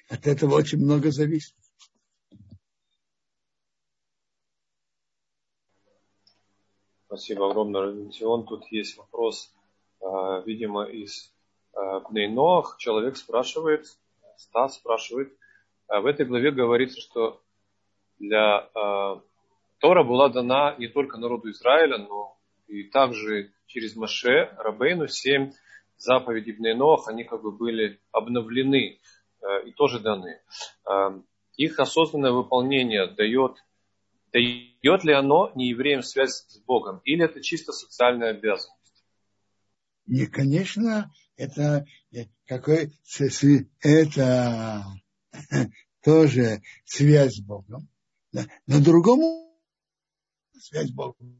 От 0.09 0.27
этого 0.27 0.55
очень 0.55 0.79
много 0.79 1.11
зависит. 1.11 1.55
Спасибо 7.13 7.47
огромное, 7.47 7.81
Равентион. 7.81 8.43
Тут 8.47 8.65
есть 8.71 8.97
вопрос, 8.97 9.53
а, 10.01 10.39
видимо, 10.47 10.85
из 10.85 11.31
а, 11.71 11.99
Бнейноах. 11.99 12.77
Человек 12.79 13.17
спрашивает, 13.17 13.85
Стас 14.35 14.77
спрашивает, 14.77 15.31
а 15.87 16.01
в 16.01 16.07
этой 16.07 16.25
главе 16.25 16.49
говорится, 16.49 16.99
что 16.99 17.39
для 18.17 18.67
Тора 19.77 20.03
была 20.03 20.29
дана 20.29 20.75
не 20.79 20.87
только 20.87 21.19
народу 21.19 21.51
Израиля, 21.51 21.99
но 21.99 22.35
и 22.65 22.85
также 22.85 23.51
через 23.67 23.95
Маше, 23.95 24.51
Рабейну, 24.57 25.07
семь 25.07 25.51
заповедей 25.97 26.53
Бнейноах, 26.53 27.07
они 27.09 27.25
как 27.25 27.43
бы 27.43 27.51
были 27.51 27.99
обновлены. 28.11 28.97
И 29.65 29.71
тоже 29.73 29.99
даны. 29.99 30.41
Их 31.57 31.79
осознанное 31.79 32.31
выполнение 32.31 33.05
дает, 33.05 33.63
дает 34.33 35.03
ли 35.03 35.13
оно 35.13 35.51
неевреям 35.55 36.01
связь 36.01 36.45
с 36.47 36.59
Богом, 36.65 36.99
или 37.05 37.23
это 37.23 37.41
чисто 37.41 37.71
социальная 37.71 38.31
обязанность? 38.31 38.73
Не, 40.05 40.25
конечно, 40.25 41.13
это 41.37 41.85
э, 42.11 42.25
какой 42.45 42.91
это 43.81 44.85
тоже 46.03 46.61
связь 46.83 47.35
с 47.35 47.41
Богом. 47.41 47.87
Но 48.31 48.83
другому 48.83 49.55
связь 50.59 50.89
с 50.89 50.93
Богом. 50.93 51.39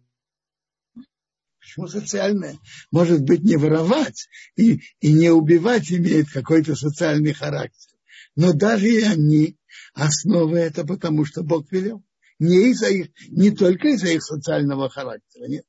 Почему 1.60 1.88
социальная? 1.88 2.58
Может 2.92 3.24
быть, 3.24 3.42
не 3.42 3.58
воровать 3.58 4.28
и, 4.56 4.82
и 5.00 5.14
не 5.14 5.30
убивать 5.30 5.92
имеет 5.92 6.30
какой-то 6.30 6.76
социальный 6.76 7.34
характер. 7.34 7.98
Но 8.36 8.54
даже 8.54 8.88
и 8.88 9.02
они, 9.02 9.58
основа 9.94 10.56
это 10.58 10.86
потому, 10.86 11.26
что 11.26 11.42
Бог 11.42 11.72
велел. 11.72 12.04
Не, 12.44 12.72
из-за 12.72 12.90
их, 12.90 13.08
не 13.30 13.52
только 13.52 13.88
из-за 13.88 14.10
их 14.10 14.22
социального 14.22 14.90
характера, 14.90 15.48
нет. 15.48 15.66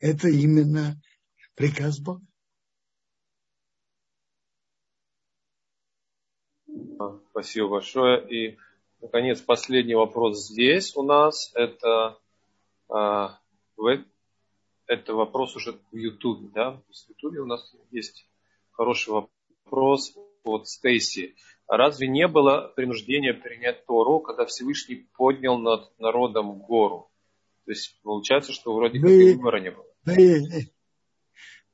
Это 0.00 0.28
именно 0.28 1.00
приказ 1.54 2.00
Бога. 2.00 2.26
Спасибо 7.30 7.68
большое. 7.68 8.26
И, 8.28 8.58
наконец, 9.00 9.40
последний 9.40 9.94
вопрос 9.94 10.48
здесь 10.48 10.96
у 10.96 11.04
нас. 11.04 11.52
Это, 11.54 12.18
а, 12.88 13.38
это 14.88 15.14
вопрос 15.14 15.54
уже 15.54 15.78
в 15.92 15.96
Ютубе. 15.96 16.48
Да? 16.52 16.72
В 16.72 17.08
Ютубе 17.10 17.42
у 17.42 17.46
нас 17.46 17.72
есть 17.92 18.28
хороший 18.72 19.10
вопрос 19.10 20.16
от 20.46 20.68
Стейси. 20.68 21.34
Разве 21.68 22.08
не 22.08 22.28
было 22.28 22.72
принуждения 22.76 23.34
принять 23.34 23.84
Тору, 23.86 24.20
когда 24.20 24.46
Всевышний 24.46 25.08
поднял 25.16 25.58
над 25.58 25.98
народом 25.98 26.58
гору? 26.58 27.10
То 27.64 27.72
есть 27.72 27.98
получается, 28.02 28.52
что 28.52 28.74
вроде 28.74 29.00
как 29.00 29.10
и 29.10 29.34
выбора 29.34 29.60
не 29.60 29.72
было. 29.72 29.84
Вы, 30.04 30.70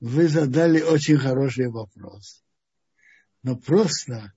Вы 0.00 0.28
задали 0.28 0.80
очень 0.80 1.18
хороший 1.18 1.68
вопрос. 1.68 2.42
Но 3.42 3.56
просто 3.56 4.32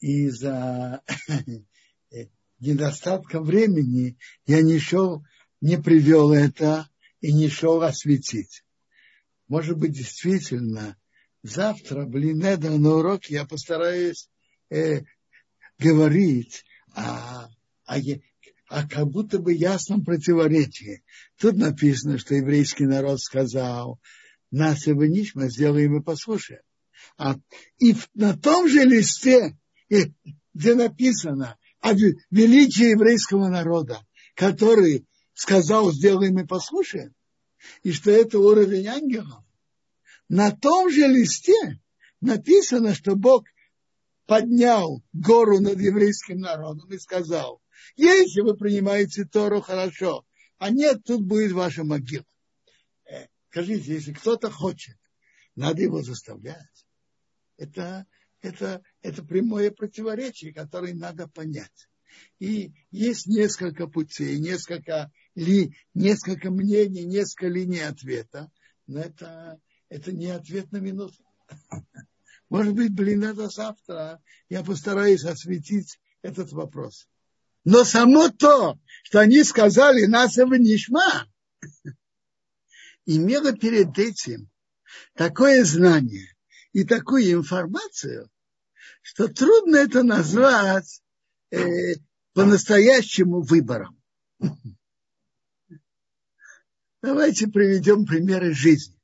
из-за 0.00 1.02
недостатка 2.60 3.40
времени 3.40 4.16
я 4.46 4.62
не 4.62 4.78
шел, 4.78 5.24
не 5.60 5.76
привел 5.76 6.32
это 6.32 6.88
и 7.20 7.32
не 7.32 7.48
шел 7.48 7.82
осветить. 7.82 8.64
Может 9.48 9.78
быть, 9.78 9.92
действительно, 9.92 10.96
завтра, 11.48 12.04
блин, 12.04 12.44
это 12.44 12.70
на 12.70 12.96
уроке 12.96 13.34
я 13.34 13.44
постараюсь 13.44 14.28
э, 14.70 15.02
говорить 15.78 16.64
о, 16.94 17.48
о, 17.84 17.96
о 18.68 18.88
как 18.88 19.06
будто 19.08 19.38
бы 19.38 19.52
ясном 19.52 20.04
противоречии. 20.04 21.02
Тут 21.38 21.56
написано, 21.56 22.18
что 22.18 22.34
еврейский 22.34 22.86
народ 22.86 23.20
сказал, 23.20 24.00
нас 24.50 24.86
и 24.86 24.92
мы 24.92 25.50
сделаем 25.50 25.96
и 25.98 26.02
послушаем. 26.02 26.62
А, 27.18 27.36
и 27.78 27.94
на 28.14 28.36
том 28.36 28.68
же 28.68 28.84
листе, 28.84 29.56
где 29.88 30.74
написано 30.74 31.56
о 31.80 31.92
величии 31.92 32.90
еврейского 32.90 33.48
народа, 33.48 34.00
который 34.34 35.06
сказал, 35.34 35.92
сделаем 35.92 36.38
и 36.38 36.46
послушаем, 36.46 37.14
и 37.82 37.92
что 37.92 38.10
это 38.10 38.38
уровень 38.38 38.86
ангелов, 38.86 39.45
на 40.28 40.50
том 40.50 40.90
же 40.90 41.06
листе 41.06 41.80
написано, 42.20 42.94
что 42.94 43.16
Бог 43.16 43.44
поднял 44.26 45.02
гору 45.12 45.60
над 45.60 45.80
еврейским 45.80 46.40
народом 46.40 46.90
и 46.92 46.98
сказал, 46.98 47.62
если 47.96 48.40
вы 48.40 48.56
принимаете 48.56 49.24
Тору, 49.24 49.60
хорошо, 49.60 50.26
а 50.58 50.70
нет, 50.70 51.04
тут 51.04 51.22
будет 51.24 51.52
ваша 51.52 51.84
могила. 51.84 52.24
Э, 53.08 53.26
скажите, 53.50 53.94
если 53.94 54.12
кто-то 54.12 54.50
хочет, 54.50 54.96
надо 55.54 55.82
его 55.82 56.02
заставлять. 56.02 56.86
Это, 57.56 58.06
это, 58.40 58.82
это 59.02 59.24
прямое 59.24 59.70
противоречие, 59.70 60.52
которое 60.52 60.94
надо 60.94 61.28
понять. 61.28 61.88
И 62.38 62.72
есть 62.90 63.26
несколько 63.26 63.86
путей, 63.86 64.38
несколько, 64.38 65.10
ли, 65.34 65.74
несколько 65.94 66.50
мнений, 66.50 67.04
несколько 67.04 67.48
линий 67.48 67.80
ответа. 67.80 68.50
Но 68.86 69.00
это, 69.00 69.60
это 69.88 70.12
не 70.12 70.28
ответ 70.28 70.72
на 70.72 70.78
минуту. 70.78 71.24
Может 72.48 72.74
быть, 72.74 72.92
блин, 72.92 73.24
это 73.24 73.48
завтра 73.48 74.22
я 74.48 74.62
постараюсь 74.62 75.24
осветить 75.24 76.00
этот 76.22 76.52
вопрос. 76.52 77.08
Но 77.64 77.84
само 77.84 78.28
то, 78.28 78.78
что 79.02 79.18
они 79.18 79.42
сказали, 79.42 80.06
нас 80.06 80.36
его 80.36 80.54
нишма, 80.54 81.26
имело 83.04 83.52
перед 83.52 83.98
этим 83.98 84.48
такое 85.14 85.64
знание 85.64 86.36
и 86.72 86.84
такую 86.84 87.32
информацию, 87.32 88.30
что 89.02 89.28
трудно 89.28 89.76
это 89.76 90.02
назвать 90.04 91.02
э, 91.50 91.94
по-настоящему 92.34 93.40
выбором. 93.40 94.00
Давайте 97.02 97.48
приведем 97.48 98.04
примеры 98.04 98.52
жизни. 98.52 98.96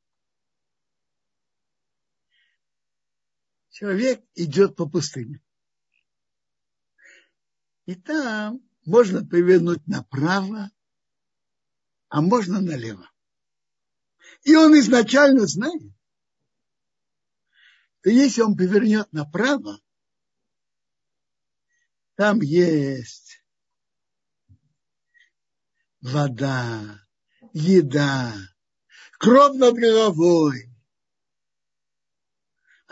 Человек 3.72 4.22
идет 4.34 4.76
по 4.76 4.88
пустыне. 4.88 5.40
И 7.86 7.96
там 7.96 8.60
можно 8.84 9.26
повернуть 9.26 9.84
направо, 9.86 10.70
а 12.08 12.20
можно 12.20 12.60
налево. 12.60 13.10
И 14.44 14.54
он 14.54 14.78
изначально 14.78 15.46
знает, 15.46 15.82
что 18.00 18.10
если 18.10 18.42
он 18.42 18.56
повернет 18.56 19.10
направо, 19.12 19.80
там 22.14 22.40
есть 22.40 23.42
вода, 26.00 27.00
еда, 27.52 28.34
кровь 29.18 29.56
над 29.56 29.74
головой, 29.74 30.71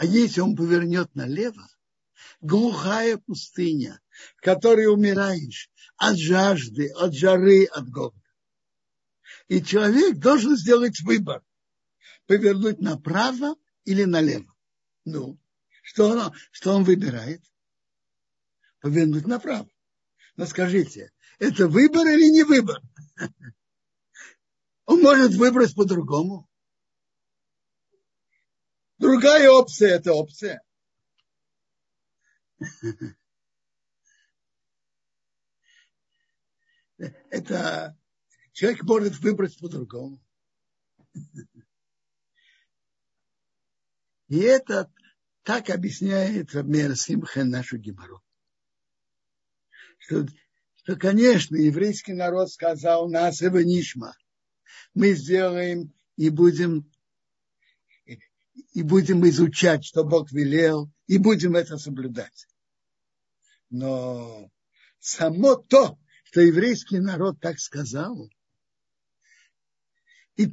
а 0.00 0.06
если 0.06 0.40
он 0.40 0.56
повернет 0.56 1.14
налево, 1.14 1.68
глухая 2.40 3.18
пустыня, 3.18 4.00
в 4.38 4.40
которой 4.40 4.86
умираешь 4.86 5.70
от 5.98 6.16
жажды, 6.16 6.88
от 6.88 7.14
жары, 7.14 7.66
от 7.66 7.90
голода. 7.90 8.16
И 9.48 9.62
человек 9.62 10.16
должен 10.16 10.56
сделать 10.56 11.02
выбор, 11.02 11.42
повернуть 12.24 12.80
направо 12.80 13.56
или 13.84 14.04
налево. 14.04 14.50
Ну, 15.04 15.38
что 15.82 16.08
он, 16.08 16.32
что 16.50 16.72
он 16.72 16.84
выбирает? 16.84 17.42
Повернуть 18.80 19.26
направо. 19.26 19.68
Но 20.34 20.46
скажите, 20.46 21.12
это 21.38 21.68
выбор 21.68 22.08
или 22.08 22.30
не 22.30 22.44
выбор? 22.44 22.80
Он 24.86 25.02
может 25.02 25.34
выбрать 25.34 25.74
по-другому. 25.74 26.49
Другая 29.00 29.50
опция– 29.50 29.94
это 29.96 30.12
опция. 30.12 30.62
Это 37.30 37.96
человек 38.52 38.82
может 38.82 39.18
выбрать 39.20 39.58
по-другому. 39.58 40.22
И 44.28 44.38
это 44.38 44.92
так 45.44 45.70
объясняет 45.70 46.54
Рамер 46.54 46.94
Симхен 46.94 47.48
нашу 47.48 47.78
Гимару. 47.78 48.22
Что, 49.96 50.26
что, 50.74 50.96
конечно, 50.96 51.56
еврейский 51.56 52.12
народ 52.12 52.52
сказал 52.52 53.08
нас 53.08 53.40
его 53.40 53.62
нишма. 53.62 54.14
Мы 54.92 55.14
сделаем 55.14 55.94
и 56.16 56.28
будем 56.28 56.89
и 58.72 58.82
будем 58.82 59.26
изучать, 59.28 59.84
что 59.84 60.04
Бог 60.04 60.32
велел, 60.32 60.90
и 61.06 61.18
будем 61.18 61.56
это 61.56 61.78
соблюдать. 61.78 62.46
Но 63.68 64.50
само 64.98 65.56
то, 65.56 65.98
что 66.24 66.40
еврейский 66.40 66.98
народ 66.98 67.40
так 67.40 67.58
сказал, 67.58 68.30
и 70.36 70.44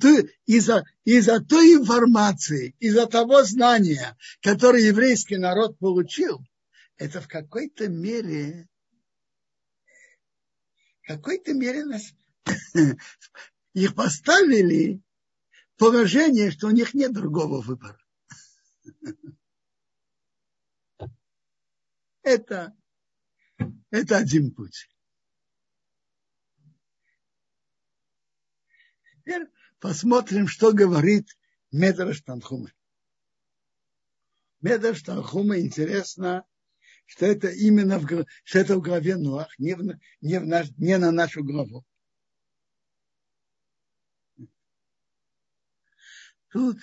из-за 0.45 0.83
из 1.05 1.25
той 1.47 1.75
информации, 1.75 2.75
из-за 2.79 3.07
того 3.07 3.43
знания, 3.43 4.17
которое 4.41 4.83
еврейский 4.83 5.37
народ 5.37 5.79
получил, 5.79 6.41
это 6.97 7.21
в 7.21 7.27
какой-то 7.27 7.87
мере, 7.87 8.67
в 11.03 11.07
какой-то 11.07 11.53
мере 11.53 11.85
нас, 11.85 12.13
их 13.73 13.95
поставили 13.95 15.01
положение, 15.77 16.51
что 16.51 16.67
у 16.67 16.71
них 16.71 16.93
нет 16.93 17.13
другого 17.13 17.61
выбора. 17.61 17.99
Это, 22.23 22.75
это 23.89 24.17
один 24.17 24.53
путь. 24.53 24.89
Теперь 29.13 29.47
посмотрим, 29.79 30.47
что 30.47 30.73
говорит 30.73 31.37
Медраш 31.71 32.21
Танхума. 32.21 32.71
Медраш 34.61 35.03
Танхума 35.03 35.59
интересно, 35.59 36.45
что 37.05 37.25
это 37.25 37.49
именно 37.49 37.99
в, 37.99 38.25
что 38.43 38.59
это 38.59 38.75
в 38.75 38.81
главе 38.81 39.15
Нуах, 39.15 39.57
не, 39.59 39.75
в, 39.75 39.83
не, 40.19 40.39
в 40.39 40.45
наш, 40.45 40.69
не 40.77 40.97
на 40.97 41.11
нашу 41.11 41.43
главу. 41.43 41.85
Тут 46.51 46.77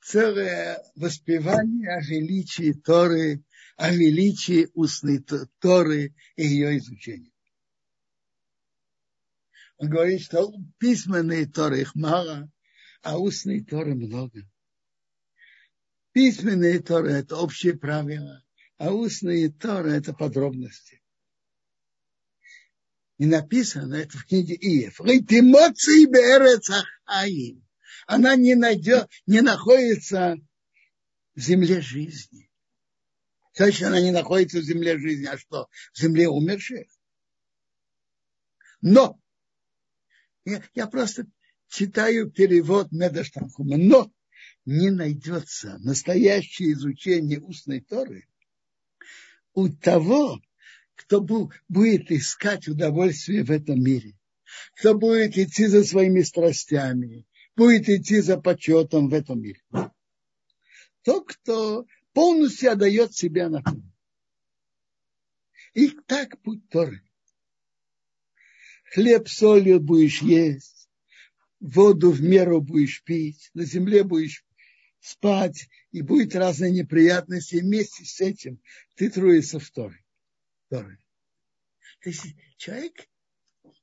целое 0.00 0.82
воспевание 0.94 1.90
о 1.90 2.00
величии 2.00 2.72
Торы, 2.72 3.44
о 3.76 3.90
величии 3.90 4.68
устной 4.74 5.24
Торы 5.58 6.14
и 6.36 6.46
ее 6.46 6.78
изучения. 6.78 7.32
Он 9.78 9.90
говорит, 9.90 10.22
что 10.22 10.52
письменные 10.78 11.46
Торы 11.46 11.82
их 11.82 11.94
мало, 11.94 12.50
а 13.02 13.18
устные 13.18 13.64
Торы 13.64 13.94
много. 13.94 14.42
Письменные 16.12 16.80
Торы– 16.80 17.10
это 17.12 17.36
общие 17.36 17.76
правила, 17.76 18.42
а 18.78 18.92
устные 18.92 19.50
Торы– 19.50 19.90
это 19.92 20.14
подробности. 20.14 21.02
И 23.18 23.26
написано 23.26 23.94
это 23.94 24.16
в 24.16 24.24
книге 24.24 24.54
Иев. 24.54 25.00
Ритимоций 25.00 26.06
берецахаим 26.06 27.65
она 28.06 28.36
не, 28.36 28.54
найдет, 28.54 29.08
не 29.26 29.40
находится 29.40 30.36
в 31.34 31.40
земле 31.40 31.80
жизни. 31.80 32.50
Значит, 33.54 33.82
она 33.82 34.00
не 34.00 34.10
находится 34.10 34.58
в 34.58 34.64
земле 34.64 34.98
жизни, 34.98 35.26
а 35.26 35.38
что? 35.38 35.68
В 35.92 35.98
земле 35.98 36.28
умерших. 36.28 36.86
Но, 38.82 39.18
я, 40.44 40.62
я 40.74 40.86
просто 40.86 41.26
читаю 41.68 42.30
перевод 42.30 42.92
Медаштанхума, 42.92 43.76
но 43.76 44.12
не 44.64 44.90
найдется 44.90 45.78
настоящее 45.78 46.72
изучение 46.72 47.40
устной 47.40 47.80
Торы 47.80 48.28
у 49.54 49.68
того, 49.68 50.40
кто 50.94 51.20
будет 51.20 52.10
искать 52.10 52.68
удовольствие 52.68 53.42
в 53.42 53.50
этом 53.50 53.82
мире, 53.82 54.14
кто 54.74 54.94
будет 54.94 55.36
идти 55.38 55.66
за 55.66 55.82
своими 55.84 56.22
страстями, 56.22 57.26
будет 57.56 57.88
идти 57.88 58.20
за 58.20 58.38
почетом 58.38 59.08
в 59.08 59.14
этом 59.14 59.40
мире. 59.40 59.60
Тот, 61.02 61.26
кто 61.28 61.86
полностью 62.12 62.72
отдает 62.72 63.14
себя 63.14 63.48
на 63.48 63.62
то. 63.62 63.76
И 65.74 65.90
так 66.06 66.40
путь 66.42 66.68
Торы. 66.68 67.02
Хлеб 68.92 69.28
солью 69.28 69.80
будешь 69.80 70.22
есть, 70.22 70.88
воду 71.60 72.10
в 72.10 72.22
меру 72.22 72.60
будешь 72.60 73.02
пить, 73.02 73.50
на 73.52 73.64
земле 73.64 74.04
будешь 74.04 74.44
спать, 75.00 75.68
и 75.92 76.02
будет 76.02 76.34
разные 76.34 76.70
неприятности, 76.70 77.56
и 77.56 77.60
вместе 77.60 78.04
с 78.04 78.20
этим 78.20 78.60
ты 78.94 79.10
труишься 79.10 79.58
в 79.58 79.70
Торе. 79.70 80.04
Торе. 80.68 80.98
То 82.00 82.10
есть 82.10 82.24
человек, 82.56 83.08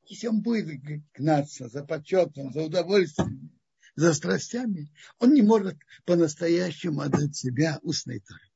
если 0.06 0.28
он 0.28 0.42
будет 0.42 0.68
гнаться 1.14 1.68
за 1.70 1.84
почетом, 1.84 2.52
за 2.52 2.64
удовольствием, 2.64 3.52
за 3.96 4.14
страстями, 4.14 4.92
он 5.20 5.34
не 5.34 5.42
может 5.42 5.78
по-настоящему 6.06 7.02
отдать 7.02 7.36
себя 7.36 7.80
устной 7.82 8.20
Торе. 8.20 8.50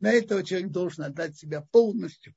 На 0.00 0.12
этого 0.12 0.44
человек 0.44 0.70
должен 0.70 1.04
отдать 1.04 1.36
себя 1.36 1.62
полностью. 1.62 2.34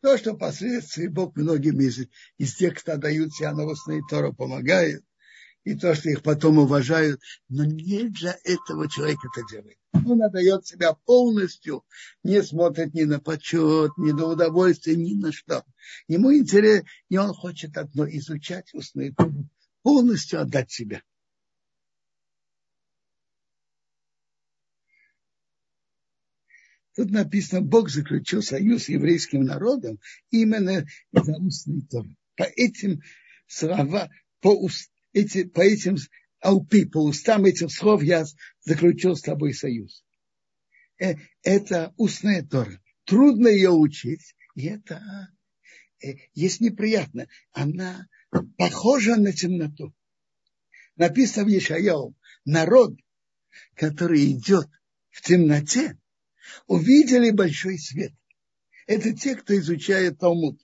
То, 0.00 0.18
что 0.18 0.34
впоследствии 0.34 1.08
Бог 1.08 1.34
многим 1.36 1.80
из, 1.80 2.06
из 2.38 2.54
тех, 2.54 2.78
кто 2.78 2.96
дают 2.96 3.34
себя 3.34 3.52
на 3.52 3.64
устные 3.64 4.02
Тору, 4.08 4.32
помогает, 4.32 5.04
и 5.66 5.74
то, 5.74 5.96
что 5.96 6.08
их 6.08 6.22
потом 6.22 6.58
уважают, 6.58 7.20
но 7.48 7.64
не 7.64 8.08
для 8.08 8.38
этого 8.44 8.88
человек 8.88 9.18
это 9.24 9.44
делает. 9.50 9.76
Он 9.92 10.22
отдает 10.22 10.64
себя 10.64 10.94
полностью, 10.94 11.84
не 12.22 12.40
смотрит 12.44 12.94
ни 12.94 13.02
на 13.02 13.18
почет, 13.18 13.90
ни 13.98 14.12
на 14.12 14.26
удовольствие, 14.26 14.96
ни 14.96 15.14
на 15.14 15.32
что. 15.32 15.64
Ему 16.06 16.32
интересно, 16.32 16.88
и 17.08 17.16
он 17.16 17.34
хочет 17.34 17.76
одно 17.76 18.08
изучать 18.08 18.72
устные 18.74 19.12
Тору, 19.12 19.48
полностью 19.82 20.40
отдать 20.40 20.70
себя. 20.70 21.02
Тут 26.94 27.10
написано, 27.10 27.60
Бог 27.60 27.90
заключил 27.90 28.40
союз 28.40 28.84
с 28.84 28.88
еврейским 28.88 29.42
народом 29.42 29.98
именно 30.30 30.86
за 31.10 31.36
устный 31.38 31.82
Тор. 31.82 32.06
По 32.36 32.44
этим 32.44 33.02
словам, 33.48 34.08
по, 34.40 34.50
уст, 34.50 34.92
эти, 35.16 35.44
по 35.44 35.62
этим 35.62 35.96
алпи, 36.40 36.84
по 36.84 36.98
устам 36.98 37.46
этих 37.46 37.72
слов 37.72 38.02
я 38.02 38.26
заключил 38.60 39.16
с 39.16 39.22
тобой 39.22 39.54
союз. 39.54 40.04
Э, 41.00 41.14
это 41.42 41.94
устная 41.96 42.42
Тора. 42.42 42.78
Трудно 43.04 43.48
ее 43.48 43.70
учить, 43.70 44.34
и 44.54 44.66
это 44.66 45.34
э, 46.04 46.16
есть 46.34 46.60
неприятно. 46.60 47.28
Она 47.52 48.06
похожа 48.58 49.16
на 49.16 49.32
темноту. 49.32 49.94
Написано 50.96 51.46
в 51.46 51.48
Ешаяу, 51.48 52.14
народ, 52.44 52.94
который 53.74 54.32
идет 54.32 54.68
в 55.08 55.22
темноте, 55.22 55.98
увидели 56.66 57.30
большой 57.30 57.78
свет. 57.78 58.12
Это 58.86 59.14
те, 59.14 59.34
кто 59.34 59.56
изучает 59.56 60.18
Талмуд. 60.18 60.60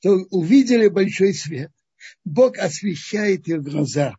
Что 0.00 0.14
увидели 0.30 0.88
большой 0.88 1.34
свет, 1.34 1.70
Бог 2.24 2.58
освещает 2.58 3.46
их 3.48 3.62
глаза, 3.62 4.16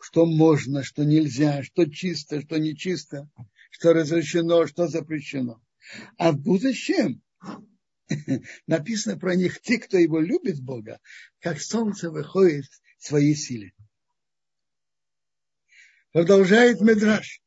что 0.00 0.26
можно, 0.26 0.82
что 0.82 1.04
нельзя, 1.04 1.62
что 1.62 1.86
чисто, 1.86 2.42
что 2.42 2.58
нечисто, 2.58 3.30
что 3.70 3.92
разрешено, 3.92 4.66
что 4.66 4.88
запрещено. 4.88 5.62
А 6.18 6.32
в 6.32 6.38
будущем 6.40 7.22
написано 8.66 9.18
про 9.18 9.36
них 9.36 9.60
те, 9.60 9.78
кто 9.78 9.98
его 9.98 10.18
любит 10.18 10.60
Бога, 10.60 10.98
как 11.38 11.60
солнце 11.60 12.10
выходит 12.10 12.66
в 12.98 13.06
своей 13.06 13.36
силе. 13.36 13.72
Продолжает 16.12 16.80
Медраж 16.80 17.40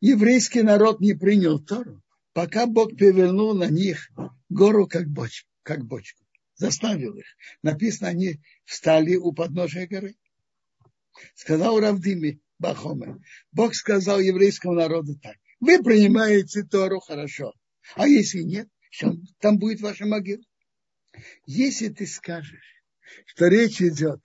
еврейский 0.00 0.62
народ 0.62 1.00
не 1.00 1.12
принял 1.12 1.58
Тору, 1.58 2.02
пока 2.32 2.66
Бог 2.66 2.96
перевернул 2.96 3.54
на 3.54 3.68
них 3.68 4.10
гору 4.48 4.86
как 4.86 5.06
бочку, 5.08 5.50
как 5.62 5.84
бочку. 5.84 6.23
Заставил 6.64 7.14
их. 7.18 7.26
Написано, 7.60 8.08
они 8.08 8.40
встали 8.64 9.16
у 9.16 9.32
подножия 9.32 9.86
горы. 9.86 10.16
Сказал 11.34 11.78
Равдими 11.78 12.40
Бахоме. 12.58 13.22
Бог 13.52 13.74
сказал 13.74 14.18
еврейскому 14.18 14.72
народу 14.72 15.14
так. 15.20 15.36
Вы 15.60 15.82
принимаете 15.82 16.62
Тору 16.62 17.00
хорошо. 17.00 17.52
А 17.96 18.08
если 18.08 18.40
нет, 18.40 18.66
там 19.40 19.58
будет 19.58 19.82
ваша 19.82 20.06
могила. 20.06 20.42
Если 21.44 21.90
ты 21.90 22.06
скажешь, 22.06 22.82
что 23.26 23.48
речь 23.48 23.82
идет 23.82 24.22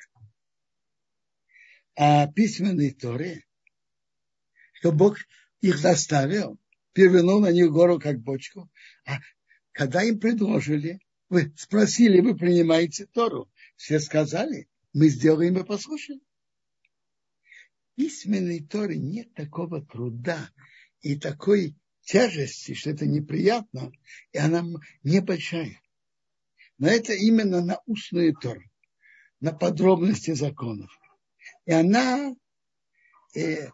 о 1.95 2.31
письменной 2.31 2.91
Торе, 2.91 3.43
что 4.75 4.93
Бог 4.93 5.17
их 5.59 5.77
заставил, 5.77 6.57
перевернул 6.93 7.41
на 7.41 7.51
них 7.51 7.69
гору 7.69 7.99
как 7.99 8.21
бочку. 8.21 8.71
А 9.05 9.17
когда 9.73 10.03
им 10.03 10.21
предложили, 10.21 11.01
вы 11.29 11.53
спросили, 11.55 12.21
вы 12.21 12.35
принимаете 12.35 13.05
Тору, 13.05 13.49
все 13.75 13.99
сказали, 13.99 14.67
мы 14.93 15.09
сделаем 15.09 15.57
и 15.57 15.63
послушаем. 15.63 16.21
Письменной 17.95 18.61
Торе 18.61 18.97
нет 18.97 19.33
такого 19.33 19.85
труда 19.85 20.49
и 21.01 21.17
такой 21.17 21.75
тяжести, 22.01 22.73
что 22.73 22.89
это 22.89 23.05
неприятно, 23.05 23.91
и 24.31 24.37
она 24.37 24.65
небольшая. 25.03 25.79
Но 26.77 26.87
это 26.87 27.13
именно 27.13 27.61
на 27.61 27.79
устную 27.85 28.33
Тору, 28.33 28.63
на 29.39 29.51
подробности 29.53 30.33
законов. 30.33 30.89
И 31.65 31.71
она 31.71 32.33
э, 33.35 33.69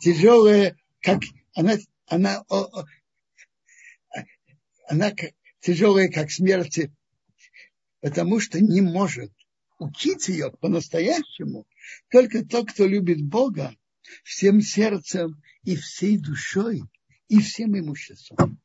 тяжелая, 0.00 0.76
как 1.00 1.20
она, 1.54 1.76
она, 2.06 2.44
о, 2.48 2.84
она 4.88 5.12
тяжелая, 5.62 6.10
как 6.10 6.30
смерть, 6.30 6.90
потому 8.00 8.40
что 8.40 8.60
не 8.60 8.82
может 8.82 9.32
учить 9.78 10.28
ее 10.28 10.50
по-настоящему 10.60 11.66
только 12.10 12.44
тот, 12.44 12.70
кто 12.70 12.86
любит 12.86 13.24
Бога 13.24 13.74
всем 14.24 14.60
сердцем 14.60 15.40
и 15.62 15.76
всей 15.76 16.18
душой 16.18 16.82
и 17.28 17.40
всем 17.40 17.78
имуществом. 17.78 18.60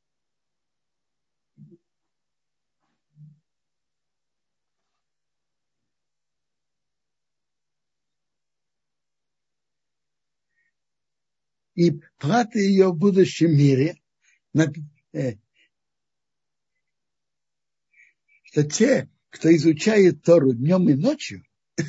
и 11.76 11.92
платы 12.18 12.60
ее 12.60 12.88
в 12.88 12.98
будущем 12.98 13.56
мире, 13.56 14.02
э, 15.14 15.34
что 18.58 18.64
те, 18.64 19.08
кто 19.30 19.56
изучает 19.56 20.24
Тору 20.24 20.52
днем 20.52 20.90
и 20.90 20.96
ночью, 20.96 21.44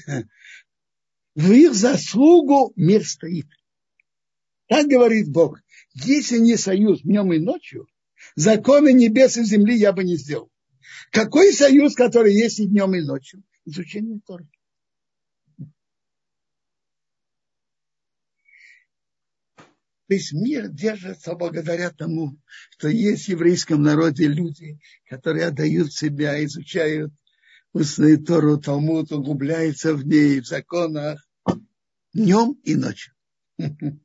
в 1.34 1.52
их 1.52 1.74
заслугу 1.74 2.74
мир 2.76 3.06
стоит. 3.06 3.46
Так 4.66 4.86
говорит 4.86 5.30
Бог. 5.30 5.60
Если 5.94 6.36
не 6.36 6.58
союз 6.58 7.00
днем 7.00 7.32
и 7.32 7.38
ночью, 7.38 7.88
законы 8.36 8.92
небес 8.92 9.38
и 9.38 9.44
земли 9.44 9.76
я 9.76 9.92
бы 9.92 10.04
не 10.04 10.16
сделал. 10.16 10.50
Какой 11.10 11.54
союз, 11.54 11.94
который 11.94 12.34
есть 12.34 12.60
и 12.60 12.66
днем, 12.66 12.94
и 12.94 13.00
ночью? 13.00 13.42
Изучение 13.64 14.20
Торы. 14.26 14.46
Весь 20.08 20.32
мир 20.32 20.68
держится 20.68 21.34
благодаря 21.34 21.90
тому, 21.90 22.38
что 22.70 22.88
есть 22.88 23.26
в 23.26 23.28
еврейском 23.28 23.82
народе 23.82 24.26
люди, 24.26 24.80
которые 25.06 25.46
отдают 25.46 25.92
себя, 25.92 26.42
изучают 26.44 27.12
устную 27.74 28.24
Тору, 28.24 28.56
Талмуд, 28.58 29.12
углубляются 29.12 29.94
в 29.94 30.06
ней, 30.06 30.40
в 30.40 30.46
законах, 30.46 31.28
днем 32.14 32.58
и 32.64 32.74
ночью. 32.74 33.12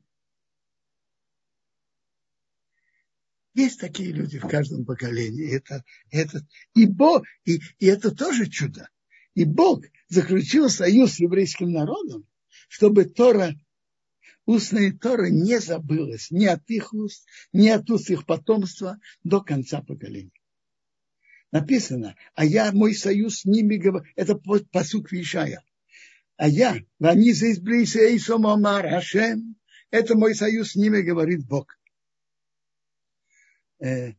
Есть 3.54 3.80
такие 3.80 4.12
люди 4.12 4.38
в 4.38 4.46
каждом 4.46 4.84
поколении. 4.84 5.56
Это, 5.56 5.82
это, 6.10 6.46
и, 6.74 6.84
Бог, 6.86 7.24
и, 7.44 7.60
и 7.78 7.86
это 7.86 8.14
тоже 8.14 8.46
чудо. 8.46 8.90
И 9.34 9.44
Бог 9.44 9.84
заключил 10.08 10.68
союз 10.68 11.14
с 11.14 11.20
еврейским 11.20 11.72
народом, 11.72 12.26
чтобы 12.68 13.04
Тора 13.04 13.54
устная 14.46 14.92
Тора 14.92 15.28
не 15.30 15.60
забылась 15.60 16.30
ни 16.30 16.46
от 16.46 16.68
их 16.68 16.92
уст, 16.92 17.26
ни 17.52 17.68
от 17.68 17.88
уст 17.90 18.10
их 18.10 18.26
потомства 18.26 18.98
до 19.22 19.40
конца 19.40 19.82
поколения. 19.82 20.30
Написано, 21.50 22.16
а 22.34 22.44
я 22.44 22.72
мой 22.72 22.94
союз 22.94 23.40
с 23.40 23.44
ними 23.44 23.76
это 24.16 24.34
посук 24.36 25.12
Вишая. 25.12 25.62
А 26.36 26.48
я, 26.48 26.76
они 27.00 27.32
за 27.32 27.46
Эйсом 28.00 28.46
Омар 28.46 28.88
Хашем, 28.88 29.56
это 29.90 30.16
мой 30.16 30.34
союз 30.34 30.72
с 30.72 30.74
ними, 30.74 31.00
говорит 31.00 31.46
Бог. 31.46 31.78
Э, 33.78 34.14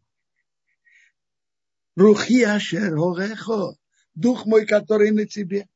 Рухи 1.97 2.43
Ашер 2.43 2.95
Хорехо, 2.95 3.77
дух 4.13 4.45
мой, 4.45 4.65
который 4.65 5.11
на 5.11 5.25
тебе. 5.25 5.67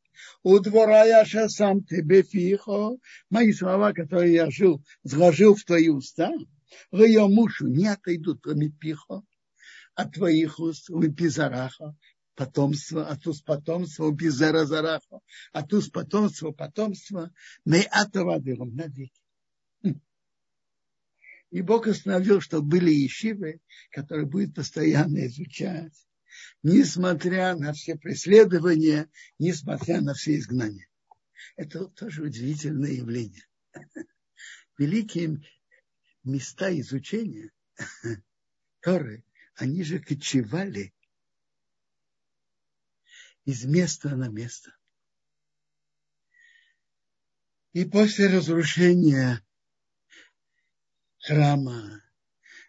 У 0.44 0.60
двора 0.60 1.06
я 1.06 1.26
сам 1.50 1.84
тебе 1.84 2.24
фихо, 2.24 2.98
мои 3.30 3.52
слова, 3.52 3.94
которые 3.94 4.34
я 4.34 4.50
жил, 4.50 4.84
сложил 5.08 5.56
в 5.56 5.64
твои 5.64 5.90
уста, 5.90 6.32
в 6.92 7.02
ее 7.04 7.28
мушу 7.28 7.68
не 7.68 7.88
отойдут, 7.88 8.40
кроме 8.42 8.70
пихо, 8.70 9.24
от 9.96 10.14
твоих 10.14 10.60
уст, 10.60 10.90
у 10.90 11.02
пизараха, 11.12 11.96
потомство, 12.36 13.08
от 13.08 13.28
уст 13.28 13.44
потомства, 13.44 14.06
у 14.06 14.16
пизара 14.16 14.66
зараха, 14.66 15.20
от 15.52 15.74
уст 15.74 15.92
потомства, 15.92 16.52
потомства, 16.52 17.32
мы 17.66 17.82
атова 17.92 18.40
навеки. 18.40 19.12
И 21.52 21.62
Бог 21.62 21.88
установил, 21.88 22.42
что 22.42 22.62
были 22.62 22.92
ешивы, 22.92 23.60
которые 23.92 24.28
будут 24.28 24.56
постоянно 24.56 25.26
изучать 25.26 26.08
несмотря 26.64 27.56
на 27.56 27.74
все 27.74 27.96
преследования, 27.96 29.10
несмотря 29.38 30.02
на 30.02 30.14
все 30.14 30.38
изгнания. 30.38 30.88
Это 31.56 31.86
тоже 31.88 32.24
удивительное 32.24 32.92
явление. 32.92 33.46
Великие 34.78 35.42
места 36.24 36.78
изучения 36.80 37.52
Торы, 38.82 39.26
они 39.56 39.84
же 39.84 40.00
кочевали 40.00 40.94
из 43.46 43.66
места 43.66 44.16
на 44.16 44.30
место. 44.30 44.76
И 47.74 47.86
после 47.86 48.28
разрушения 48.28 49.46
храма 51.20 52.02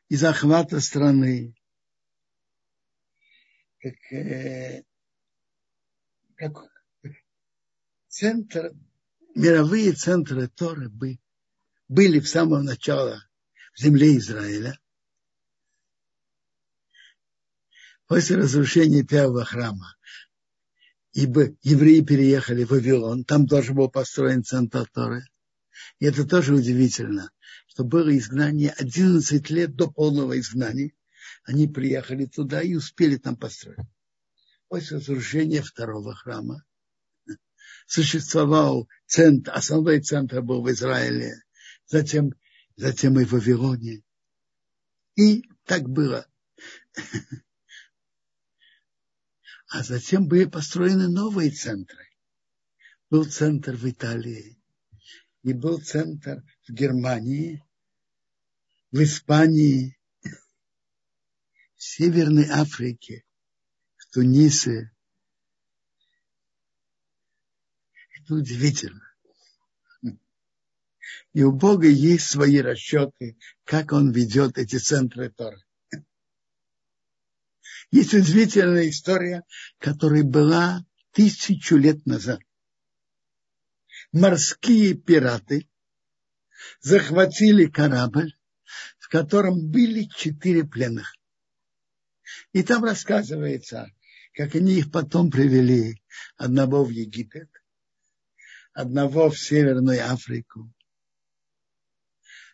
и 0.08 0.16
захвата 0.16 0.80
страны 0.80 1.54
как, 3.80 4.12
э, 4.12 4.84
как 6.36 6.70
центр, 8.08 8.72
мировые 9.34 9.92
центры 9.92 10.48
Торы 10.48 10.88
бы, 10.88 11.18
были 11.88 12.20
в 12.20 12.28
самом 12.28 12.64
начале 12.64 13.18
в 13.74 13.80
земле 13.80 14.16
Израиля. 14.18 14.78
После 18.06 18.36
разрушения 18.36 19.04
первого 19.04 19.44
храма, 19.44 19.96
ибо 21.12 21.54
евреи 21.62 22.00
переехали 22.00 22.64
в 22.64 22.70
Вавилон, 22.70 23.24
там 23.24 23.46
тоже 23.46 23.72
был 23.72 23.88
построен 23.88 24.44
центр 24.44 24.86
Торы. 24.92 25.24
И 26.00 26.06
это 26.06 26.26
тоже 26.26 26.54
удивительно, 26.54 27.30
что 27.66 27.84
было 27.84 28.16
изгнание 28.16 28.70
11 28.70 29.48
лет 29.50 29.74
до 29.74 29.90
полного 29.90 30.38
изгнания 30.38 30.92
они 31.50 31.66
приехали 31.66 32.26
туда 32.26 32.62
и 32.62 32.76
успели 32.76 33.16
там 33.16 33.36
построить. 33.36 33.80
После 34.68 34.98
разрушения 34.98 35.62
второго 35.62 36.14
храма 36.14 36.64
существовал 37.88 38.88
центр, 39.06 39.50
основной 39.52 40.00
центр 40.00 40.42
был 40.42 40.62
в 40.62 40.70
Израиле, 40.70 41.42
затем, 41.86 42.34
затем 42.76 43.18
и 43.18 43.24
в 43.24 43.32
Вавилоне. 43.32 44.04
И 45.16 45.42
так 45.64 45.88
было. 45.88 46.24
А 49.66 49.82
затем 49.82 50.28
были 50.28 50.44
построены 50.44 51.08
новые 51.08 51.50
центры. 51.50 52.06
Был 53.10 53.24
центр 53.24 53.74
в 53.74 53.90
Италии, 53.90 54.56
и 55.42 55.52
был 55.52 55.80
центр 55.80 56.44
в 56.68 56.72
Германии, 56.72 57.64
в 58.92 59.02
Испании, 59.02 59.99
Северной 61.82 62.46
Африке, 62.50 63.24
в 63.96 64.12
Тунисе. 64.12 64.92
Это 68.18 68.34
удивительно. 68.34 69.00
И 71.32 71.42
у 71.42 71.52
Бога 71.52 71.88
есть 71.88 72.26
свои 72.26 72.58
расчеты, 72.58 73.38
как 73.64 73.92
Он 73.92 74.12
ведет 74.12 74.58
эти 74.58 74.76
центры 74.76 75.30
Торы. 75.30 75.56
Есть 77.90 78.12
удивительная 78.12 78.90
история, 78.90 79.42
которая 79.78 80.22
была 80.22 80.84
тысячу 81.12 81.76
лет 81.76 82.04
назад. 82.04 82.40
Морские 84.12 84.92
пираты 84.92 85.66
захватили 86.82 87.64
корабль, 87.64 88.36
в 88.98 89.08
котором 89.08 89.70
были 89.70 90.04
четыре 90.04 90.64
пленных. 90.64 91.14
И 92.52 92.62
там 92.62 92.84
рассказывается, 92.84 93.90
как 94.34 94.54
они 94.54 94.74
их 94.74 94.90
потом 94.90 95.30
привели, 95.30 96.02
одного 96.36 96.84
в 96.84 96.90
Египет, 96.90 97.50
одного 98.72 99.30
в 99.30 99.38
Северную 99.38 100.10
Африку, 100.10 100.72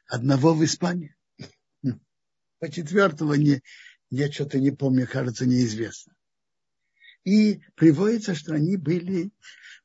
одного 0.06 0.54
в 0.54 0.64
Испанию. 0.64 1.14
По 2.58 2.70
четвертого 2.70 3.34
не, 3.34 3.62
я 4.10 4.30
что-то 4.30 4.58
не 4.58 4.70
помню, 4.70 5.06
кажется, 5.06 5.46
неизвестно. 5.46 6.14
И 7.24 7.60
приводится, 7.74 8.34
что 8.34 8.54
они 8.54 8.76
были, 8.76 9.32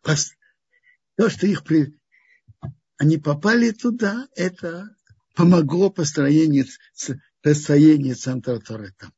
то, 0.02 1.30
что 1.30 1.48
их 1.48 1.64
при, 1.64 1.98
они 2.98 3.18
попали 3.18 3.72
туда, 3.72 4.28
это 4.36 4.96
помогло 5.36 5.90
построению, 5.90 6.68
построению 7.42 8.16
центра 8.16 8.60
Торы 8.60 8.94
там. 8.98 9.12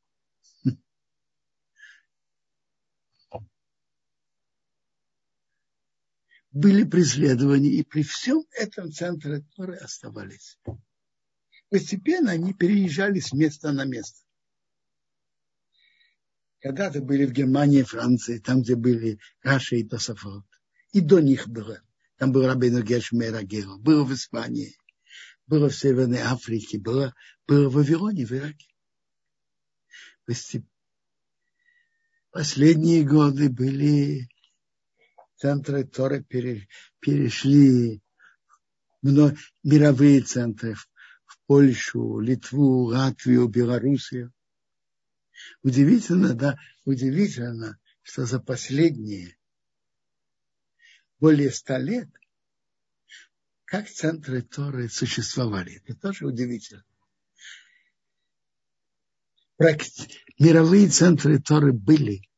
Были 6.54 6.84
преследования, 6.84 7.71
и 7.71 7.84
при 7.84 8.04
всем 8.04 8.46
этом 8.51 8.92
центре 8.92 9.43
Торы 9.55 9.75
оставались. 9.75 10.59
Постепенно 11.70 12.32
они 12.32 12.54
переезжали 12.54 13.20
с 13.20 13.34
места 13.34 13.71
на 13.71 13.86
место. 13.86 14.20
Когда-то 16.59 17.01
были 17.01 17.25
в 17.25 17.32
Германии, 17.32 17.82
Франции, 17.82 18.38
там, 18.38 18.62
где 18.62 18.75
были 18.75 19.20
Раша 19.42 19.75
и 19.75 19.84
Тософот. 19.84 20.46
И 20.92 21.01
до 21.01 21.20
них 21.20 21.50
было. 21.50 21.82
Там 22.17 22.32
был 22.32 22.46
Рабейну 22.46 22.84
Гешмер 22.84 23.36
Агео. 23.36 23.80
Было 23.80 24.05
в 24.05 24.13
Испании. 24.13 24.78
Было 25.47 25.70
в 25.70 25.75
Северной 25.75 26.20
Африке. 26.20 26.78
Было, 26.78 27.13
было 27.47 27.67
в 27.67 27.74
Вавилоне, 27.74 28.25
в 28.25 28.32
Ираке. 28.32 28.67
Последние 32.32 33.04
годы 33.04 33.50
были 33.50 34.30
центры 35.43 35.83
Торы 35.83 36.24
перешли 36.24 38.01
мировые 39.01 40.21
центры 40.21 40.75
в 40.75 41.37
Польшу, 41.47 42.21
Литву, 42.21 42.86
Латвию, 42.86 43.49
Белоруссию. 43.49 44.32
Удивительно, 45.61 46.33
да, 46.33 46.57
удивительно, 46.86 47.78
что 48.03 48.25
за 48.25 48.39
последние 48.39 49.37
более 51.20 51.51
ста 51.51 51.78
лет 51.78 52.07
как 53.65 53.89
центры 53.89 54.43
Торы 54.43 54.87
существовали. 54.87 55.82
Это 55.86 55.99
тоже 55.99 56.25
удивительно. 56.25 56.86
Мировые 60.39 60.87
центры 60.87 61.41
Торы 61.41 61.74
были 61.74 62.29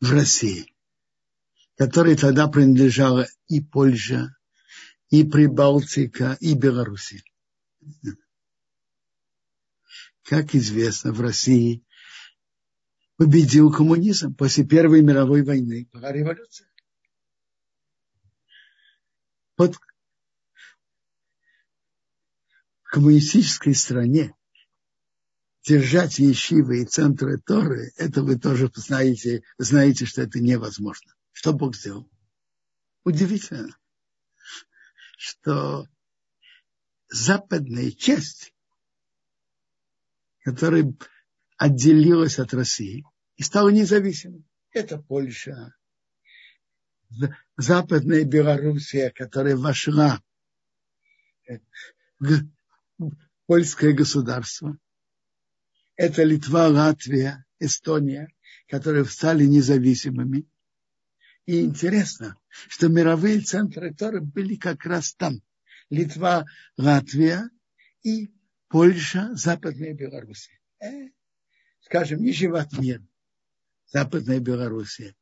в 0.00 0.12
России 0.12 0.71
которой 1.86 2.16
тогда 2.16 2.46
принадлежала 2.46 3.26
и 3.48 3.60
Польша, 3.60 4.36
и 5.10 5.24
Прибалтика, 5.24 6.36
и 6.38 6.54
Белоруссия. 6.54 7.24
Как 10.22 10.54
известно, 10.54 11.12
в 11.12 11.20
России 11.20 11.84
победил 13.16 13.72
коммунизм 13.72 14.32
после 14.32 14.64
Первой 14.64 15.02
мировой 15.02 15.42
войны. 15.42 15.88
Была 15.92 16.12
революция. 16.12 16.68
Под 19.56 19.76
коммунистической 22.84 23.74
стране 23.74 24.36
держать 25.64 26.20
ешивы 26.20 26.84
центры 26.84 27.38
Торы, 27.38 27.90
это 27.96 28.22
вы 28.22 28.38
тоже 28.38 28.70
знаете, 28.72 29.42
знаете, 29.58 30.06
что 30.06 30.22
это 30.22 30.38
невозможно. 30.38 31.12
Что 31.32 31.52
Бог 31.52 31.74
сделал? 31.74 32.08
Удивительно, 33.04 33.76
что 35.16 35.88
западная 37.08 37.90
часть, 37.90 38.54
которая 40.44 40.94
отделилась 41.56 42.38
от 42.38 42.54
России 42.54 43.04
и 43.36 43.42
стала 43.42 43.70
независимой. 43.70 44.44
Это 44.70 44.98
Польша, 44.98 45.74
Западная 47.56 48.24
Белоруссия, 48.24 49.10
которая 49.10 49.56
вошла 49.56 50.22
в 52.18 52.48
польское 53.46 53.92
государство. 53.92 54.78
Это 55.96 56.22
Литва, 56.22 56.68
Латвия, 56.68 57.44
Эстония, 57.58 58.28
которые 58.68 59.04
стали 59.04 59.44
независимыми. 59.44 60.48
И 61.46 61.60
интересно, 61.60 62.36
что 62.68 62.88
мировые 62.88 63.40
центры 63.40 63.92
Торы 63.92 64.20
были 64.20 64.56
как 64.56 64.84
раз 64.84 65.14
там. 65.14 65.42
Литва, 65.90 66.46
Латвия 66.76 67.50
и 68.02 68.32
Польша, 68.68 69.34
Западная 69.34 69.92
Белоруссия. 69.92 70.58
Э, 70.80 71.10
скажем, 71.80 72.22
Нижеват 72.22 72.72
Мир, 72.78 73.02
Западная 73.86 74.40
Белоруссия. 74.40 75.14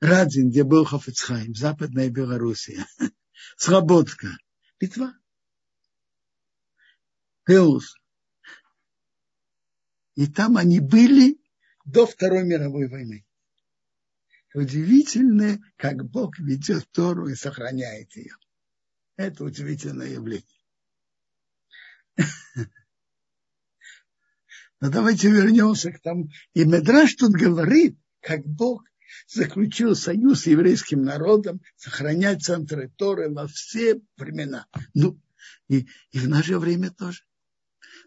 Радзин, 0.00 0.50
где 0.50 0.62
был 0.62 0.84
Хофицхайм, 0.84 1.54
Западная 1.54 2.10
Белоруссия. 2.10 2.86
Слободка, 3.56 4.28
Литва. 4.78 5.14
Пеус. 7.44 7.96
И 10.14 10.26
там 10.26 10.56
они 10.56 10.80
были 10.80 11.40
до 11.84 12.06
Второй 12.06 12.44
мировой 12.44 12.88
войны. 12.88 13.24
Удивительно, 14.54 15.58
как 15.76 16.04
Бог 16.04 16.38
ведет 16.38 16.86
Тору 16.90 17.28
и 17.28 17.34
сохраняет 17.34 18.14
ее. 18.16 18.36
Это 19.16 19.44
удивительное 19.44 20.08
явление. 20.08 20.44
Но 24.80 24.90
давайте 24.90 25.30
вернемся 25.30 25.92
к 25.92 26.00
тому. 26.00 26.28
И 26.54 26.64
Медраж 26.64 27.14
тут 27.14 27.32
говорит, 27.32 27.96
как 28.20 28.44
Бог 28.44 28.84
заключил 29.26 29.94
союз 29.94 30.42
с 30.42 30.46
еврейским 30.46 31.02
народом, 31.02 31.62
сохранять 31.76 32.42
центры 32.42 32.90
Торы 32.96 33.30
во 33.30 33.46
все 33.46 34.00
времена. 34.16 34.66
Ну, 34.92 35.18
и, 35.68 35.86
и 36.10 36.18
в 36.18 36.28
наше 36.28 36.58
время 36.58 36.90
тоже. 36.90 37.22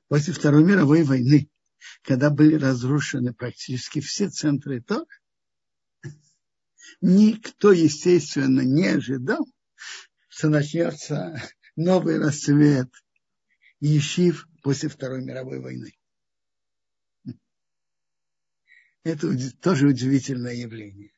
После 0.08 0.34
Второй 0.34 0.64
мировой 0.64 1.04
войны, 1.04 1.50
когда 2.04 2.30
были 2.30 2.56
разрушены 2.56 3.34
практически 3.34 4.00
все 4.00 4.30
центры 4.30 4.82
Торы, 4.82 5.08
никто, 7.02 7.72
естественно, 7.72 8.62
не 8.62 8.88
ожидал, 8.88 9.48
что 10.28 10.50
начнется 10.50 11.42
новый 11.76 12.20
расцвет 12.20 12.90
Ешив 13.80 14.48
после 14.64 14.90
Второй 14.90 15.24
мировой 15.24 15.60
войны. 15.60 15.94
Это 19.04 19.30
тоже 19.62 19.88
удивительное 19.88 20.56
явление. 20.56 21.12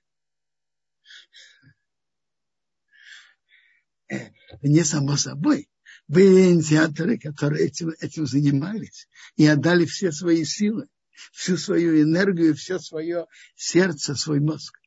Не 4.61 4.83
само 4.83 5.15
собой. 5.15 5.69
Были 6.07 6.51
инициаторы, 6.51 7.17
которые 7.17 7.67
этим, 7.67 7.89
этим 7.99 8.25
занимались 8.25 9.07
и 9.35 9.45
отдали 9.45 9.85
все 9.85 10.11
свои 10.11 10.45
силы, 10.45 10.87
всю 11.33 11.57
свою 11.57 12.01
энергию, 12.01 12.55
все 12.55 12.79
свое 12.79 13.27
сердце, 13.55 14.15
свой 14.15 14.39
мозг. 14.39 14.79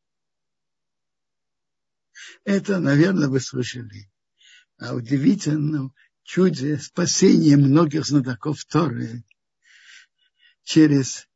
Это, 2.44 2.81
наверное, 2.81 3.28
вы 3.28 3.40
слышали 3.40 4.11
о 4.78 4.94
удивительном 4.94 5.94
чуде 6.23 6.78
спасения 6.78 7.57
многих 7.57 8.07
знатоков 8.07 8.65
Торы 8.65 9.24
через 10.62 11.28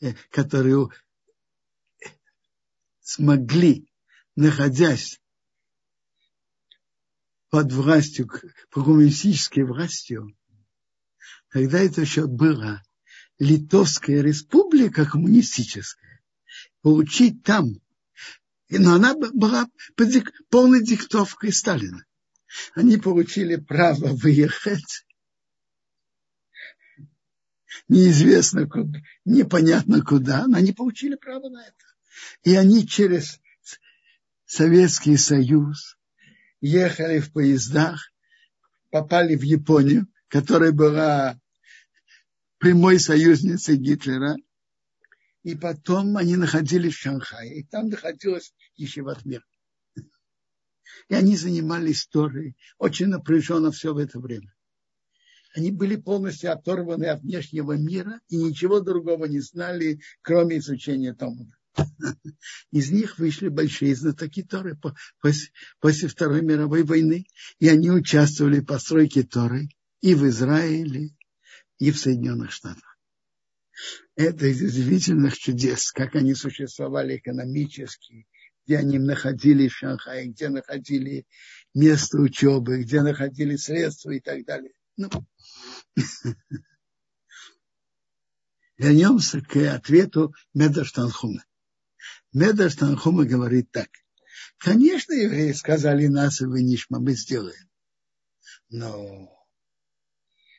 Э, 0.00 0.14
которые 0.30 0.88
смогли, 3.00 3.86
находясь 4.34 5.20
под 7.50 7.72
властью, 7.72 8.28
под 8.70 8.84
коммунистической 8.84 9.64
властью, 9.64 10.34
когда 11.48 11.80
это 11.80 12.00
еще 12.00 12.26
была 12.26 12.82
Литовская 13.38 14.22
республика 14.22 15.04
коммунистическая, 15.04 16.22
получить 16.80 17.42
там, 17.42 17.66
но 18.78 18.94
она 18.94 19.14
была 19.14 19.68
под 19.96 20.10
полной 20.48 20.82
диктовкой 20.82 21.52
Сталина. 21.52 22.04
Они 22.74 22.96
получили 22.96 23.56
право 23.56 24.08
выехать 24.08 25.06
неизвестно 27.88 28.68
куда, 28.68 29.00
непонятно 29.24 30.02
куда, 30.02 30.46
но 30.46 30.58
они 30.58 30.72
получили 30.72 31.16
право 31.16 31.48
на 31.48 31.62
это. 31.66 31.84
И 32.42 32.54
они 32.54 32.86
через 32.86 33.40
Советский 34.46 35.16
Союз 35.16 35.96
ехали 36.60 37.20
в 37.20 37.32
поездах, 37.32 38.12
попали 38.90 39.36
в 39.36 39.42
Японию, 39.42 40.06
которая 40.28 40.72
была 40.72 41.40
прямой 42.58 43.00
союзницей 43.00 43.76
Гитлера, 43.76 44.36
и 45.42 45.54
потом 45.54 46.16
они 46.16 46.36
находились 46.36 46.94
в 46.94 47.00
Шанхае, 47.00 47.60
и 47.60 47.64
там 47.64 47.88
находилась 47.88 48.52
Ешеват 48.76 49.24
Мир. 49.24 49.46
И 51.08 51.14
они 51.14 51.36
занимались 51.36 52.00
историей, 52.00 52.56
очень 52.78 53.06
напряженно 53.06 53.70
все 53.70 53.94
в 53.94 53.98
это 53.98 54.20
время. 54.20 54.52
Они 55.54 55.72
были 55.72 55.96
полностью 55.96 56.52
оторваны 56.52 57.06
от 57.06 57.22
внешнего 57.22 57.72
мира 57.72 58.20
и 58.28 58.36
ничего 58.36 58.80
другого 58.80 59.24
не 59.24 59.40
знали, 59.40 60.00
кроме 60.22 60.58
изучения 60.58 61.12
Талмуда. 61.12 61.56
Из 62.70 62.90
них 62.90 63.18
вышли 63.18 63.48
большие 63.48 63.94
знатоки 63.96 64.42
Торы 64.42 64.78
после 65.80 66.08
Второй 66.08 66.42
мировой 66.42 66.84
войны, 66.84 67.26
и 67.58 67.68
они 67.68 67.90
участвовали 67.90 68.60
в 68.60 68.66
постройке 68.66 69.24
Торы 69.24 69.68
и 70.00 70.14
в 70.14 70.26
Израиле, 70.28 71.16
и 71.78 71.90
в 71.90 71.98
Соединенных 71.98 72.52
Штатах. 72.52 72.89
Это 74.20 74.44
из 74.48 74.60
удивительных 74.60 75.38
чудес, 75.38 75.92
как 75.92 76.14
они 76.14 76.34
существовали 76.34 77.16
экономически, 77.16 78.26
где 78.66 78.76
они 78.76 78.98
находили 78.98 79.66
в 79.66 79.72
Шанхае, 79.72 80.26
где 80.26 80.50
находили 80.50 81.26
место 81.72 82.18
учебы, 82.18 82.82
где 82.82 83.00
находили 83.00 83.56
средства 83.56 84.10
и 84.10 84.20
так 84.20 84.44
далее. 84.44 84.74
Ну, 84.98 85.08
Вернемся 88.76 89.40
к 89.40 89.56
ответу 89.56 90.34
Медаштанхума. 90.52 91.42
Медаштанхума 92.34 93.24
говорит 93.24 93.70
так. 93.70 93.88
Конечно, 94.58 95.14
евреи 95.14 95.52
сказали 95.52 96.08
нас 96.08 96.42
и 96.42 96.44
вы 96.44 96.62
нишма, 96.62 97.00
мы 97.00 97.14
сделаем. 97.14 97.70
Но 98.68 99.46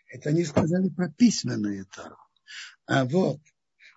это 0.07 0.29
они 0.29 0.45
сказали 0.45 0.89
про 0.89 1.11
письменную 1.11 1.85
Тору. 1.85 2.17
А 2.87 3.05
вот 3.05 3.39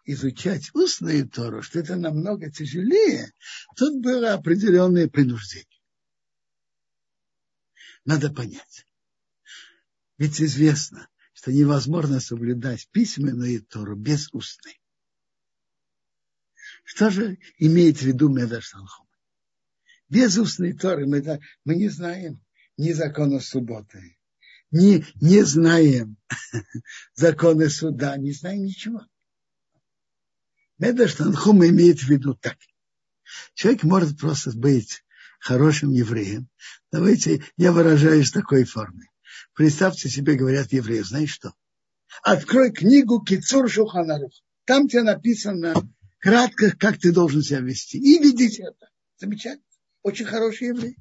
изучать 0.05 0.75
устную 0.75 1.29
Тору, 1.29 1.63
что 1.63 1.79
это 1.79 1.97
намного 1.97 2.51
тяжелее, 2.51 3.33
тут 3.77 4.03
было 4.03 4.35
определенное 4.35 5.09
принуждение. 5.09 5.67
Надо 8.05 8.31
понять. 8.31 8.87
Ведь 10.19 10.41
известно, 10.41 11.09
что 11.33 11.53
невозможно 11.53 12.21
соблюдать 12.21 12.89
письменную 12.91 13.65
Тору 13.65 13.97
без 13.97 14.29
устной. 14.33 14.81
Что 16.85 17.11
же 17.11 17.39
имеет 17.59 17.99
в 17.99 18.03
виду 18.03 18.29
Медаш 18.29 18.69
Салхом? 18.69 19.09
Без 20.09 20.37
устной 20.37 20.75
Торы 20.75 21.07
мы, 21.07 21.23
мы 21.65 21.77
не 21.77 21.89
знаем 21.89 22.45
ни 22.77 22.93
закона 22.93 23.41
субботы, 23.41 24.19
не, 24.71 25.05
не 25.21 25.43
знаем 25.45 26.19
законы 27.15 27.71
суда, 27.71 28.17
не 28.19 28.33
знаем 28.33 28.65
ничего. 28.65 29.07
Медаш 30.79 31.15
Танхум 31.15 31.65
имеет 31.65 32.01
в 32.01 32.09
виду 32.09 32.35
так. 32.35 32.57
Человек 33.55 33.83
может 33.85 34.19
просто 34.19 34.53
быть 34.53 35.05
хорошим 35.39 35.91
евреем. 35.91 36.49
Давайте 36.91 37.43
я 37.57 37.73
выражаюсь 37.73 38.31
такой 38.31 38.65
формой. 38.65 39.09
Представьте 39.55 40.09
себе, 40.09 40.35
говорят 40.35 40.73
евреи, 40.73 41.01
знаешь 41.01 41.33
что? 41.33 41.55
Открой 42.23 42.73
книгу 42.73 43.23
Кицур 43.23 43.71
Шуханарух. 43.71 44.33
Там 44.65 44.89
тебе 44.89 45.03
написано 45.03 45.75
кратко, 46.19 46.77
как 46.77 46.99
ты 46.99 47.13
должен 47.13 47.43
себя 47.43 47.61
вести. 47.61 47.99
И 47.99 48.19
видите 48.23 48.65
это. 48.65 48.91
Замечательно. 49.19 49.65
Очень 50.03 50.27
хороший 50.27 50.69
еврей. 50.69 50.97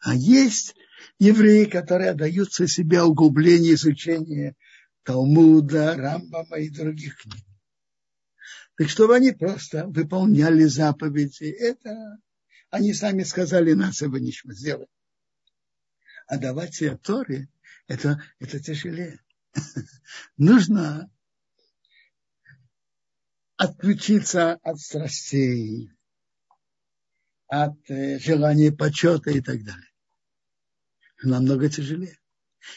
А 0.00 0.14
есть 0.14 0.74
евреи, 1.18 1.66
которые 1.66 2.10
отдаются 2.10 2.66
себе 2.66 3.02
углублению 3.02 3.74
изучения 3.74 4.56
Талмуда, 5.04 5.94
Рамбама 5.96 6.58
и 6.58 6.68
других 6.68 7.16
книг. 7.18 7.44
Так 8.80 8.88
чтобы 8.88 9.14
они 9.14 9.32
просто 9.32 9.86
выполняли 9.88 10.64
заповеди, 10.64 11.44
это 11.44 12.18
они 12.70 12.94
сами 12.94 13.24
сказали, 13.24 13.74
нас 13.74 14.00
его 14.00 14.16
ничего 14.16 14.54
сделать 14.54 14.88
а 16.30 16.38
давать 16.38 16.74
себе 16.74 16.96
Торе, 16.96 17.48
это, 17.88 18.22
это 18.38 18.58
тяжелее. 18.58 19.20
Нужно 20.36 21.10
отключиться 23.56 24.54
от 24.62 24.78
страстей, 24.78 25.90
от 27.48 27.78
э, 27.90 28.18
желания 28.20 28.72
почета 28.72 29.30
и 29.30 29.42
так 29.42 29.62
далее. 29.64 29.90
Намного 31.22 31.68
тяжелее. 31.68 32.18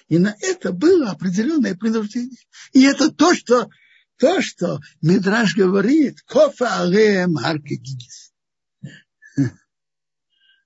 И 0.07 0.17
на 0.17 0.35
это 0.41 0.73
было 0.73 1.11
определенное 1.11 1.75
принуждение. 1.75 2.39
И 2.71 2.83
это 2.83 3.11
то, 3.11 3.35
что, 3.35 3.69
то, 4.17 4.41
что 4.41 4.79
Мидраш 5.01 5.55
говорит, 5.55 6.21
кофа 6.21 6.81
алеем 6.81 7.37
аркегигис. 7.37 8.33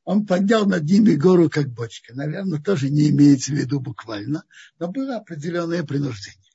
Он 0.04 0.26
поднял 0.26 0.66
над 0.66 0.84
ними 0.84 1.16
гору, 1.16 1.50
как 1.50 1.68
бочка. 1.70 2.14
Наверное, 2.16 2.62
тоже 2.62 2.90
не 2.90 3.10
имеется 3.10 3.52
в 3.52 3.56
виду 3.56 3.82
буквально, 3.82 4.44
но 4.80 4.90
было 4.90 5.18
определенное 5.18 5.84
принуждение. 5.84 6.48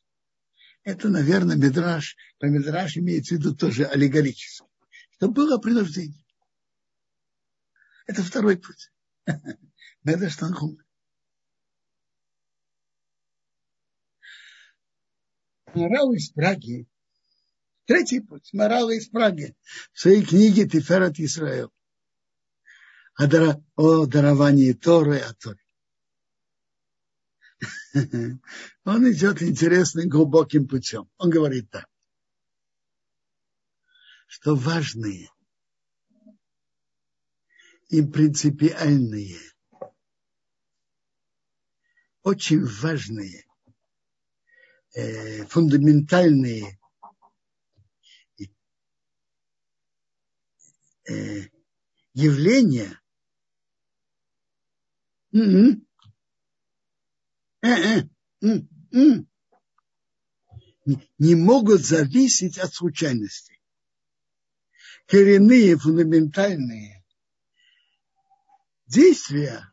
Это, 0.84 1.08
наверное, 1.08 1.56
Мидраш, 1.56 2.16
по 2.38 2.46
Мидраш 2.46 2.96
имеется 2.96 3.34
в 3.34 3.38
виду 3.38 3.54
тоже 3.54 3.84
аллегорически. 3.84 4.66
Что 5.12 5.28
было 5.28 5.58
принуждение. 5.58 6.24
Это 8.06 8.22
второй 8.22 8.56
путь. 8.56 8.90
Медраш 10.02 10.36
Танхум. 10.36 10.78
Морал 15.74 16.12
из 16.12 16.30
Праги. 16.30 16.86
Третий 17.86 18.20
путь. 18.20 18.52
Морал 18.52 18.90
из 18.90 19.08
Праги. 19.08 19.56
В 19.92 20.00
своей 20.00 20.24
книге 20.24 20.68
Тиферат 20.68 21.18
Исраил. 21.18 21.72
О, 23.14 23.26
дар... 23.26 23.60
о 23.76 24.06
даровании 24.06 24.72
Торы, 24.72 25.18
о 25.18 25.34
Торе. 25.34 25.58
Он 28.84 29.12
идет 29.12 29.42
интересным, 29.42 30.08
глубоким 30.08 30.66
путем. 30.66 31.10
Он 31.18 31.30
говорит 31.30 31.70
так, 31.70 31.86
что 34.26 34.54
важные 34.54 35.30
и 37.88 38.00
принципиальные, 38.00 39.38
очень 42.22 42.64
важные, 42.64 43.44
э, 44.94 45.46
фундаментальные 45.46 46.78
э, 51.08 51.42
явления. 52.14 53.00
Mm-hmm 55.34 55.82
не 61.18 61.34
могут 61.34 61.84
зависеть 61.84 62.58
от 62.58 62.74
случайностей. 62.74 63.60
Коренные, 65.06 65.76
фундаментальные 65.76 67.04
действия 68.86 69.71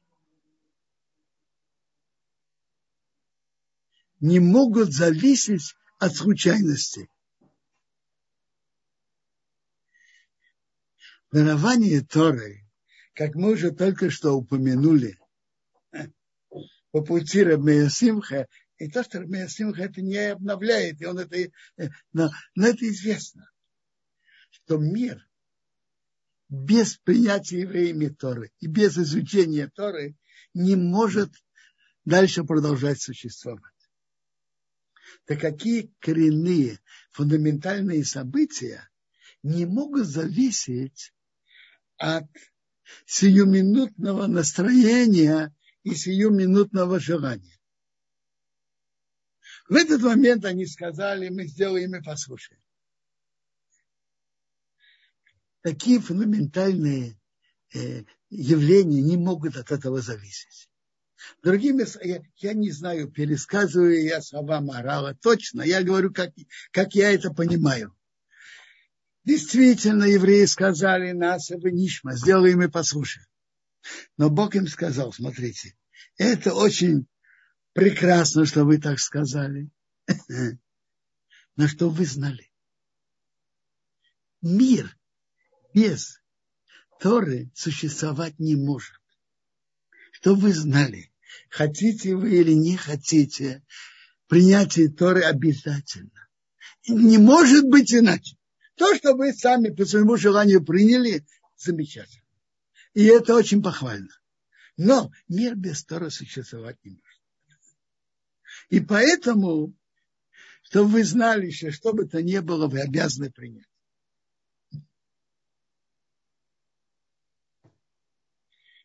не 4.19 4.39
могут 4.39 4.93
зависеть 4.93 5.75
от 5.97 6.15
случайностей. 6.15 7.09
Дарование 11.31 12.01
Торы, 12.01 12.65
как 13.13 13.35
мы 13.35 13.53
уже 13.53 13.71
только 13.71 14.09
что 14.09 14.33
упомянули, 14.33 15.19
по 16.91 17.03
пути 17.03 17.43
Рабмея 17.43 17.89
Симха, 17.89 18.47
и 18.77 18.89
то, 18.89 19.03
что 19.03 19.19
Рабмея 19.19 19.47
Симха 19.47 19.83
это 19.83 20.01
не 20.01 20.17
обновляет, 20.31 21.01
и 21.01 21.05
он 21.05 21.19
это, 21.19 21.37
э, 21.37 21.51
но, 22.13 22.31
но 22.55 22.67
это 22.67 22.87
известно, 22.89 23.49
что 24.49 24.77
мир 24.77 25.27
без 26.47 26.97
принятия 26.97 27.61
евреями 27.61 28.07
Торы 28.07 28.51
и 28.59 28.67
без 28.67 28.97
изучения 28.97 29.67
Торы 29.67 30.15
не 30.55 30.75
может 30.75 31.31
дальше 32.05 32.43
продолжать 32.43 32.99
существовать. 32.99 33.78
Так 35.26 35.41
какие 35.41 35.94
коренные, 35.99 36.80
фундаментальные 37.11 38.06
события 38.06 38.90
не 39.44 39.65
могут 39.65 40.06
зависеть 40.06 41.14
от 41.98 42.27
сиюминутного 43.06 44.27
настроения 44.27 45.56
и 45.84 45.95
сиюминутного 45.95 46.99
желания. 46.99 47.60
В 49.68 49.76
этот 49.76 50.02
момент 50.02 50.45
они 50.45 50.65
сказали, 50.65 51.30
мы 51.30 51.45
сделаем 51.45 51.95
и 51.95 52.02
послушаем. 52.02 52.61
Такие 55.61 55.99
фундаментальные 55.99 57.19
э, 57.73 58.03
явления 58.30 59.02
не 59.02 59.18
могут 59.18 59.57
от 59.57 59.72
этого 59.72 60.02
зависеть. 60.02 60.69
Другими, 61.43 61.85
я, 62.05 62.21
я 62.37 62.53
не 62.53 62.71
знаю, 62.71 63.09
пересказываю 63.09 64.03
я 64.03 64.21
слова 64.21 64.61
морала 64.61 65.15
точно, 65.15 65.61
я 65.61 65.83
говорю, 65.83 66.13
как, 66.13 66.31
как 66.71 66.95
я 66.95 67.11
это 67.11 67.31
понимаю. 67.31 67.95
Действительно, 69.25 70.05
евреи 70.05 70.45
сказали 70.45 71.11
нас, 71.11 71.49
Нишма, 71.49 72.15
сделаем 72.15 72.61
и 72.63 72.69
послушаем. 72.69 73.27
Но 74.17 74.29
Бог 74.29 74.55
им 74.55 74.67
сказал, 74.67 75.13
смотрите, 75.13 75.75
это 76.17 76.53
очень 76.53 77.07
прекрасно, 77.73 78.45
что 78.45 78.63
вы 78.63 78.79
так 78.79 78.99
сказали. 78.99 79.69
Но 81.55 81.67
что 81.67 81.89
вы 81.89 82.05
знали? 82.05 82.51
Мир 84.41 84.97
без 85.73 86.21
Торы 86.99 87.51
существовать 87.53 88.39
не 88.39 88.55
может. 88.55 88.99
Что 90.19 90.35
вы 90.35 90.53
знали? 90.53 91.11
Хотите 91.49 92.15
вы 92.15 92.39
или 92.41 92.51
не 92.51 92.75
хотите, 92.75 93.63
принятие 94.27 94.89
Торы 94.89 95.23
обязательно. 95.23 96.27
Не 96.87 97.17
может 97.17 97.65
быть 97.65 97.93
иначе. 97.93 98.35
То, 98.75 98.95
что 98.95 99.13
вы 99.13 99.33
сами 99.33 99.69
по 99.69 99.85
своему 99.85 100.17
желанию 100.17 100.63
приняли, 100.63 101.25
замечательно. 101.55 102.23
И 102.93 103.05
это 103.05 103.33
очень 103.35 103.61
похвально. 103.61 104.09
Но 104.75 105.11
мир 105.27 105.55
без 105.55 105.83
Тора 105.85 106.09
существовать 106.09 106.77
не 106.83 106.91
может. 106.91 107.05
И 108.69 108.79
поэтому, 108.79 109.73
чтобы 110.63 110.89
вы 110.89 111.03
знали, 111.03 111.49
что 111.51 111.71
что 111.71 111.93
бы 111.93 112.07
то 112.07 112.21
ни 112.21 112.39
было, 112.39 112.67
вы 112.67 112.81
обязаны 112.81 113.31
принять. 113.31 113.67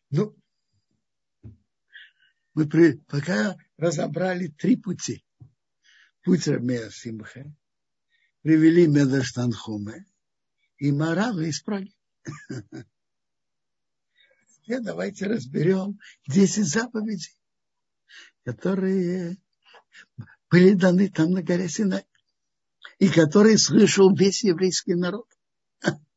Ну, 0.09 0.35
мы 2.55 2.67
при, 2.67 2.93
пока 2.93 3.57
разобрали 3.77 4.47
три 4.47 4.77
пути. 4.77 5.23
Путь 6.23 6.47
Рамея 6.47 6.89
Симха, 6.89 7.53
привели 8.41 8.87
Медаштанхуме 8.87 10.07
и 10.77 10.91
Марава 10.91 11.41
из 11.41 11.61
Праги. 11.61 11.93
Давайте 14.67 15.27
разберем 15.27 15.99
10 16.27 16.65
заповедей, 16.65 17.37
которые 18.43 19.37
были 20.49 20.73
даны 20.73 21.09
там 21.09 21.31
на 21.31 21.43
горе 21.43 21.69
Синай, 21.69 22.07
и 22.97 23.09
которые 23.09 23.59
слышал 23.59 24.15
весь 24.15 24.43
еврейский 24.43 24.95
народ. 24.95 25.27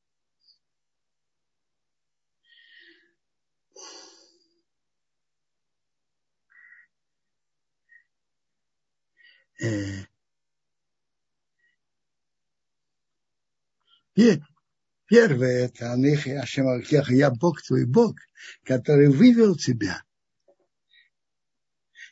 Э, 9.60 10.04
Первое 15.06 15.64
это 15.64 15.92
Анихи 15.92 16.30
Ашемалкеха, 16.30 17.14
я 17.14 17.30
Бог 17.30 17.62
твой 17.62 17.86
Бог, 17.86 18.16
который 18.64 19.08
вывел 19.08 19.56
тебя 19.56 20.04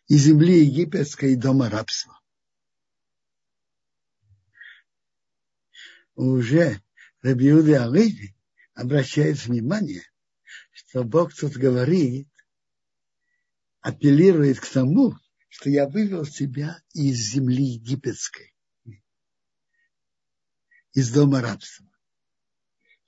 из 0.09 0.23
земли 0.23 0.65
египетской 0.65 1.37
дома 1.37 1.69
рабства. 1.69 2.19
Уже 6.15 6.81
Рабиуды 7.21 7.77
Аливи 7.77 8.35
обращает 8.73 9.45
внимание, 9.45 10.03
что 10.73 11.05
Бог 11.05 11.35
тут 11.35 11.53
говорит, 11.53 12.29
апеллирует 13.81 14.59
к 14.59 14.67
тому, 14.67 15.15
что 15.57 15.71
я 15.71 15.89
вывел 15.89 16.27
тебя 16.27 16.83
из 16.93 17.33
земли 17.33 17.65
египетской, 17.65 18.55
из 20.93 21.11
дома 21.11 21.41
рабства. 21.41 21.91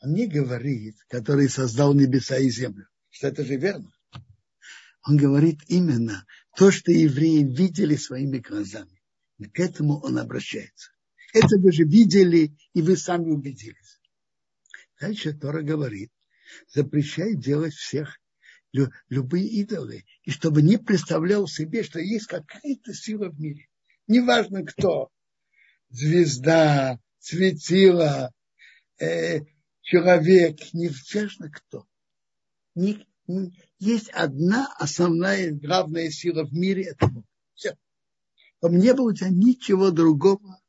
Он 0.00 0.14
не 0.14 0.26
говорит, 0.26 0.96
который 1.08 1.50
создал 1.50 1.92
небеса 1.92 2.38
и 2.38 2.48
землю, 2.48 2.88
что 3.10 3.26
это 3.26 3.44
же 3.44 3.56
верно. 3.56 3.92
Он 5.02 5.18
говорит 5.18 5.58
именно 5.66 6.24
то, 6.56 6.70
что 6.70 6.90
евреи 6.90 7.42
видели 7.44 7.96
своими 7.96 8.38
глазами. 8.38 9.02
К 9.52 9.60
этому 9.60 10.00
он 10.00 10.16
обращается. 10.16 10.92
Это 11.34 11.58
вы 11.58 11.70
же 11.70 11.84
видели, 11.84 12.56
и 12.72 12.80
вы 12.80 12.96
сами 12.96 13.28
убедились. 13.30 14.00
Дальше 14.98 15.34
Тора 15.34 15.62
говорит, 15.62 16.10
запрещай 16.74 17.36
делать 17.36 17.74
всех 17.74 18.18
любые 18.72 19.46
идолы, 19.46 20.04
и 20.22 20.30
чтобы 20.30 20.62
не 20.62 20.76
представлял 20.76 21.46
себе, 21.46 21.82
что 21.82 22.00
есть 22.00 22.26
какая-то 22.26 22.92
сила 22.92 23.30
в 23.30 23.40
мире. 23.40 23.68
Неважно 24.06 24.64
кто, 24.64 25.10
звезда, 25.90 26.98
светило, 27.18 28.32
э, 28.98 29.40
человек, 29.82 30.58
неважно 30.72 31.50
кто. 31.50 31.86
Не, 32.74 33.06
не, 33.26 33.58
есть 33.78 34.10
одна 34.10 34.72
основная 34.78 35.52
главная 35.52 36.10
сила 36.10 36.44
в 36.44 36.52
мире, 36.52 36.84
это 36.84 37.08
Бог. 37.08 37.24
Все. 37.54 37.76
Чтобы 38.58 38.76
не 38.76 38.92
было 38.94 39.10
у 39.10 39.14
тебя 39.14 39.30
ничего 39.30 39.90
другого 39.90 40.60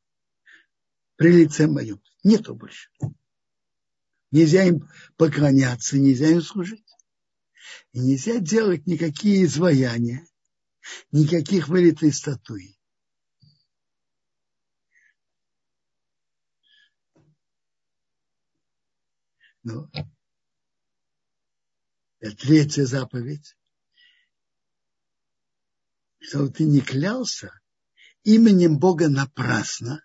при 1.16 1.32
лице 1.32 1.66
моем. 1.66 2.00
Нету 2.24 2.54
больше. 2.54 2.90
Нельзя 4.30 4.64
им 4.64 4.88
поклоняться, 5.16 5.98
нельзя 5.98 6.28
им 6.28 6.40
служить. 6.40 6.84
И 7.92 8.00
нельзя 8.00 8.38
делать 8.38 8.86
никакие 8.86 9.44
изваяния, 9.44 10.26
никаких 11.12 11.68
вылитых 11.68 12.14
статуи. 12.14 12.76
Ну, 19.62 19.90
третья 22.18 22.86
заповедь, 22.86 23.56
чтобы 26.18 26.50
ты 26.50 26.64
не 26.64 26.80
клялся 26.80 27.60
именем 28.24 28.78
Бога 28.78 29.08
напрасно, 29.08 30.04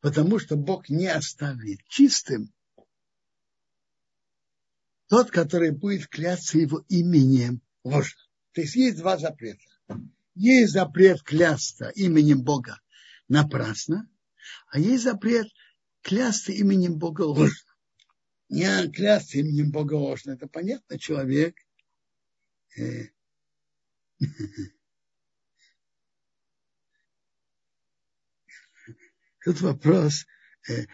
потому 0.00 0.38
что 0.38 0.56
Бог 0.56 0.88
не 0.88 1.06
оставит 1.06 1.82
чистым 1.88 2.52
тот, 5.10 5.30
который 5.32 5.72
будет 5.72 6.06
клясться 6.06 6.56
его 6.56 6.84
именем 6.88 7.60
ложно. 7.82 8.20
То 8.52 8.60
есть 8.60 8.76
есть 8.76 8.98
два 8.98 9.18
запрета. 9.18 9.64
Есть 10.36 10.72
запрет 10.72 11.20
клясться 11.22 11.88
именем 11.88 12.44
Бога 12.44 12.80
напрасно, 13.26 14.08
а 14.68 14.78
есть 14.78 15.02
запрет 15.02 15.48
клясться 16.02 16.52
именем 16.52 16.96
Бога 16.96 17.22
ложно. 17.22 17.74
Не 18.48 18.88
клясться 18.88 19.38
именем 19.38 19.72
Бога 19.72 19.94
ложно, 19.94 20.30
это 20.30 20.46
понятно, 20.46 20.96
человек 20.96 21.56
э, 22.78 23.08
Тут 29.44 29.60
вопрос, 29.60 30.26
э, 30.68 30.86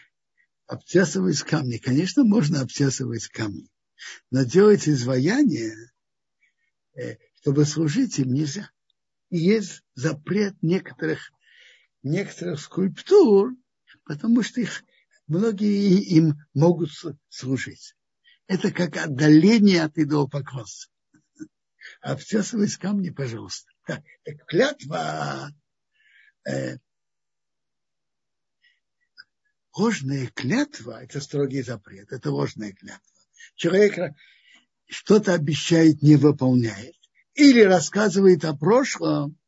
обтесывать 0.66 1.42
камни. 1.42 1.76
Конечно, 1.76 2.24
можно 2.24 2.62
обтесывать 2.62 3.26
камни. 3.28 3.68
Но 4.30 4.44
делать 4.44 4.88
изваяние, 4.88 5.74
э, 6.94 7.16
чтобы 7.40 7.64
служить 7.64 8.18
им, 8.18 8.32
нельзя. 8.32 8.70
И 9.30 9.38
есть 9.38 9.82
запрет 9.94 10.54
некоторых, 10.62 11.30
некоторых 12.02 12.60
скульптур, 12.60 13.54
потому 14.04 14.42
что 14.42 14.60
их 14.60 14.82
многие 15.26 16.00
им 16.02 16.34
могут 16.54 16.90
служить. 17.28 17.94
Это 18.46 18.70
как 18.70 18.96
отдаление 18.96 19.82
от 19.82 19.98
идолопоклонства. 19.98 20.92
Обтесывать 22.00 22.76
камни, 22.76 23.10
пожалуйста. 23.10 23.70
Так, 23.86 24.02
клятва, 24.46 25.52
э, 26.48 26.78
ложная 29.76 30.28
клятва, 30.28 31.02
это 31.02 31.20
строгий 31.20 31.62
запрет, 31.62 32.12
это 32.12 32.30
ложная 32.30 32.72
клятва 32.72 33.15
человек 33.54 34.14
что-то 34.88 35.34
обещает, 35.34 36.02
не 36.02 36.16
выполняет, 36.16 36.94
или 37.34 37.60
рассказывает 37.60 38.44
о 38.44 38.56
прошлом, 38.56 39.38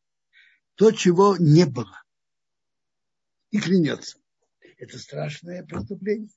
то, 0.75 0.91
чего 0.93 1.37
не 1.39 1.67
было, 1.67 2.03
и 3.51 3.61
клянется. 3.61 4.19
Это 4.79 4.99
страшное 4.99 5.65
преступление. 5.65 6.31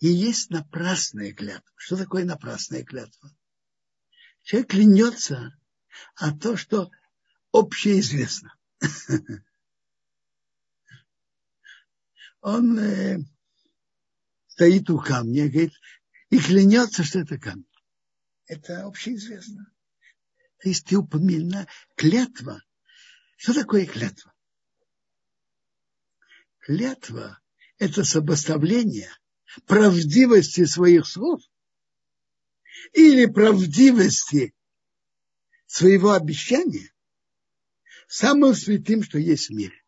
И 0.00 0.08
есть 0.08 0.50
напрасная 0.50 1.32
клятва. 1.32 1.72
Что 1.76 1.96
такое 1.96 2.24
напрасная 2.24 2.84
клятва? 2.84 3.34
Человек 4.42 4.70
клянется, 4.70 5.56
а 6.16 6.36
то, 6.36 6.56
что 6.56 6.90
общеизвестно. 7.52 8.54
Он 12.42 12.78
э, 12.78 13.20
стоит 14.48 14.90
у 14.90 14.98
камня 14.98 15.46
и 15.46 15.48
говорит, 15.48 15.72
и 16.30 16.38
клянется, 16.38 17.04
что 17.04 17.20
это 17.20 17.38
камень. 17.38 17.66
Это 18.46 18.84
общеизвестно. 18.84 19.72
То 20.58 20.68
есть 20.68 20.86
ты 20.86 20.96
упомина 20.96 21.66
клятва. 21.96 22.62
Что 23.36 23.54
такое 23.54 23.86
клятва? 23.86 24.32
Клятва– 26.60 27.40
это 27.78 28.04
сопоставление 28.04 29.10
правдивости 29.66 30.64
своих 30.64 31.06
слов 31.06 31.40
или 32.92 33.26
правдивости 33.26 34.54
своего 35.66 36.12
обещания 36.12 36.92
самым 38.06 38.54
святым, 38.54 39.02
что 39.02 39.18
есть 39.18 39.48
в 39.48 39.54
мире. 39.54 39.82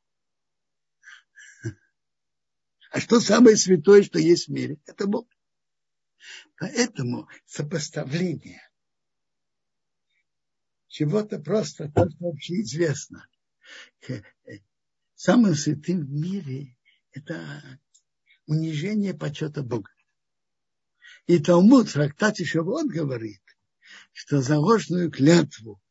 А 2.90 3.00
что 3.00 3.20
самое 3.20 3.56
святое, 3.56 4.02
что 4.02 4.18
есть 4.18 4.48
в 4.48 4.52
мире? 4.52 4.78
Это 4.86 5.06
Бог. 5.06 5.26
Поэтому 6.58 7.28
сопоставление 7.44 8.62
чего-то 10.88 11.38
просто 11.38 11.90
то, 11.92 12.08
что 12.08 12.24
вообще 12.24 12.62
известно. 12.62 13.28
Э, 14.08 14.22
самым 15.14 15.54
святым 15.54 16.06
в 16.06 16.10
мире– 16.10 16.76
это 17.12 17.78
унижение 18.46 19.12
почета 19.12 19.62
Бога. 19.62 19.90
И 21.26 21.38
Талмуд 21.38 21.88
в 21.88 21.92
трактате 21.92 22.44
Шавот 22.44 22.86
говорит, 22.86 23.42
что 24.12 24.40
за 24.40 24.58
ложную 24.58 25.10
клятву 25.10 25.82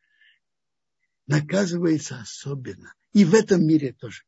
наказывается 1.28 2.20
особенно. 2.20 2.94
И 3.14 3.26
в 3.26 3.36
этом 3.36 3.66
мире 3.66 3.94
тоже. 3.94 4.24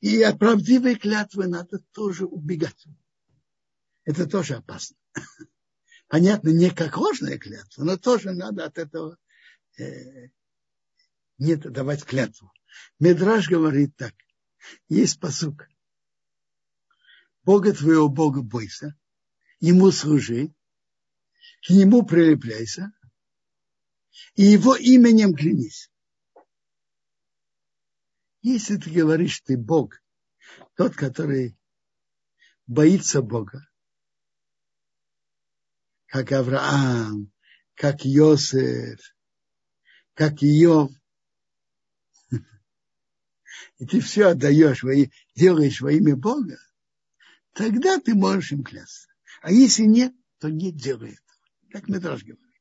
И 0.00 0.22
от 0.22 0.38
правдивой 0.38 0.94
клятвы 0.96 1.46
надо 1.46 1.80
тоже 1.92 2.24
убегать 2.24 2.86
это 4.08 4.26
тоже 4.26 4.54
опасно. 4.54 4.96
Понятно, 6.08 6.48
не 6.48 6.70
как 6.70 6.96
ложная 6.96 7.38
клятва, 7.38 7.84
но 7.84 7.98
тоже 7.98 8.32
надо 8.32 8.64
от 8.64 8.78
этого 8.78 9.18
э, 9.78 10.28
не 11.36 11.56
давать 11.56 12.04
клятву. 12.04 12.50
Медраж 12.98 13.50
говорит 13.50 13.94
так. 13.96 14.14
Есть 14.88 15.20
посук. 15.20 15.68
Бога 17.44 17.74
твоего 17.74 18.08
Бога 18.08 18.40
бойся, 18.40 18.96
ему 19.60 19.90
служи, 19.90 20.54
к 21.66 21.68
нему 21.68 22.02
прилепляйся, 22.02 22.90
и 24.36 24.44
его 24.44 24.74
именем 24.74 25.34
клянись. 25.34 25.90
Если 28.42 28.76
ты 28.76 28.90
говоришь, 28.90 29.40
ты 29.40 29.56
Бог, 29.56 30.00
тот, 30.74 30.94
который 30.94 31.56
боится 32.66 33.20
Бога, 33.20 33.66
как 36.06 36.32
Авраам, 36.32 37.32
как 37.74 38.04
Йосеф, 38.04 39.00
как 40.14 40.42
Иов. 40.42 40.92
И 43.78 43.86
ты 43.86 44.00
все 44.00 44.28
отдаешь, 44.28 44.84
делаешь 45.34 45.80
во 45.80 45.92
имя 45.92 46.16
Бога, 46.16 46.58
тогда 47.52 47.98
ты 47.98 48.14
можешь 48.14 48.52
им 48.52 48.62
клясться. 48.62 49.08
А 49.42 49.50
если 49.50 49.82
нет, 49.82 50.14
то 50.38 50.48
не 50.48 50.72
делай 50.72 51.10
этого. 51.10 51.38
Как 51.70 51.88
мы 51.88 52.00
тоже 52.00 52.24
говорим. 52.24 52.52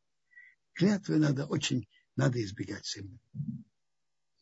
Клятвы 0.73 1.17
надо 1.17 1.45
очень, 1.45 1.87
надо 2.15 2.43
избегать 2.43 2.85
сильно. 2.85 3.17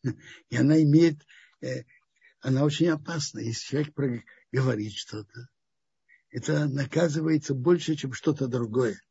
И 0.50 0.58
она 0.58 0.82
имеет, 0.82 1.26
э, 1.62 1.84
она 2.42 2.64
очень 2.64 2.90
опасна, 2.90 3.40
если 3.40 3.66
человек 3.66 4.24
говорит 4.52 4.94
что-то 4.94 5.50
это 6.36 6.68
наказывается 6.68 7.54
больше, 7.54 7.96
чем 7.96 8.12
что-то 8.12 8.48
другое. 8.50 9.02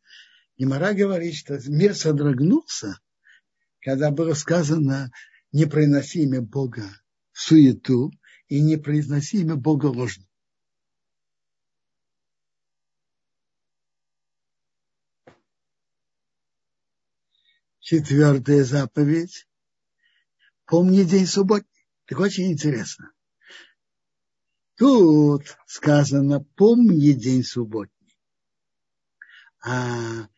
И 0.57 0.67
Мара 0.67 0.93
говорит, 0.93 1.35
что 1.35 1.59
мир 1.71 1.95
содрогнулся, 1.95 3.01
когда 3.81 4.11
было 4.11 4.35
сказано 4.35 5.11
не 5.51 5.65
произноси 5.65 6.25
имя 6.25 6.43
Бога 6.43 6.85
в 7.33 7.41
суету 7.41 8.11
и 8.49 8.61
не 8.61 8.77
произноси 8.77 9.41
имя 9.41 9.57
Бога 9.57 9.87
ложно. 9.87 10.27
Четвертая 17.81 18.65
заповедь. 18.65 19.49
Помни 20.67 21.05
день 21.05 21.27
субботний. 21.27 21.87
Так 22.07 22.21
очень 22.21 22.53
интересно. 22.53 23.13
Тут 24.77 25.57
сказано, 25.67 26.41
помни 26.57 27.13
день 27.13 27.45
субботний. 27.45 28.19
А 29.61 30.29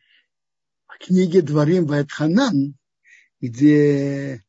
в 0.87 0.97
книге 0.99 1.41
Дворим 1.41 1.85
Вайтханан, 1.85 2.77
где 3.39 4.43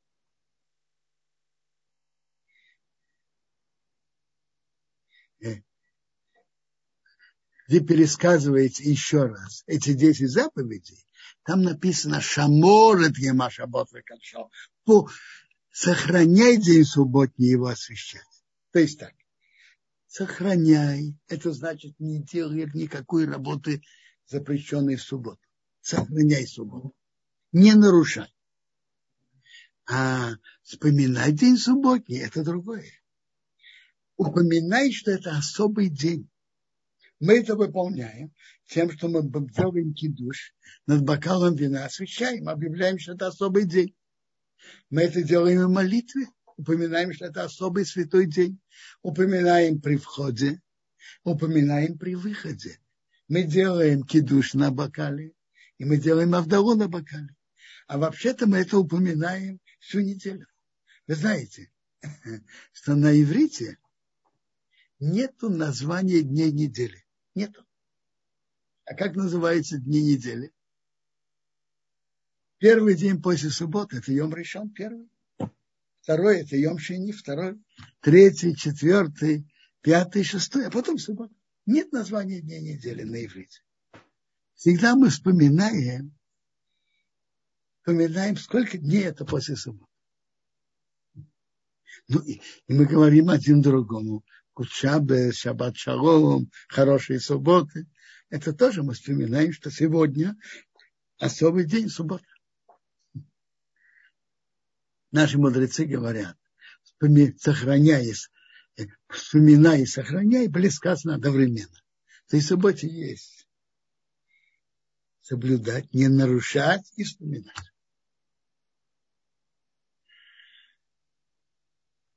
где 7.68 7.80
пересказывается 7.80 8.82
еще 8.82 9.26
раз 9.26 9.62
эти 9.66 9.92
10 9.92 10.30
заповедей, 10.30 11.06
там 11.44 11.62
написано 11.62 12.20
«Шаморет 12.20 13.18
Емаша 13.18 13.66
Ботвекальшо». 13.66 14.50
Сохраняй 15.80 16.56
день 16.56 16.82
субботний 16.82 17.50
его 17.50 17.68
освящать. 17.68 18.26
То 18.72 18.80
есть 18.80 18.98
так. 18.98 19.14
Сохраняй. 20.08 21.16
Это 21.28 21.52
значит, 21.52 21.94
не 22.00 22.20
делай 22.20 22.68
никакой 22.74 23.26
работы, 23.26 23.80
запрещенной 24.26 24.96
в 24.96 25.02
субботу. 25.02 25.40
Сохраняй 25.80 26.48
субботу. 26.48 26.96
Не 27.52 27.74
нарушай. 27.74 28.26
А 29.88 30.32
вспоминай 30.64 31.30
день 31.30 31.56
субботний, 31.56 32.18
это 32.18 32.42
другое. 32.42 32.90
Упоминай, 34.16 34.90
что 34.90 35.12
это 35.12 35.38
особый 35.38 35.90
день. 35.90 36.28
Мы 37.20 37.38
это 37.38 37.54
выполняем 37.54 38.34
тем, 38.66 38.90
что 38.90 39.06
мы 39.06 39.22
делаем 39.22 39.94
кидуш 39.94 40.54
над 40.86 41.04
бокалом 41.04 41.54
вина, 41.54 41.84
освещаем, 41.84 42.48
объявляем, 42.48 42.98
что 42.98 43.12
это 43.12 43.28
особый 43.28 43.64
день. 43.64 43.94
Мы 44.90 45.02
это 45.02 45.22
делаем 45.22 45.66
в 45.66 45.70
молитве, 45.70 46.26
упоминаем, 46.56 47.12
что 47.12 47.26
это 47.26 47.44
особый 47.44 47.86
святой 47.86 48.26
день. 48.26 48.60
Упоминаем 49.02 49.80
при 49.80 49.96
входе, 49.96 50.60
упоминаем 51.24 51.98
при 51.98 52.14
выходе. 52.14 52.78
Мы 53.28 53.44
делаем 53.44 54.02
кидуш 54.02 54.54
на 54.54 54.70
бокале, 54.70 55.32
и 55.78 55.84
мы 55.84 55.98
делаем 55.98 56.34
авдалу 56.34 56.74
на 56.74 56.88
бокале. 56.88 57.34
А 57.86 57.98
вообще-то 57.98 58.46
мы 58.46 58.58
это 58.58 58.78
упоминаем 58.78 59.60
всю 59.78 60.00
неделю. 60.00 60.46
Вы 61.06 61.14
знаете, 61.14 61.70
что 62.72 62.94
на 62.94 63.18
иврите 63.20 63.78
нету 64.98 65.48
названия 65.48 66.22
дней 66.22 66.52
недели. 66.52 67.04
Нету. 67.34 67.64
А 68.84 68.94
как 68.94 69.14
называются 69.14 69.78
дни 69.78 70.02
недели? 70.02 70.52
Первый 72.58 72.96
день 72.96 73.22
после 73.22 73.50
субботы– 73.50 73.96
это 73.98 74.12
Йом 74.12 74.34
решен, 74.34 74.70
первый. 74.70 75.08
Второй– 76.00 76.40
это 76.40 76.56
Йом 76.56 76.78
Шини, 76.78 77.12
второй. 77.12 77.62
Третий, 78.00 78.56
четвертый, 78.56 79.46
пятый, 79.80 80.24
шестой, 80.24 80.66
а 80.66 80.70
потом 80.70 80.98
суббота. 80.98 81.32
Нет 81.66 81.92
названия 81.92 82.40
дней 82.40 82.60
недели 82.60 83.04
на 83.04 83.24
иврите. 83.24 83.60
Всегда 84.54 84.96
мы 84.96 85.10
вспоминаем, 85.10 86.16
вспоминаем, 87.80 88.36
сколько 88.36 88.76
дней 88.76 89.04
это 89.04 89.24
после 89.24 89.54
субботы. 89.54 89.92
Ну, 92.08 92.20
и, 92.20 92.40
и 92.66 92.72
мы 92.72 92.86
говорим 92.86 93.28
один 93.28 93.60
другому. 93.60 94.24
Кучабе, 94.52 95.30
Шаббат 95.30 95.76
Шалом, 95.76 96.50
хорошие 96.68 97.20
субботы. 97.20 97.86
Это 98.30 98.52
тоже 98.52 98.82
мы 98.82 98.94
вспоминаем, 98.94 99.52
что 99.52 99.70
сегодня 99.70 100.36
особый 101.18 101.64
день 101.64 101.88
суббота. 101.88 102.24
Наши 105.10 105.38
мудрецы 105.38 105.84
говорят, 105.86 106.36
сохраняя, 107.38 108.14
вспоминая 109.08 109.80
и 109.80 109.86
сохраняя, 109.86 110.48
были 110.48 110.68
сказаны 110.68 111.12
одновременно. 111.12 111.82
То 112.28 112.36
есть 112.36 112.48
субботе 112.48 112.88
есть 112.88 113.48
соблюдать, 115.20 115.92
не 115.94 116.08
нарушать 116.08 116.90
и 116.96 117.04
вспоминать. 117.04 117.54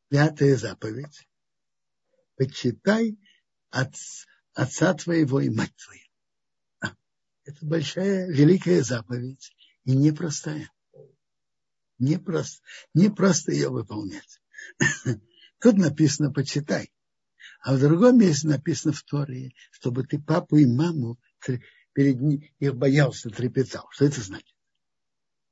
Пятая 0.09 0.57
заповедь 0.57 1.27
почитай 2.35 3.17
отц, 3.69 4.25
отца 4.53 4.93
твоего 4.93 5.39
и 5.39 5.49
мать 5.49 5.75
твою. 5.75 6.01
А, 6.79 6.95
это 7.43 7.65
большая, 7.65 8.27
великая 8.29 8.81
заповедь 8.81 9.55
и 9.85 9.95
непростая. 9.95 10.69
Не 12.01 12.17
просто, 12.17 12.63
не 12.95 13.09
просто 13.09 13.51
ее 13.51 13.69
выполнять. 13.69 14.41
Тут 15.59 15.77
написано 15.77 16.33
«почитай», 16.33 16.91
а 17.61 17.75
в 17.75 17.79
другом 17.79 18.17
месте 18.17 18.47
написано 18.47 18.91
в 18.91 19.03
Торе, 19.03 19.53
чтобы 19.69 20.03
ты 20.03 20.19
папу 20.19 20.57
и 20.57 20.65
маму 20.65 21.19
перед 21.93 22.19
ним, 22.19 22.43
их 22.57 22.75
боялся, 22.75 23.29
трепетал. 23.29 23.87
Что 23.91 24.05
это 24.05 24.19
значит? 24.19 24.55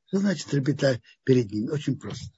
Что 0.08 0.18
значит 0.18 0.48
трепетать 0.48 1.04
перед 1.24 1.52
ними? 1.52 1.70
Очень 1.70 2.00
просто. 2.00 2.34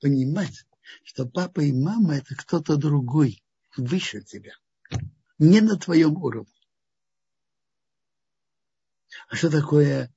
Понимать, 0.00 0.66
что 1.04 1.24
папа 1.24 1.60
и 1.60 1.72
мама– 1.72 2.16
это 2.16 2.34
кто-то 2.34 2.76
другой, 2.76 3.44
выше 3.76 4.22
тебя, 4.22 4.54
не 5.38 5.60
на 5.60 5.78
твоем 5.78 6.16
уровне. 6.16 6.52
А 9.28 9.36
что 9.36 9.50
такое 9.50 10.12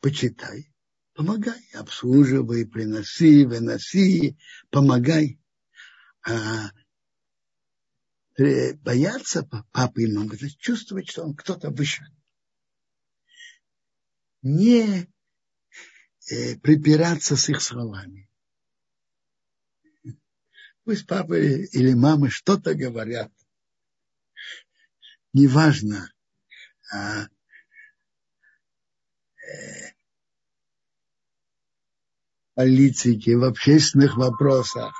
почитай? 0.00 0.74
Помогай, 1.14 1.60
обслуживай, 1.74 2.66
приноси, 2.66 3.44
выноси, 3.44 4.38
помогай. 4.70 5.40
А 6.22 6.70
бояться 8.82 9.42
папы 9.72 10.04
и 10.04 10.12
мамы, 10.12 10.34
это 10.34 10.50
чувствовать, 10.50 11.08
что 11.10 11.24
он 11.24 11.34
кто-то 11.34 11.70
выше. 11.70 12.04
Не 14.42 15.06
э, 16.30 16.56
припираться 16.60 17.36
с 17.36 17.48
их 17.48 17.60
словами. 17.60 18.30
Пусть 20.84 21.06
папа 21.06 21.34
или 21.34 21.92
мама 21.92 22.30
что-то 22.30 22.74
говорят. 22.74 23.32
Неважно. 25.32 26.10
А, 26.92 27.26
э, 29.36 29.89
политике, 32.60 33.38
в 33.38 33.44
общественных 33.44 34.18
вопросах, 34.18 34.94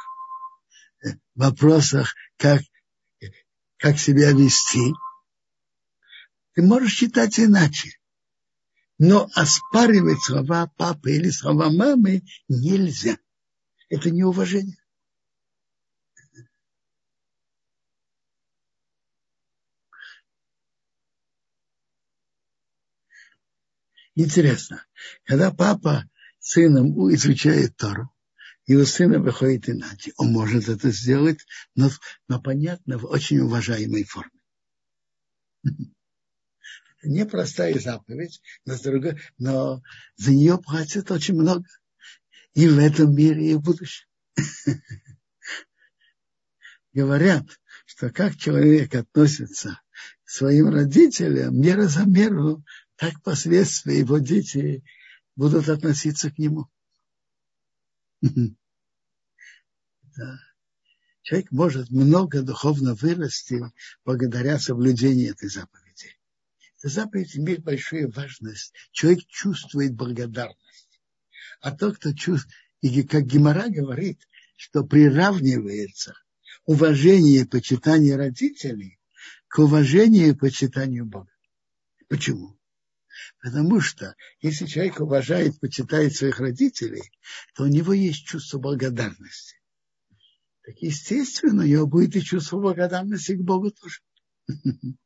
в 1.02 1.18
вопросах, 1.34 2.14
как, 2.38 2.62
как 3.76 3.98
себя 3.98 4.32
вести, 4.32 4.94
ты 6.54 6.62
можешь 6.62 6.94
считать 6.94 7.38
иначе. 7.38 7.98
Но 8.96 9.28
оспаривать 9.34 10.22
слова 10.22 10.72
папы 10.78 11.12
или 11.12 11.28
слова 11.28 11.70
мамы 11.70 12.22
нельзя. 12.48 13.18
Это 13.90 14.10
неуважение. 14.10 14.78
Интересно, 24.14 24.86
когда 25.24 25.50
папа 25.52 26.08
сыном 26.40 27.14
изучает 27.14 27.76
Тору, 27.76 28.10
у 28.74 28.84
сына 28.84 29.18
выходит 29.18 29.68
иначе, 29.68 30.12
он 30.16 30.32
может 30.32 30.68
это 30.68 30.90
сделать, 30.90 31.40
но, 31.74 31.90
но 32.28 32.40
понятно, 32.40 32.98
в 32.98 33.06
очень 33.06 33.40
уважаемой 33.40 34.04
форме. 34.04 34.30
Непростая 37.02 37.78
заповедь, 37.78 38.40
но, 38.64 38.78
другой, 38.78 39.20
но 39.38 39.82
за 40.16 40.32
нее 40.32 40.58
платят 40.58 41.10
очень 41.10 41.34
много. 41.34 41.66
И 42.54 42.68
в 42.68 42.78
этом 42.78 43.14
мире, 43.14 43.52
и 43.52 43.54
в 43.54 43.62
будущем. 43.62 44.06
Говорят, 46.92 47.46
что 47.86 48.10
как 48.10 48.36
человек 48.36 48.94
относится 48.94 49.80
к 50.24 50.30
своим 50.30 50.68
родителям, 50.68 51.58
мера 51.60 51.86
за 51.86 52.04
меру 52.04 52.64
так 52.96 53.22
последствия 53.22 53.98
его 53.98 54.18
дети 54.18 54.84
будут 55.40 55.70
относиться 55.70 56.30
к 56.30 56.36
нему. 56.36 56.68
Человек 61.22 61.50
может 61.50 61.88
много 61.88 62.42
духовно 62.42 62.94
вырасти 62.94 63.62
благодаря 64.04 64.58
соблюдению 64.58 65.30
этой 65.30 65.48
заповеди. 65.48 66.18
Эта 66.76 66.88
заповедь 66.90 67.38
имеет 67.38 67.64
большую 67.64 68.10
важность. 68.10 68.74
Человек 68.92 69.26
чувствует 69.28 69.94
благодарность. 69.94 71.00
А 71.62 71.74
тот, 71.74 71.96
кто 71.96 72.12
чувствует, 72.12 72.54
и 72.82 73.02
как 73.02 73.24
Гимара 73.24 73.70
говорит, 73.70 74.20
что 74.56 74.84
приравнивается 74.84 76.16
уважение 76.66 77.42
и 77.42 77.46
почитание 77.46 78.16
родителей 78.16 79.00
к 79.48 79.58
уважению 79.60 80.28
и 80.28 80.34
почитанию 80.34 81.06
Бога. 81.06 81.32
Почему? 82.08 82.59
Потому 83.40 83.80
что 83.80 84.14
если 84.40 84.66
человек 84.66 85.00
уважает, 85.00 85.58
почитает 85.60 86.14
своих 86.14 86.40
родителей, 86.40 87.10
то 87.54 87.64
у 87.64 87.66
него 87.66 87.92
есть 87.92 88.24
чувство 88.26 88.58
благодарности. 88.58 89.56
Так 90.62 90.76
естественно, 90.78 91.62
у 91.62 91.66
него 91.66 91.86
будет 91.86 92.16
и 92.16 92.22
чувство 92.22 92.58
благодарности 92.60 93.32
к 93.32 93.40
Богу 93.40 93.70
тоже. 93.70 94.00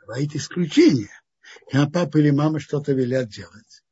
Бывает 0.00 0.34
исключение. 0.34 1.10
Когда 1.70 1.88
папа 1.88 2.18
или 2.18 2.30
мама 2.30 2.60
что-то 2.60 2.92
велят 2.92 3.28
делать. 3.28 3.84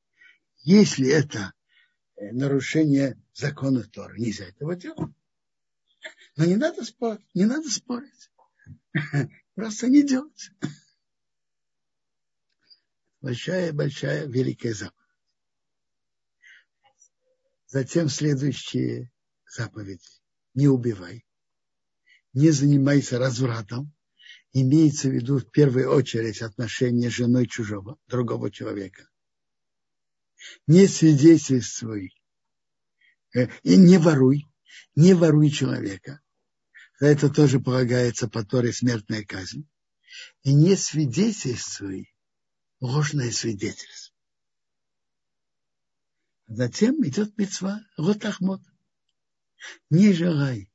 Если 0.62 1.09
это 1.09 1.52
э, 2.16 2.32
нарушение 2.32 3.20
закона 3.34 3.84
Тора, 3.84 4.16
нельзя 4.16 4.47
этого 4.47 4.74
делать. 4.76 5.14
Но 6.36 6.44
не 6.44 6.56
надо 6.56 6.84
спорить, 6.84 7.26
не 7.34 7.44
надо 7.44 7.70
спорить. 7.70 8.30
Просто 9.56 9.88
не 9.88 10.06
делать. 10.06 10.50
Большая-большая 13.22 14.26
великая 14.26 14.74
заповедь. 14.74 14.94
Затем 17.66 18.10
следующие 18.10 19.10
заповеди. 19.48 20.06
Не 20.52 20.68
убивай. 20.68 21.26
Не 22.34 22.50
занимайся 22.50 23.18
развратом. 23.18 23.94
Имеется 24.52 25.08
в 25.08 25.12
виду 25.12 25.38
в 25.38 25.50
первую 25.50 25.90
очередь 25.90 26.42
отношения 26.42 27.10
с 27.10 27.14
женой 27.14 27.46
чужого, 27.46 27.98
другого 28.06 28.50
человека. 28.50 29.08
Не 30.66 30.86
свидетельствуй 30.86 32.14
э, 33.34 33.48
и 33.62 33.76
не 33.76 33.96
воруй. 33.96 34.46
Не 34.94 35.14
воруй 35.14 35.50
человека. 35.50 36.20
Это 36.98 37.28
тоже 37.28 37.60
полагается 37.60 38.28
по 38.28 38.44
Торе 38.44 38.73
смертная 38.73 39.24
казнь. 39.24 39.68
И 40.43 40.55
не 40.55 40.77
свидетельствуй 40.77 42.14
ложное 42.81 43.31
свидетельство. 43.31 44.14
Затем 46.47 47.05
идет 47.06 47.36
мецва 47.36 47.81
Ротахмот. 47.97 48.62
Не 49.90 50.12
желай 50.12 50.70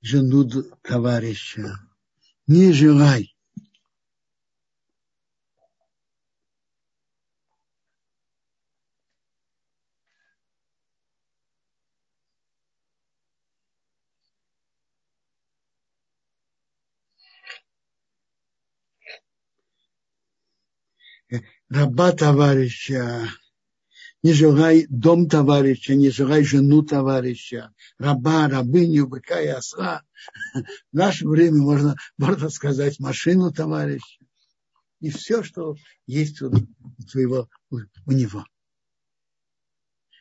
жену 0.00 0.44
товарища. 0.82 1.76
Не 2.46 2.72
желай 2.72 3.33
раба 21.74 22.12
товарища, 22.12 23.28
не 24.22 24.32
желай 24.32 24.86
дом 24.88 25.28
товарища, 25.28 25.94
не 25.96 26.10
желай 26.10 26.44
жену 26.44 26.82
товарища, 26.82 27.74
раба, 27.98 28.48
рабыню, 28.48 29.08
быка 29.08 29.40
и 29.40 29.48
осла. 29.48 30.02
В 30.54 30.62
наше 30.92 31.26
время 31.26 31.58
можно, 31.58 31.96
можно 32.16 32.48
сказать 32.48 33.00
машину 33.00 33.52
товарища. 33.52 34.24
И 35.00 35.10
все, 35.10 35.42
что 35.42 35.74
есть 36.06 36.40
у, 36.42 36.52
твоего, 37.10 37.50
у, 37.70 37.80
у 38.06 38.12
него. 38.12 38.46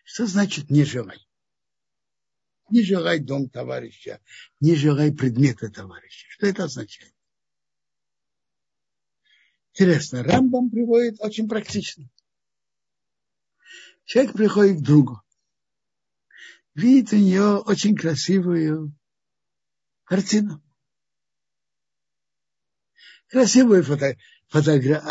Что 0.03 0.25
значит 0.25 0.71
не 0.71 0.83
желай? 0.83 1.19
Не 2.71 2.81
желай 2.81 3.19
дом 3.19 3.47
товарища, 3.47 4.19
не 4.59 4.75
желай 4.75 5.11
предмета 5.13 5.69
товарища. 5.69 6.25
Что 6.29 6.47
это 6.47 6.63
означает? 6.63 7.12
Интересно, 9.73 10.21
Рамбам 10.23 10.69
приводит 10.69 11.19
очень 11.19 11.49
практично. 11.49 12.07
Человек 14.05 14.33
приходит 14.33 14.79
к 14.79 14.83
другу, 14.83 15.23
видит 16.75 17.11
у 17.13 17.15
нее 17.15 17.57
очень 17.57 17.95
красивую 17.95 18.95
картину. 20.03 20.61
Красивую 23.29 23.83
фото, 23.83 24.15
фотогра... 24.47 25.03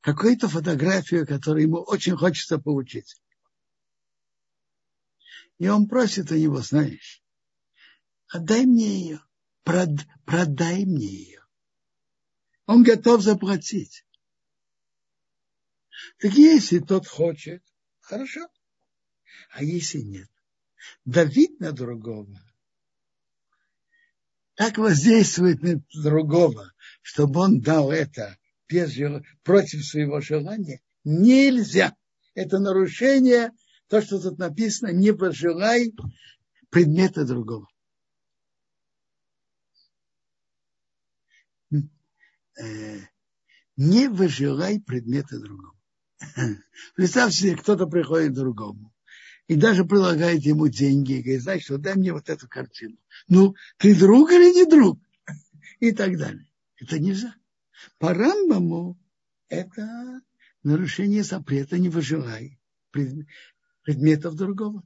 какую-то 0.00 0.48
фотографию, 0.48 1.26
которую 1.26 1.64
ему 1.64 1.82
очень 1.82 2.16
хочется 2.16 2.58
получить. 2.58 3.20
И 5.58 5.68
он 5.68 5.86
просит 5.86 6.30
у 6.30 6.34
него, 6.34 6.62
знаешь, 6.62 7.22
отдай 8.28 8.64
мне 8.64 9.00
ее, 9.00 9.20
прод... 9.64 9.90
продай 10.24 10.86
мне 10.86 11.06
ее 11.06 11.47
он 12.68 12.82
готов 12.82 13.22
заплатить. 13.22 14.04
Так 16.18 16.34
если 16.34 16.78
тот 16.78 17.06
хочет, 17.06 17.64
хорошо. 17.98 18.46
А 19.52 19.64
если 19.64 20.00
нет, 20.00 20.28
давить 21.06 21.58
на 21.60 21.72
другого, 21.72 22.38
так 24.54 24.76
воздействует 24.76 25.62
на 25.62 25.82
другого, 25.94 26.74
чтобы 27.00 27.40
он 27.40 27.60
дал 27.60 27.90
это 27.90 28.36
без, 28.68 28.94
против 29.42 29.84
своего 29.84 30.20
желания, 30.20 30.82
нельзя. 31.04 31.96
Это 32.34 32.58
нарушение, 32.58 33.52
то, 33.88 34.02
что 34.02 34.20
тут 34.20 34.38
написано, 34.38 34.92
не 34.92 35.14
пожелай 35.14 35.94
предмета 36.68 37.24
другого. 37.24 37.66
Не 43.76 44.08
выжелай 44.08 44.80
предмета 44.80 45.38
другого. 45.38 45.74
Представьте 46.96 47.38
себе, 47.38 47.56
кто-то 47.56 47.86
приходит 47.86 48.32
к 48.32 48.36
другому 48.36 48.92
и 49.46 49.56
даже 49.56 49.84
предлагает 49.84 50.42
ему 50.42 50.68
деньги 50.68 51.12
и 51.14 51.22
говорит, 51.22 51.42
знаешь, 51.42 51.64
что 51.64 51.78
дай 51.78 51.94
мне 51.94 52.12
вот 52.12 52.28
эту 52.28 52.48
картину. 52.48 52.96
Ну, 53.28 53.54
ты 53.78 53.98
друг 53.98 54.30
или 54.30 54.52
не 54.52 54.66
друг? 54.66 55.00
И 55.80 55.92
так 55.92 56.16
далее. 56.18 56.46
Это 56.76 56.98
нельзя. 56.98 57.34
По 57.98 58.12
Рамбаму 58.12 58.98
это 59.48 60.20
нарушение 60.62 61.22
запрета 61.22 61.78
не 61.78 61.88
выживай 61.88 62.60
предметов 63.82 64.34
другого. 64.34 64.82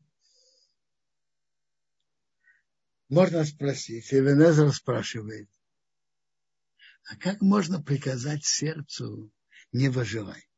Можно 3.09 3.45
спросить, 3.45 4.13
Эвенезер 4.13 4.73
спрашивает, 4.73 5.51
а 7.09 7.17
как 7.17 7.41
можно 7.41 7.83
приказать 7.83 8.45
сердцу 8.45 9.33
не 9.73 9.89
выживай? 9.89 10.49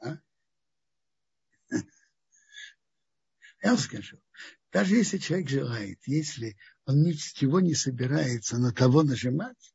А? 0.00 0.18
Я 3.62 3.70
вам 3.70 3.78
скажу, 3.78 4.18
даже 4.72 4.96
если 4.96 5.18
человек 5.18 5.48
желает, 5.48 5.98
если 6.06 6.56
он 6.86 7.02
ничего 7.02 7.60
не 7.60 7.74
собирается 7.74 8.58
на 8.58 8.72
того 8.72 9.02
нажимать, 9.02 9.74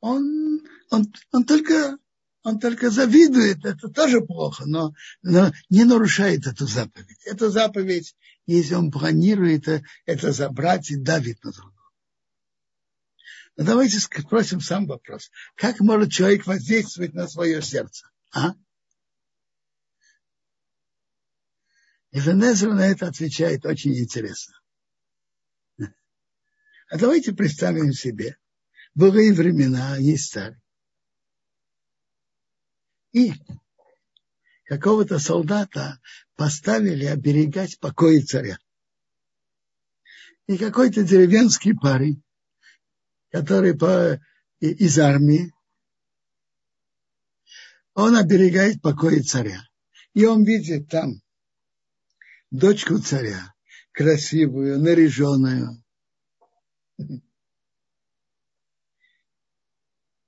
он, 0.00 0.60
он, 0.90 1.12
он, 1.32 1.44
только, 1.44 1.98
он 2.42 2.58
только 2.58 2.90
завидует, 2.90 3.64
это 3.64 3.88
тоже 3.88 4.20
плохо, 4.20 4.64
но, 4.66 4.94
но 5.22 5.52
не 5.68 5.84
нарушает 5.84 6.46
эту 6.46 6.66
заповедь. 6.66 7.20
Эту 7.24 7.50
заповедь, 7.50 8.16
если 8.46 8.74
он 8.74 8.90
планирует 8.90 9.68
это 10.06 10.32
забрать 10.32 10.90
и 10.90 10.96
давит 10.96 11.42
на 11.44 11.52
другого. 11.52 11.77
Но 13.58 13.64
давайте 13.64 13.98
спросим 13.98 14.60
сам 14.60 14.86
вопрос. 14.86 15.32
Как 15.56 15.80
может 15.80 16.12
человек 16.12 16.46
воздействовать 16.46 17.12
на 17.12 17.26
свое 17.26 17.60
сердце? 17.60 18.08
А? 18.32 18.52
И 22.12 22.20
Венезра 22.20 22.72
на 22.72 22.86
это 22.86 23.08
отвечает 23.08 23.66
очень 23.66 23.98
интересно. 23.98 24.54
А 25.76 26.98
давайте 26.98 27.32
представим 27.32 27.92
себе, 27.92 28.38
были 28.94 29.32
времена, 29.32 29.96
есть 29.96 30.26
старые. 30.26 30.62
И 33.10 33.32
какого-то 34.66 35.18
солдата 35.18 36.00
поставили 36.36 37.06
оберегать 37.06 37.80
покои 37.80 38.20
царя. 38.20 38.56
И 40.46 40.56
какой-то 40.56 41.02
деревенский 41.02 41.74
парень 41.76 42.22
который 43.30 43.76
по, 43.76 44.20
из 44.60 44.98
армии, 44.98 45.52
он 47.94 48.16
оберегает 48.16 48.80
покой 48.80 49.22
царя. 49.22 49.60
И 50.14 50.24
он 50.24 50.44
видит 50.44 50.88
там 50.88 51.20
дочку 52.50 52.98
царя, 52.98 53.54
красивую, 53.92 54.78
наряженную. 54.78 55.82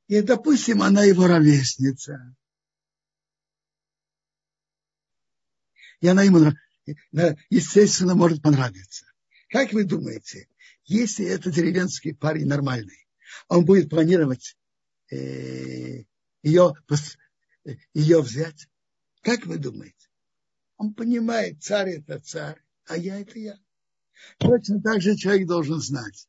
И, 0.09 0.23
допустим, 0.23 0.83
она 0.83 1.05
его 1.05 1.27
ровесница. 1.27 2.37
И 6.01 6.09
она 6.09 6.25
ему, 6.25 6.53
естественно, 7.51 8.15
может 8.15 8.43
понравиться. 8.43 9.07
Как 9.49 9.73
вы 9.73 9.85
думаете, 9.85 10.50
Если 10.91 11.25
это 11.25 11.53
деревенский 11.53 12.13
парень 12.13 12.49
нормальный, 12.49 13.07
он 13.47 13.65
будет 13.65 13.89
планировать 13.89 14.57
э, 15.13 16.03
ее, 16.43 16.75
ее 17.95 18.21
взять, 18.21 18.67
как 19.23 19.47
вы 19.47 19.59
думаете? 19.59 20.09
Он 20.79 20.93
понимает, 20.93 21.63
царь 21.63 21.91
это 21.91 22.19
царь, 22.19 22.61
а 22.87 22.97
я 22.97 23.21
это 23.21 23.39
я. 23.39 23.57
Точно 24.39 24.83
так 24.83 25.01
же 25.01 25.15
человек 25.15 25.47
должен 25.47 25.81
знать. 25.81 26.29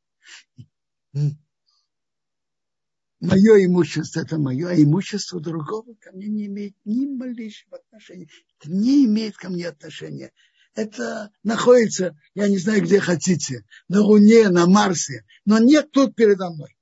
Мое 3.20 3.66
имущество 3.66 4.20
это 4.20 4.38
мое, 4.38 4.70
а 4.70 4.76
имущество 4.76 5.40
другого 5.40 5.96
ко 5.96 6.12
мне 6.12 6.28
не 6.28 6.46
имеет 6.46 6.76
ни 6.86 7.08
малейшего 7.08 7.78
отношения. 7.78 8.30
Это 8.60 8.72
не 8.72 9.06
имеет 9.06 9.38
ко 9.38 9.50
мне 9.50 9.68
отношения. 9.68 10.32
Это 10.74 11.32
находится, 11.44 12.16
я 12.34 12.48
не 12.48 12.58
знаю, 12.58 12.82
где 12.84 13.00
хотите, 13.00 13.66
на 13.90 14.02
Луне, 14.02 14.50
на 14.50 14.68
Марсе, 14.68 15.26
но 15.46 15.60
нет 15.60 15.92
тут 15.92 16.16
передо 16.16 16.50
мной. 16.50 16.78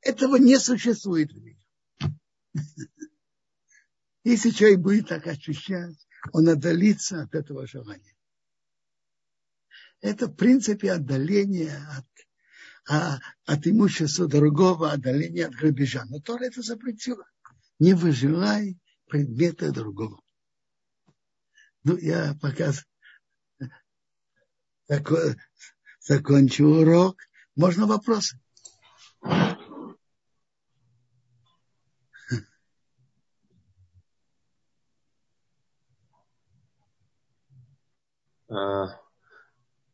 Этого 0.00 0.36
не 0.36 0.58
существует 0.58 1.32
в 1.32 1.36
мире. 1.36 1.58
Если 4.24 4.50
человек 4.50 4.80
будет 4.80 5.08
так 5.08 5.26
ощущать, 5.26 5.96
он 6.32 6.48
отдалится 6.48 7.22
от 7.22 7.34
этого 7.34 7.66
желания. 7.66 8.16
Это 10.00 10.26
в 10.26 10.34
принципе 10.34 10.92
отдаление 10.92 11.76
от, 11.76 12.06
а, 12.88 13.18
от 13.46 13.66
имущества 13.66 14.26
другого, 14.26 14.92
отдаление 14.92 15.46
от 15.46 15.54
грабежа. 15.54 16.04
Но 16.06 16.20
Тора 16.20 16.44
это 16.44 16.62
запретила. 16.62 17.24
Не 17.78 17.94
выживай 17.94 18.78
предмета 19.06 19.72
другого. 19.72 20.20
Ну, 21.84 21.96
я 21.96 22.34
пока 24.88 25.36
закончу 26.00 26.64
урок. 26.64 27.18
Можно 27.54 27.86
вопросы? 27.86 28.40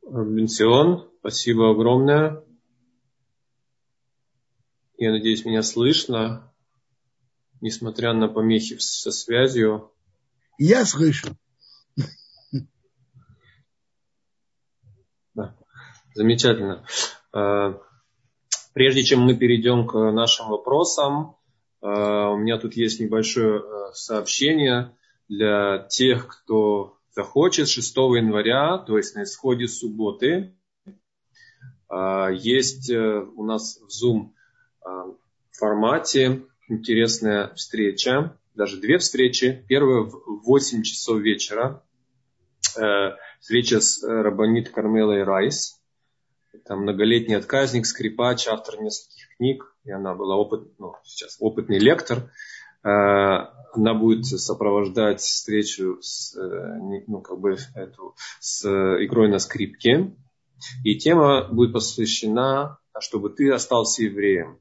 Бенсион, 0.07 1.11
спасибо 1.19 1.71
огромное. 1.71 2.45
Я 4.97 5.11
надеюсь, 5.11 5.45
меня 5.45 5.63
слышно, 5.63 6.53
несмотря 7.61 8.13
на 8.13 8.29
помехи 8.29 8.79
со 8.79 9.11
связью. 9.11 9.93
Я 10.57 10.85
слышу. 10.85 11.37
Да. 15.35 15.57
Замечательно. 16.15 16.87
А, 17.33 17.79
прежде 18.73 19.03
чем 19.03 19.21
мы 19.21 19.37
перейдем 19.37 19.87
к 19.87 19.95
нашим 20.13 20.49
вопросам, 20.49 21.37
а, 21.81 22.31
у 22.31 22.39
меня 22.39 22.59
тут 22.59 22.75
есть 22.75 23.01
небольшое 23.01 23.61
а, 23.61 23.93
сообщение 23.93 24.97
для 25.29 25.87
тех, 25.91 26.29
кто 26.29 26.99
захочет 27.11 27.69
6 27.69 27.97
января, 27.97 28.79
то 28.79 28.97
есть 28.97 29.15
на 29.15 29.25
исходе 29.25 29.69
субботы, 29.69 30.57
есть 32.33 32.91
э, 32.91 33.21
у 33.37 33.45
нас 33.45 33.79
в 33.79 33.89
Zoom 33.89 34.31
формате 35.53 36.43
интересная 36.69 37.55
встреча, 37.55 38.37
даже 38.55 38.81
две 38.81 38.99
встречи. 38.99 39.65
Первая 39.69 40.03
в 40.03 40.43
8 40.45 40.83
часов 40.83 41.21
вечера. 41.21 41.83
Э, 42.77 43.13
встреча 43.41 43.81
с 43.81 44.03
э, 44.03 44.07
Рабанит 44.07 44.71
Кармелой 44.71 45.23
Райс. 45.25 45.81
Это 46.65 46.77
многолетний 46.77 47.37
отказник, 47.37 47.85
скрипач, 47.85 48.49
автор 48.49 48.81
нескольких 48.81 49.37
книг. 49.37 49.75
И 49.85 49.91
она 49.91 50.15
была 50.15 50.37
опыт, 50.37 50.63
ну, 50.79 50.95
сейчас 51.05 51.37
опытный 51.39 51.79
лектор. 51.79 52.31
Э, 52.83 53.49
она 53.75 53.93
будет 53.93 54.25
сопровождать 54.25 55.21
встречу 55.21 55.99
с, 56.01 56.35
э, 56.35 56.79
ну, 57.07 57.21
как 57.21 57.39
бы 57.39 57.57
эту, 57.75 58.15
с 58.41 58.65
игрой 58.65 59.29
на 59.29 59.41
скрипке. 59.41 60.17
И 60.85 60.97
тема 60.97 61.47
будет 61.53 61.75
посвящена, 61.75 62.79
чтобы 62.99 63.29
ты 63.29 63.51
остался 63.53 64.05
евреем. 64.05 64.59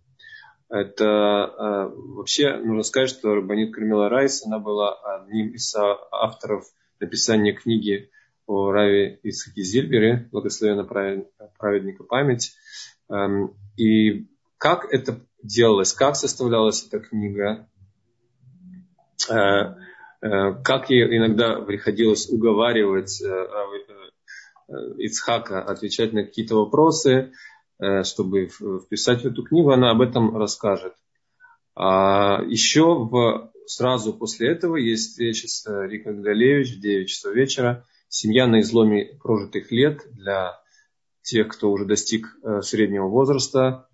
Это 0.67 1.05
э, 1.05 1.95
вообще 1.95 2.57
нужно 2.57 2.83
сказать, 2.83 3.11
что 3.11 3.35
Рабанит 3.35 3.73
Кармила 3.73 4.09
Райс, 4.09 4.45
она 4.45 4.59
была 4.59 4.93
одним 5.15 5.53
из 5.53 5.73
авторов 6.11 6.65
написания 6.99 7.53
книги 7.53 8.09
о 8.45 8.71
Раве 8.71 9.19
Исхаке 9.23 9.63
Зильбере, 9.63 10.27
благословенно 10.31 10.83
праведника 10.83 12.03
память. 12.03 12.53
Эм, 13.09 13.55
и 13.77 14.27
как 14.57 14.91
это 14.91 15.19
делалось, 15.41 15.93
как 15.93 16.15
составлялась 16.15 16.85
эта 16.85 16.99
книга, 16.99 17.67
Э, 19.29 19.75
э, 20.21 20.53
как 20.63 20.89
ей 20.89 21.17
иногда 21.17 21.61
приходилось 21.61 22.29
уговаривать 22.29 23.21
э, 23.21 23.47
Ицхака 24.97 25.61
отвечать 25.61 26.13
на 26.13 26.23
какие-то 26.23 26.55
вопросы, 26.55 27.33
чтобы 28.03 28.47
вписать 28.47 29.21
в 29.21 29.25
эту 29.25 29.43
книгу, 29.43 29.71
она 29.71 29.91
об 29.91 30.01
этом 30.01 30.37
расскажет. 30.37 30.93
А 31.75 32.41
еще 32.47 32.95
в, 32.95 33.51
сразу 33.65 34.13
после 34.13 34.49
этого 34.49 34.77
есть 34.77 35.09
встреча 35.09 35.47
с 35.47 35.65
Рикой 35.85 36.13
Гдалевич 36.13 36.77
в 36.77 36.79
9 36.79 37.09
часов 37.09 37.35
вечера. 37.35 37.85
Семья 38.13 38.45
на 38.45 38.61
изломе 38.61 39.17
прожитых 39.21 39.71
лет 39.71 40.01
для 40.11 40.59
тех, 41.23 41.47
кто 41.47 41.71
уже 41.71 41.85
достиг 41.85 42.27
среднего 42.61 43.07
возраста. 43.07 43.87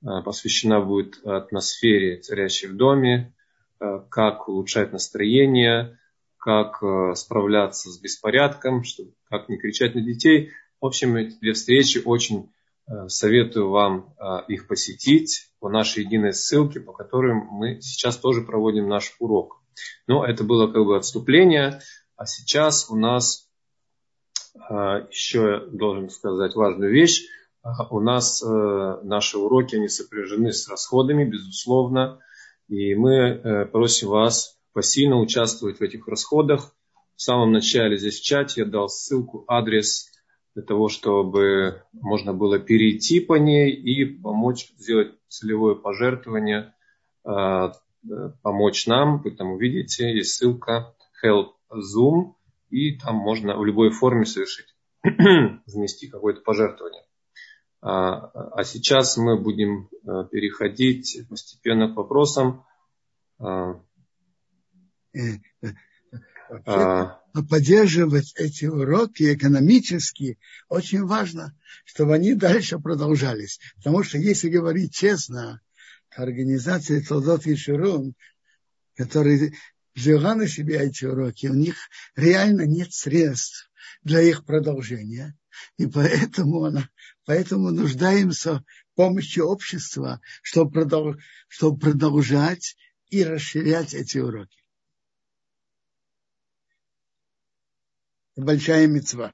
Посвящена 0.00 0.80
будет 0.80 1.18
атмосфере, 1.24 2.20
царящей 2.20 2.68
в 2.68 2.76
доме, 2.76 3.34
Э, 3.80 4.00
как 4.10 4.48
улучшать 4.48 4.92
настроение, 4.92 5.98
как 6.36 6.82
э, 6.82 7.14
справляться 7.14 7.90
с 7.90 8.00
беспорядком, 8.00 8.82
как 9.30 9.48
не 9.48 9.56
кричать 9.56 9.94
на 9.94 10.00
детей. 10.00 10.50
В 10.80 10.86
общем, 10.86 11.14
эти 11.16 11.38
две 11.38 11.52
встречи 11.52 12.02
очень 12.04 12.50
э, 12.88 13.08
советую 13.08 13.70
вам 13.70 14.14
их 14.48 14.66
посетить 14.66 15.52
по 15.60 15.68
нашей 15.68 16.04
единой 16.04 16.32
ссылке, 16.32 16.80
по 16.80 16.92
которой 16.92 17.34
мы 17.34 17.80
сейчас 17.80 18.16
тоже 18.16 18.42
проводим 18.42 18.88
наш 18.88 19.14
урок. 19.20 19.62
Но 20.08 20.24
это 20.24 20.42
было 20.42 20.66
как 20.66 20.84
бы 20.84 20.96
отступление, 20.96 21.80
а 22.16 22.26
сейчас 22.26 22.90
у 22.90 22.96
нас 22.96 23.47
еще 25.10 25.66
должен 25.70 26.10
сказать 26.10 26.54
важную 26.54 26.92
вещь. 26.92 27.24
У 27.90 28.00
нас 28.00 28.42
наши 28.42 29.38
уроки, 29.38 29.76
они 29.76 29.88
сопряжены 29.88 30.52
с 30.52 30.68
расходами, 30.68 31.24
безусловно. 31.24 32.20
И 32.68 32.94
мы 32.94 33.14
э, 33.14 33.64
просим 33.64 34.08
вас 34.08 34.58
посильно 34.74 35.18
участвовать 35.18 35.80
в 35.80 35.82
этих 35.82 36.06
расходах. 36.06 36.74
В 37.16 37.22
самом 37.22 37.50
начале 37.50 37.96
здесь 37.96 38.20
в 38.20 38.24
чате 38.24 38.60
я 38.60 38.66
дал 38.66 38.88
ссылку, 38.88 39.44
адрес 39.48 40.08
для 40.54 40.62
того, 40.62 40.88
чтобы 40.88 41.82
можно 41.92 42.34
было 42.34 42.58
перейти 42.58 43.20
по 43.20 43.34
ней 43.34 43.72
и 43.72 44.04
помочь 44.04 44.70
сделать 44.76 45.14
целевое 45.28 45.76
пожертвование, 45.76 46.74
э, 47.24 47.30
э, 47.30 47.70
помочь 48.42 48.86
нам. 48.86 49.22
Вы 49.22 49.30
там 49.30 49.52
увидите, 49.52 50.14
есть 50.14 50.34
ссылка 50.34 50.94
Help 51.24 51.52
Zoom, 51.72 52.34
и 52.70 52.96
там 52.98 53.16
можно 53.16 53.58
в 53.58 53.64
любой 53.64 53.90
форме 53.90 54.24
совершить, 54.24 54.74
внести 55.02 56.08
какое-то 56.08 56.40
пожертвование. 56.42 57.04
А, 57.80 58.30
а 58.52 58.64
сейчас 58.64 59.16
мы 59.16 59.40
будем 59.40 59.88
э, 59.88 60.28
переходить 60.30 61.18
постепенно 61.28 61.92
к 61.92 61.96
вопросам. 61.96 62.64
А, 63.38 63.80
э, 65.14 65.38
а, 66.66 67.20
поддерживать 67.48 68.32
эти 68.36 68.64
уроки 68.64 69.34
экономически 69.34 70.38
очень 70.68 71.04
важно, 71.04 71.56
чтобы 71.84 72.14
они 72.14 72.34
дальше 72.34 72.78
продолжались. 72.78 73.60
Потому 73.76 74.02
что 74.02 74.18
если 74.18 74.48
говорить 74.48 74.92
честно, 74.92 75.60
организация 76.10 77.02
Толдот 77.02 77.46
и 77.46 77.54
Ширун, 77.54 78.14
которые 78.96 79.52
взяла 79.98 80.34
на 80.34 80.46
себя 80.46 80.82
эти 80.82 81.04
уроки, 81.04 81.46
у 81.48 81.54
них 81.54 81.76
реально 82.14 82.62
нет 82.62 82.92
средств 82.92 83.70
для 84.02 84.20
их 84.22 84.44
продолжения. 84.44 85.36
И 85.76 85.86
поэтому, 85.86 86.64
она, 86.64 86.88
поэтому 87.24 87.70
нуждаемся 87.70 88.60
в 88.60 88.64
помощи 88.94 89.40
общества, 89.40 90.20
чтобы, 90.42 90.70
продолж, 90.70 91.22
чтобы 91.48 91.78
продолжать 91.80 92.76
и 93.10 93.24
расширять 93.24 93.92
эти 93.92 94.18
уроки. 94.18 94.56
Большая 98.36 98.86
мецва. 98.86 99.32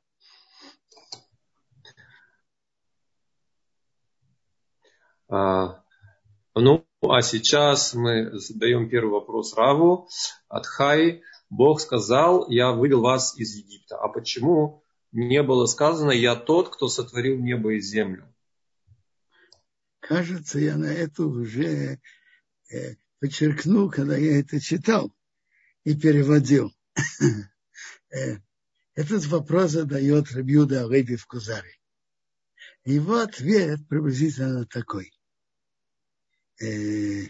А, 5.29 5.84
ну, 6.55 6.87
а 7.03 7.23
сейчас 7.23 7.95
мы 7.95 8.39
задаем 8.39 8.89
первый 8.89 9.13
вопрос 9.13 9.55
Раву 9.55 10.09
от 10.49 10.67
Хай. 10.67 11.23
Бог 11.51 11.81
сказал, 11.81 12.49
я 12.49 12.73
вывел 12.73 13.01
вас 13.01 13.37
из 13.37 13.55
Египта. 13.55 13.97
А 13.97 14.09
почему 14.09 14.83
не 15.13 15.43
было 15.43 15.67
сказано, 15.67 16.11
я 16.11 16.35
тот, 16.37 16.75
кто 16.75 16.89
сотворил 16.89 17.39
небо 17.39 17.75
и 17.75 17.81
землю. 17.81 18.33
Кажется, 20.01 20.59
я 20.59 20.77
на 20.77 20.87
это 20.87 21.25
уже 21.25 22.01
э, 22.71 22.97
подчеркнул, 23.21 23.91
когда 23.91 24.17
я 24.17 24.41
это 24.41 24.61
читал 24.61 25.15
и 25.85 25.95
переводил. 25.95 26.73
Э, 28.11 28.37
этот 28.95 29.27
вопрос 29.27 29.73
задает 29.73 30.31
Рабьюда 30.31 30.85
Алеби 30.85 31.17
в 31.17 31.27
Кузаре. 31.27 31.79
Его 32.85 33.19
ответ 33.19 33.81
приблизительно 33.89 34.67
такой. 34.67 35.11
Э, 36.61 37.29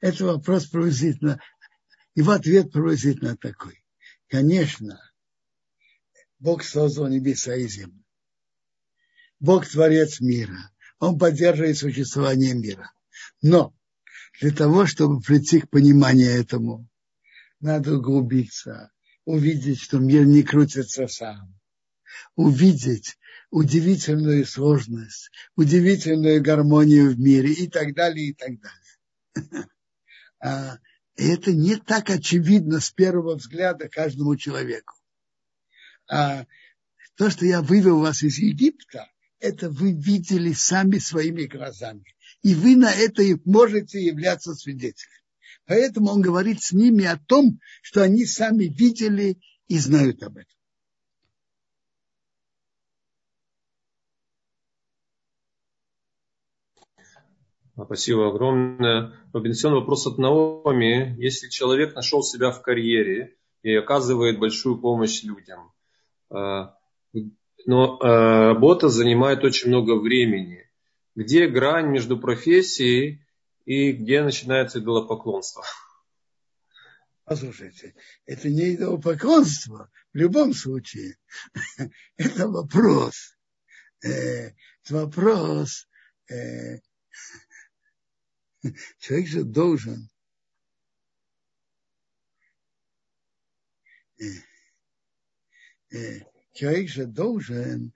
это 0.00 0.24
вопрос 0.24 0.66
приблизительно, 0.66 1.40
его 2.14 2.32
ответ 2.32 2.72
приблизительно 2.72 3.36
такой. 3.36 3.84
Конечно, 4.28 4.98
Бог 6.38 6.62
создал 6.62 7.08
небеса 7.08 7.54
и 7.54 7.66
землю. 7.66 8.04
Бог 9.40 9.66
творец 9.66 10.20
мира. 10.20 10.70
Он 10.98 11.18
поддерживает 11.18 11.76
существование 11.76 12.54
мира. 12.54 12.92
Но 13.42 13.74
для 14.40 14.50
того, 14.50 14.86
чтобы 14.86 15.20
прийти 15.20 15.60
к 15.60 15.70
пониманию 15.70 16.30
этому, 16.30 16.88
надо 17.60 17.96
углубиться, 17.96 18.90
увидеть, 19.24 19.80
что 19.80 19.98
мир 19.98 20.24
не 20.24 20.42
крутится 20.42 21.06
сам, 21.08 21.58
увидеть 22.36 23.18
удивительную 23.54 24.44
сложность, 24.46 25.30
удивительную 25.54 26.42
гармонию 26.42 27.12
в 27.12 27.20
мире 27.20 27.52
и 27.52 27.68
так 27.68 27.94
далее, 27.94 28.30
и 28.30 28.34
так 28.34 28.50
далее. 28.60 29.68
А 30.40 30.78
это 31.14 31.52
не 31.52 31.76
так 31.76 32.10
очевидно 32.10 32.80
с 32.80 32.90
первого 32.90 33.36
взгляда 33.36 33.88
каждому 33.88 34.36
человеку. 34.36 34.94
А 36.10 36.46
то, 37.14 37.30
что 37.30 37.46
я 37.46 37.62
вывел 37.62 38.00
вас 38.00 38.24
из 38.24 38.38
Египта, 38.38 39.08
это 39.38 39.70
вы 39.70 39.92
видели 39.92 40.52
сами 40.52 40.98
своими 40.98 41.44
глазами. 41.44 42.04
И 42.42 42.54
вы 42.56 42.74
на 42.76 42.92
это 42.92 43.22
можете 43.44 44.04
являться 44.04 44.54
свидетелем. 44.54 45.22
Поэтому 45.64 46.10
он 46.10 46.20
говорит 46.20 46.60
с 46.60 46.72
ними 46.72 47.04
о 47.04 47.16
том, 47.16 47.60
что 47.82 48.02
они 48.02 48.26
сами 48.26 48.64
видели 48.64 49.38
и 49.68 49.78
знают 49.78 50.24
об 50.24 50.38
этом. 50.38 50.53
Спасибо 57.76 58.28
огромное. 58.28 59.12
Робинсон, 59.32 59.74
вопрос 59.74 60.06
от 60.06 60.16
Наоми. 60.16 61.16
Если 61.18 61.48
человек 61.48 61.96
нашел 61.96 62.22
себя 62.22 62.52
в 62.52 62.62
карьере 62.62 63.36
и 63.62 63.74
оказывает 63.74 64.38
большую 64.38 64.78
помощь 64.78 65.24
людям, 65.24 65.72
э, 66.30 66.68
но 67.66 67.98
э, 67.98 68.46
работа 68.48 68.88
занимает 68.88 69.42
очень 69.42 69.70
много 69.70 69.98
времени, 69.98 70.70
где 71.16 71.48
грань 71.48 71.88
между 71.88 72.16
профессией 72.16 73.26
и 73.64 73.90
где 73.90 74.22
начинается 74.22 74.78
идолопоклонство? 74.78 75.64
Послушайте, 77.24 77.96
это 78.24 78.50
не 78.50 78.76
идолопоклонство 78.76 79.90
в 80.12 80.16
любом 80.16 80.52
случае. 80.52 81.16
это 82.16 82.46
вопрос. 82.46 83.36
Э, 84.04 84.52
это 84.84 84.94
вопрос. 84.94 85.88
Э, 88.64 88.68
человек 88.98 89.28
же 89.28 89.44
должен 89.44 90.08
э, 94.18 94.24
э, 95.90 96.20
человек 96.52 96.88
же 96.88 97.06
должен 97.06 97.92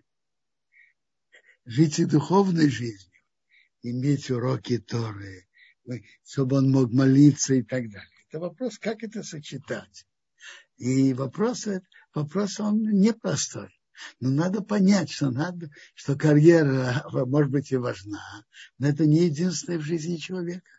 жить 1.65 1.99
и 1.99 2.05
духовной 2.05 2.71
жизнью, 2.71 3.23
иметь 3.83 4.31
уроки 4.31 4.79
Торы, 4.79 5.47
чтобы 6.25 6.59
он 6.59 6.71
мог 6.71 6.93
молиться 6.93 7.55
и 7.55 7.63
так 7.63 7.91
далее. 7.91 8.25
Это 8.29 8.41
вопрос, 8.41 8.79
как 8.79 9.03
это 9.03 9.23
сочетать. 9.23 10.07
И 10.77 11.13
вопрос, 11.13 11.67
вопрос 12.15 12.61
он 12.61 12.83
непростой. 12.83 13.78
Но 14.21 14.31
надо 14.31 14.63
понять, 14.63 15.11
что, 15.11 15.31
надо, 15.31 15.71
что 15.95 16.17
карьера, 16.17 17.05
может 17.27 17.51
быть, 17.51 17.73
и 17.73 17.77
важна, 17.77 18.45
но 18.79 18.89
это 18.89 19.07
не 19.07 19.25
единственное 19.27 19.79
в 19.79 19.83
жизни 19.83 20.17
человека. 20.17 20.71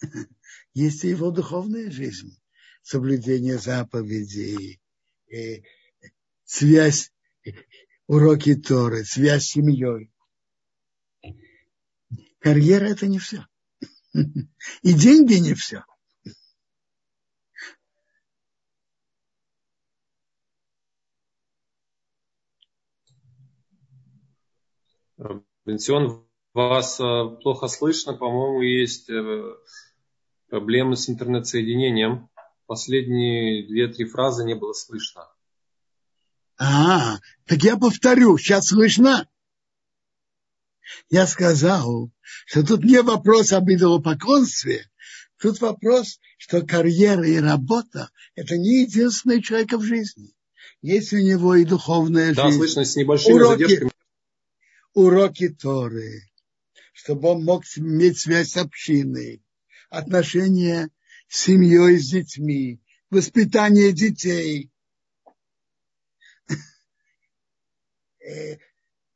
Есть 0.74 1.04
и 1.04 1.08
его 1.08 1.30
духовная 1.30 1.90
жизнь, 1.90 2.38
соблюдение 2.82 3.58
заповедей, 3.58 4.80
и 5.28 5.62
связь, 6.44 7.12
уроки 8.06 8.54
Торы, 8.54 9.04
связь 9.04 9.44
с 9.44 9.52
семьей. 9.52 10.10
Карьера– 12.40 12.84
это 12.86 13.06
не 13.06 13.18
все. 13.18 13.46
И 14.82 14.92
деньги 14.92 15.34
не 15.34 15.54
все. 15.54 15.84
Бенсион, 25.64 26.24
вас 26.54 26.98
э, 27.00 27.04
плохо 27.42 27.68
слышно, 27.68 28.14
по-моему, 28.14 28.62
есть 28.62 29.10
э, 29.10 29.54
проблемы 30.48 30.96
с 30.96 31.08
интернет-соединением. 31.08 32.28
Последние 32.66 33.66
две-три 33.66 34.04
фразы 34.06 34.44
не 34.44 34.54
было 34.54 34.72
слышно. 34.72 35.28
А, 36.58 37.18
так 37.46 37.62
я 37.62 37.76
повторю, 37.76 38.36
сейчас 38.38 38.68
слышно? 38.68 39.28
Я 41.10 41.26
сказал, 41.26 42.10
что 42.46 42.66
тут 42.66 42.84
не 42.84 43.02
вопрос 43.02 43.52
об 43.52 43.70
идолопоклонстве, 43.70 44.86
тут 45.38 45.60
вопрос, 45.60 46.18
что 46.38 46.62
карьера 46.62 47.26
и 47.26 47.38
работа– 47.38 48.10
это 48.34 48.56
не 48.56 48.82
единственный 48.82 49.42
человек 49.42 49.72
в 49.72 49.82
жизни. 49.82 50.32
Есть 50.80 51.12
у 51.12 51.18
него 51.18 51.54
и 51.56 51.64
духовная 51.64 52.34
да, 52.34 52.44
жизнь. 52.44 52.58
Да, 52.58 52.64
слышно, 52.64 52.84
с 52.84 52.96
небольшими 52.96 53.34
уроки, 53.34 53.62
задержками. 53.62 53.90
Уроки 54.98 55.48
Торы, 55.48 56.28
чтобы 56.92 57.28
он 57.28 57.44
мог 57.44 57.62
иметь 57.76 58.18
связь 58.18 58.50
с 58.50 58.56
общиной, 58.56 59.44
отношения 59.90 60.90
с 61.28 61.42
семьей, 61.42 61.98
с 61.98 62.10
детьми, 62.10 62.80
воспитание 63.08 63.92
детей 63.92 64.72
э,– 68.18 68.58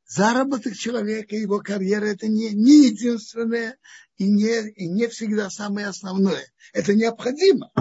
заработок 0.06 0.76
человека, 0.76 1.34
его 1.34 1.58
карьера 1.58 2.04
это 2.04 2.28
не, 2.28 2.50
не 2.50 2.86
единственное 2.86 3.76
и 4.18 4.30
не, 4.30 4.70
и 4.70 4.86
не 4.86 5.08
всегда 5.08 5.50
самое 5.50 5.88
основное. 5.88 6.46
Это 6.72 6.94
необходимо, 6.94 7.72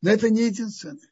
но 0.00 0.10
это 0.10 0.28
не 0.28 0.46
единственное. 0.46 1.08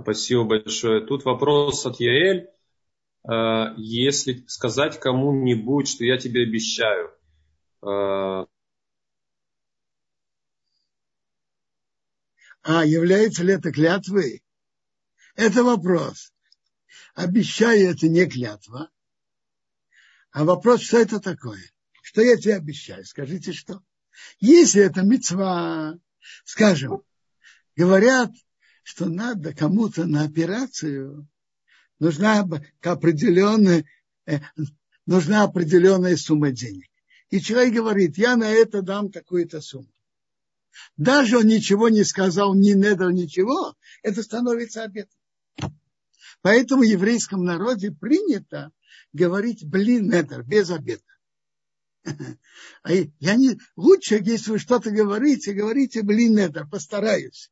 Спасибо 0.00 0.44
большое. 0.44 1.04
Тут 1.06 1.24
вопрос 1.24 1.84
от 1.86 1.98
Яэль. 2.00 2.48
Э, 3.28 3.74
если 3.76 4.44
сказать 4.46 5.00
кому-нибудь, 5.00 5.88
что 5.88 6.04
я 6.04 6.18
тебе 6.18 6.42
обещаю, 6.42 7.10
э, 7.82 8.44
А 12.62 12.84
является 12.84 13.44
ли 13.44 13.54
это 13.54 13.72
клятвой? 13.72 14.42
Это 15.36 15.64
вопрос. 15.64 16.34
Обещаю, 17.14 17.92
это 17.92 18.08
не 18.08 18.26
клятва. 18.26 18.90
А 20.32 20.44
вопрос, 20.44 20.82
что 20.82 20.98
это 20.98 21.18
такое? 21.18 21.62
Что 22.02 22.20
я 22.20 22.36
тебе 22.36 22.56
обещаю? 22.56 23.06
Скажите, 23.06 23.52
что? 23.52 23.80
Если 24.38 24.82
это 24.82 25.00
мецва, 25.02 25.94
скажем, 26.44 27.02
говорят, 27.74 28.32
что 28.88 29.04
надо 29.04 29.52
кому-то 29.52 30.06
на 30.06 30.22
операцию, 30.22 31.28
нужна 31.98 32.48
определенная, 32.80 33.84
э, 34.24 34.40
нужна 35.04 35.42
определенная 35.42 36.16
сумма 36.16 36.52
денег. 36.52 36.88
И 37.28 37.38
человек 37.38 37.74
говорит, 37.74 38.16
я 38.16 38.34
на 38.34 38.50
это 38.50 38.80
дам 38.80 39.12
такую-то 39.12 39.60
сумму. 39.60 39.92
Даже 40.96 41.36
он 41.36 41.48
ничего 41.48 41.90
не 41.90 42.02
сказал, 42.02 42.54
ни 42.54 42.72
недр, 42.72 43.10
ничего, 43.10 43.76
это 44.02 44.22
становится 44.22 44.84
обетом. 44.84 45.18
Поэтому 46.40 46.80
в 46.80 46.86
еврейском 46.86 47.44
народе 47.44 47.90
принято 47.90 48.72
говорить 49.12 49.66
блин 49.66 50.08
недр, 50.08 50.44
без 50.44 50.70
обета. 50.70 51.04
А 52.84 52.92
я 52.94 53.34
не, 53.34 53.60
лучше, 53.76 54.18
если 54.24 54.52
вы 54.52 54.58
что-то 54.58 54.90
говорите, 54.90 55.52
говорите 55.52 56.02
блин 56.02 56.36
недр, 56.36 56.66
постараюсь. 56.66 57.50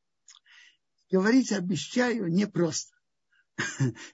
Говорить 1.11 1.53
обещаю 1.53 2.28
непросто. 2.28 2.97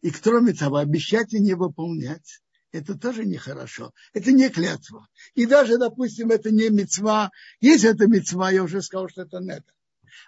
И 0.03 0.11
кроме 0.11 0.53
того, 0.53 0.77
обещать 0.77 1.33
и 1.33 1.41
не 1.41 1.55
выполнять 1.55 2.43
это 2.73 2.99
тоже 2.99 3.25
нехорошо. 3.27 3.93
Это 4.15 4.33
не 4.33 4.49
клятва. 4.49 5.07
И 5.35 5.47
даже, 5.47 5.79
допустим, 5.79 6.31
это 6.31 6.51
не 6.51 6.71
мецва. 6.71 7.31
Если 7.61 7.91
это 7.91 8.07
мецва, 8.07 8.51
я 8.51 8.65
уже 8.65 8.81
сказал, 8.83 9.09
что 9.09 9.23
это 9.23 9.39
не 9.41 9.53
это. 9.53 9.73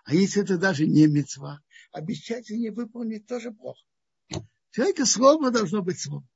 А 0.05 0.15
если 0.15 0.43
это 0.43 0.59
даже 0.59 0.87
не 0.87 1.07
мецва, 1.07 1.61
обещать 1.91 2.51
и 2.51 2.59
не 2.59 2.71
выполнить 2.71 3.27
тоже 3.27 3.51
плохо. 3.51 3.81
Человека 4.71 5.07
слово 5.07 5.51
должно 5.51 5.83
быть 5.83 6.01
слово. 6.01 6.27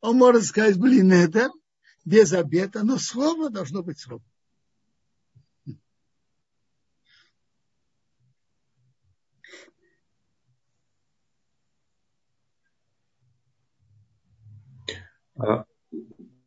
Он 0.00 0.16
может 0.16 0.44
сказать, 0.44 0.78
блин, 0.78 1.12
это 1.12 1.50
без 2.04 2.32
обета, 2.32 2.82
но 2.82 2.98
слово 2.98 3.50
должно 3.50 3.82
быть 3.82 4.00
слово. 4.00 4.24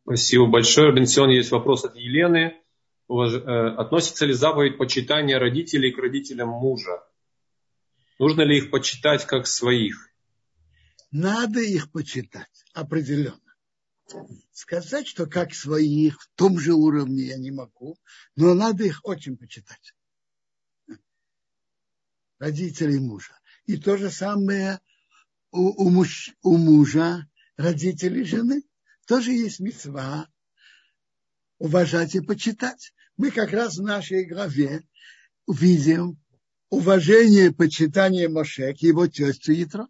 Спасибо 0.02 0.46
большое. 0.46 0.92
Бенсион, 0.92 1.30
есть 1.30 1.50
вопрос 1.50 1.84
от 1.84 1.96
Елены. 1.96 2.60
Э, 3.08 3.74
относится 3.76 4.24
ли 4.24 4.32
заповедь 4.32 4.78
почитания 4.78 5.38
родителей 5.38 5.92
к 5.92 5.98
родителям 5.98 6.48
мужа? 6.48 7.04
Нужно 8.18 8.42
ли 8.42 8.58
их 8.58 8.70
почитать 8.70 9.26
как 9.26 9.46
своих? 9.46 10.10
Надо 11.10 11.60
их 11.60 11.90
почитать, 11.90 12.64
определенно. 12.72 13.40
Сказать, 14.52 15.06
что 15.06 15.26
как 15.26 15.54
своих, 15.54 16.20
в 16.22 16.28
том 16.34 16.58
же 16.58 16.74
уровне 16.74 17.24
я 17.24 17.36
не 17.36 17.50
могу, 17.50 17.96
но 18.36 18.54
надо 18.54 18.84
их 18.84 19.00
очень 19.04 19.36
почитать. 19.36 19.94
Родителей 22.38 22.98
мужа. 22.98 23.38
И 23.66 23.76
то 23.76 23.96
же 23.96 24.10
самое 24.10 24.80
у, 25.50 25.86
у, 25.86 25.90
муж, 25.90 26.32
у 26.42 26.56
мужа, 26.56 27.26
родителей 27.56 28.24
жены. 28.24 28.62
Тоже 29.06 29.32
есть 29.32 29.60
мецва 29.60 30.28
уважать 31.58 32.14
и 32.14 32.20
почитать. 32.20 32.94
Мы 33.16 33.30
как 33.30 33.50
раз 33.52 33.76
в 33.76 33.82
нашей 33.82 34.24
главе 34.24 34.82
увидим 35.46 36.18
уважение 36.70 37.46
и 37.46 37.54
почитание 37.54 38.28
Моше 38.28 38.74
к 38.74 38.78
его 38.78 39.06
тестю 39.06 39.52
Ятро. 39.52 39.88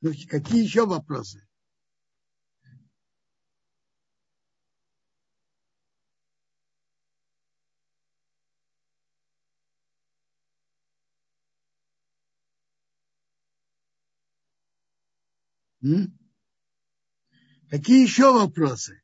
Ну, 0.00 0.12
какие 0.28 0.62
еще 0.62 0.86
вопросы? 0.86 1.46
М? 15.86 16.18
Какие 17.70 18.02
еще 18.02 18.32
вопросы? 18.32 19.00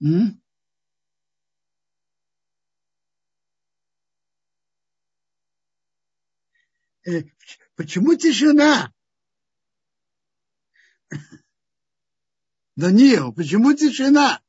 М? 0.00 0.40
Э, 7.04 7.22
почему 7.76 8.14
тишина? 8.14 8.94
Даниил, 12.76 13.34
почему 13.34 13.74
тишина? 13.74 14.42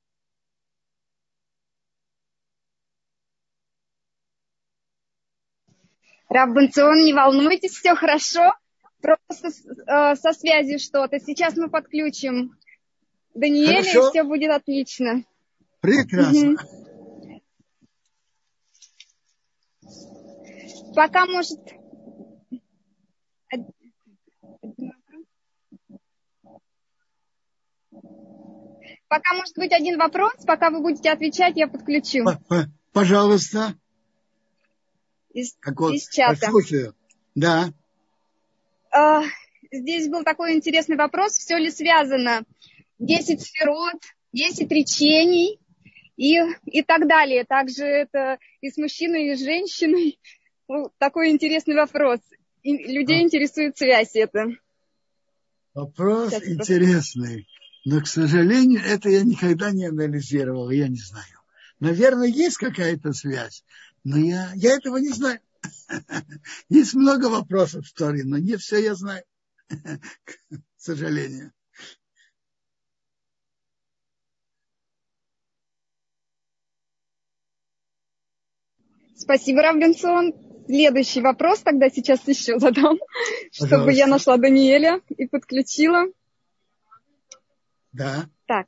Раббенцион, 6.29 7.03
не 7.03 7.13
волнуйтесь, 7.13 7.71
все 7.71 7.95
хорошо. 7.95 8.53
Просто 9.01 9.47
э, 9.47 10.15
со 10.15 10.31
связью 10.33 10.77
что-то. 10.77 11.19
Сейчас 11.19 11.55
мы 11.57 11.69
подключим 11.69 12.55
Даниэля, 13.33 13.81
хорошо. 13.81 14.07
и 14.07 14.09
все 14.11 14.23
будет 14.23 14.51
отлично. 14.51 15.23
Прекрасно. 15.81 16.51
Угу. 16.51 16.59
Пока 20.95 21.25
может... 21.25 21.59
Пока 29.07 29.33
может 29.33 29.55
быть 29.55 29.71
один 29.71 29.97
вопрос, 29.97 30.33
пока 30.45 30.69
вы 30.69 30.81
будете 30.81 31.09
отвечать, 31.09 31.55
я 31.55 31.67
подключу. 31.67 32.25
Пожалуйста 32.93 33.73
из, 35.41 35.55
Какой, 35.59 35.95
из 35.95 36.09
чата. 36.09 36.51
Да. 37.35 37.71
А, 38.91 39.23
здесь 39.71 40.07
был 40.07 40.23
такой 40.23 40.53
интересный 40.53 40.97
вопрос. 40.97 41.33
Все 41.33 41.57
ли 41.57 41.71
связано? 41.71 42.43
Десять 42.97 43.41
сферот, 43.41 44.01
десять 44.33 44.71
речений 44.71 45.59
и, 46.17 46.37
и 46.65 46.83
так 46.83 47.07
далее. 47.07 47.45
Также 47.45 47.85
это 47.85 48.39
и 48.61 48.69
с 48.69 48.77
мужчиной, 48.77 49.29
и 49.29 49.35
с 49.35 49.39
женщиной. 49.39 50.19
Ну, 50.67 50.91
такой 50.97 51.29
интересный 51.29 51.75
вопрос. 51.75 52.19
И 52.63 52.73
людей 52.73 53.19
а. 53.19 53.23
интересует 53.23 53.77
связь 53.77 54.15
это. 54.15 54.47
Вопрос 55.73 56.31
Сейчас 56.31 56.47
интересный. 56.47 57.47
Но, 57.85 58.01
к 58.01 58.07
сожалению, 58.07 58.81
это 58.85 59.09
я 59.09 59.23
никогда 59.23 59.71
не 59.71 59.85
анализировал, 59.85 60.69
я 60.69 60.87
не 60.87 60.99
знаю. 60.99 61.39
Наверное, 61.79 62.27
есть 62.27 62.57
какая-то 62.57 63.13
связь. 63.13 63.63
Но 64.03 64.17
я, 64.17 64.51
я 64.55 64.75
этого 64.75 64.97
не 64.97 65.09
знаю. 65.09 65.39
Есть 66.69 66.93
много 66.93 67.25
вопросов 67.25 67.85
в 67.85 67.93
Торе, 67.93 68.23
но 68.23 68.37
не 68.37 68.55
все 68.57 68.77
я 68.79 68.95
знаю, 68.95 69.23
к 69.67 70.59
сожалению. 70.77 71.51
Спасибо, 79.15 79.61
Равленсон. 79.61 80.33
Следующий 80.65 81.21
вопрос 81.21 81.61
тогда 81.61 81.89
сейчас 81.89 82.25
еще 82.27 82.57
задам, 82.59 82.97
Пожалуйста. 82.97 83.05
чтобы 83.67 83.91
я 83.91 84.07
нашла 84.07 84.37
Даниэля 84.37 85.01
и 85.09 85.27
подключила. 85.27 86.05
Да. 87.91 88.29
Так, 88.45 88.67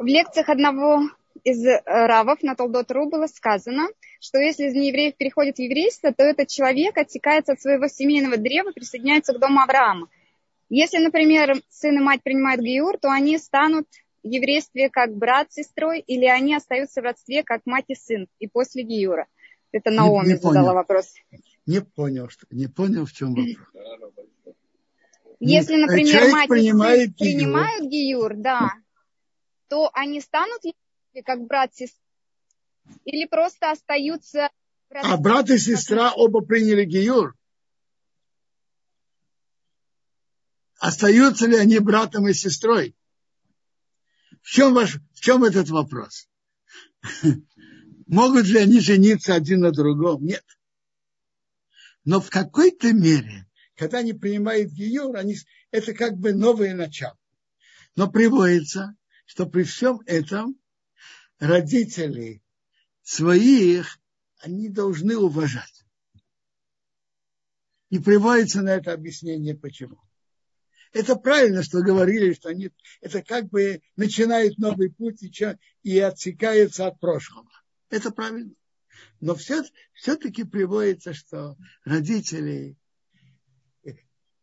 В 0.00 0.06
лекциях 0.06 0.48
одного 0.48 1.10
из 1.44 1.62
э, 1.62 1.78
равов 1.84 2.42
на 2.42 2.54
Толдот.ру 2.54 3.10
было 3.10 3.26
сказано, 3.26 3.86
что 4.18 4.38
если 4.38 4.68
из 4.68 4.74
неевреев 4.74 5.14
переходит 5.14 5.56
в 5.56 5.60
еврейство, 5.60 6.10
то 6.10 6.24
этот 6.24 6.48
человек 6.48 6.96
отсекается 6.96 7.52
от 7.52 7.60
своего 7.60 7.86
семейного 7.86 8.38
древа, 8.38 8.72
присоединяется 8.72 9.34
к 9.34 9.38
дому 9.38 9.60
Авраама. 9.60 10.08
Если, 10.70 10.96
например, 11.04 11.60
сын 11.68 11.98
и 11.98 12.00
мать 12.00 12.22
принимают 12.22 12.62
гиур, 12.62 12.96
то 12.96 13.10
они 13.10 13.36
станут 13.36 13.86
в 14.24 14.26
еврействе 14.26 14.88
как 14.88 15.14
брат 15.14 15.52
с 15.52 15.56
сестрой, 15.56 16.00
или 16.00 16.24
они 16.24 16.54
остаются 16.54 17.02
в 17.02 17.04
родстве 17.04 17.42
как 17.42 17.60
мать 17.66 17.84
и 17.88 17.94
сын, 17.94 18.26
и 18.38 18.48
после 18.48 18.84
гиура. 18.84 19.26
Это 19.70 19.90
Наоми 19.90 20.28
не, 20.28 20.32
не 20.32 20.36
задала 20.38 20.54
понял. 20.54 20.74
вопрос. 20.76 21.14
Не 21.66 21.82
понял, 21.82 22.30
что, 22.30 22.46
не 22.50 22.68
понял, 22.68 23.04
в 23.04 23.12
чем 23.12 23.34
вопрос. 23.34 23.66
Если, 25.40 25.76
например, 25.76 26.32
мать 26.32 26.50
и 26.50 26.70
сын 26.70 27.12
принимают 27.18 27.82
гиюр, 27.82 28.34
да, 28.36 28.70
то 29.70 29.88
они 29.94 30.20
станут 30.20 30.62
как 31.24 31.46
брат 31.46 31.70
и 31.76 31.86
сестра? 31.86 32.02
Или 33.04 33.26
просто 33.26 33.70
остаются... 33.70 34.50
А 34.90 35.16
брат 35.16 35.48
и 35.48 35.58
сестра 35.58 36.12
оба 36.12 36.40
приняли 36.40 36.84
Гиюр? 36.84 37.36
Остаются 40.80 41.46
ли 41.46 41.56
они 41.56 41.78
братом 41.78 42.26
и 42.26 42.34
сестрой? 42.34 42.96
В 44.42 44.48
чем, 44.48 44.74
ваш, 44.74 44.96
в 45.14 45.20
чем 45.20 45.44
этот 45.44 45.68
вопрос? 45.68 46.28
Могут 48.06 48.46
ли 48.46 48.58
они 48.58 48.80
жениться 48.80 49.34
один 49.34 49.60
на 49.60 49.70
другом? 49.70 50.24
Нет. 50.24 50.44
Но 52.04 52.20
в 52.20 52.28
какой-то 52.28 52.92
мере, 52.92 53.46
когда 53.76 53.98
они 53.98 54.14
принимают 54.14 54.72
Гиюр, 54.72 55.16
они, 55.16 55.36
это 55.70 55.94
как 55.94 56.16
бы 56.16 56.32
новое 56.32 56.74
начало. 56.74 57.16
Но 57.94 58.10
приводится, 58.10 58.96
что 59.30 59.46
при 59.46 59.62
всем 59.62 60.00
этом 60.06 60.58
родители 61.38 62.42
своих 63.00 64.00
они 64.38 64.68
должны 64.68 65.16
уважать. 65.16 65.86
И 67.90 68.00
приводится 68.00 68.60
на 68.62 68.70
это 68.70 68.92
объяснение, 68.92 69.54
почему. 69.54 70.00
Это 70.92 71.14
правильно, 71.14 71.62
что 71.62 71.80
говорили, 71.80 72.34
что 72.34 72.48
они 72.48 72.70
это 73.00 73.22
как 73.22 73.48
бы 73.50 73.80
начинают 73.94 74.58
новый 74.58 74.90
путь 74.90 75.22
и, 75.22 75.32
и 75.84 76.00
отсекаются 76.00 76.88
от 76.88 76.98
прошлого. 76.98 77.48
Это 77.88 78.10
правильно. 78.10 78.52
Но 79.20 79.36
все, 79.36 79.62
все-таки 79.92 80.42
приводится, 80.42 81.14
что 81.14 81.56
родители 81.84 82.76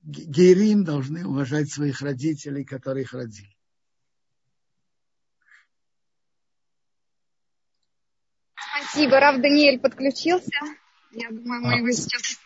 гейрим 0.02 0.86
должны 0.86 1.28
уважать 1.28 1.70
своих 1.70 2.02
родителей, 2.02 2.64
которые 2.64 3.04
их 3.04 3.14
родили. 3.14 3.57
Спасибо. 8.98 9.20
Рав 9.20 9.40
Даниэль 9.40 9.80
подключился. 9.80 10.58
Я 11.12 11.30
думаю, 11.30 11.62
мы 11.62 11.74
его 11.78 11.92
сейчас 11.92 12.40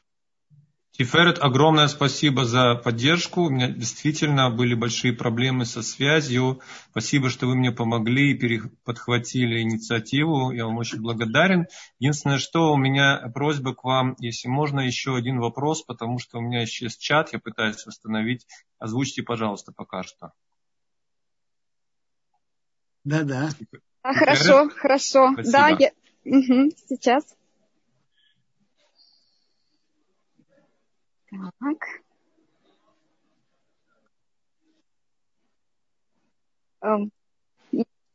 Тиферет, 0.92 1.40
огромное 1.40 1.88
спасибо 1.88 2.44
за 2.44 2.76
поддержку. 2.76 3.44
У 3.44 3.50
меня 3.50 3.70
действительно 3.70 4.50
были 4.50 4.74
большие 4.74 5.14
проблемы 5.14 5.64
со 5.64 5.82
связью. 5.82 6.60
Спасибо, 6.90 7.30
что 7.30 7.48
вы 7.48 7.56
мне 7.56 7.72
помогли 7.72 8.34
и 8.34 8.62
подхватили 8.84 9.62
инициативу. 9.62 10.52
Я 10.52 10.66
вам 10.66 10.78
очень 10.78 11.00
благодарен. 11.00 11.68
Единственное, 12.00 12.38
что 12.38 12.74
у 12.74 12.78
меня 12.78 13.32
просьба 13.34 13.74
к 13.74 13.86
вам, 13.86 14.18
если 14.20 14.50
можно, 14.50 14.82
еще 14.82 15.16
один 15.16 15.40
вопрос, 15.40 15.84
потому 15.84 16.20
что 16.20 16.40
у 16.40 16.42
меня 16.42 16.66
исчез 16.66 16.98
чат, 16.98 17.32
я 17.32 17.40
пытаюсь 17.40 17.86
восстановить. 17.86 18.46
Озвучьте, 18.78 19.24
пожалуйста, 19.24 19.72
пока 19.72 20.04
что. 20.04 20.34
Да-да. 23.06 23.50
А, 24.04 24.14
хорошо, 24.14 24.70
хорошо. 24.76 25.32
Спасибо. 25.34 25.52
Да, 25.52 25.70
я... 25.80 25.92
угу, 26.26 26.72
сейчас. 26.88 27.36
Так. 31.30 32.02
Эм, 36.82 37.12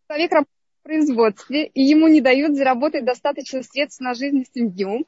человек 0.08 0.32
работает 0.32 0.48
в 0.80 0.82
производстве, 0.82 1.66
и 1.66 1.82
ему 1.82 2.08
не 2.08 2.20
дают 2.20 2.56
заработать 2.56 3.04
достаточно 3.04 3.62
средств 3.62 4.00
на 4.00 4.14
жизнь 4.14 4.38
и 4.38 4.46
семью, 4.52 5.06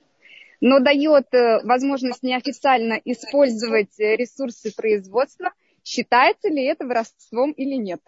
но 0.60 0.80
дает 0.80 1.32
э, 1.34 1.60
возможность 1.64 2.22
неофициально 2.22 3.00
использовать 3.04 3.98
э, 3.98 4.16
ресурсы 4.16 4.74
производства. 4.74 5.52
Считается 5.84 6.48
ли 6.48 6.64
это 6.64 6.86
воровством 6.86 7.52
или 7.52 7.74
нет? 7.74 8.00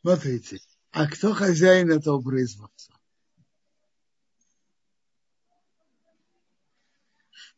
Смотрите, 0.00 0.58
а 0.92 1.06
кто 1.08 1.32
хозяин 1.32 1.90
этого 1.90 2.20
производства? 2.20 2.95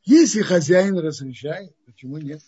Если 0.08 0.40
хозяин 0.40 0.98
разрешает, 0.98 1.76
почему 1.84 2.16
нет? 2.16 2.40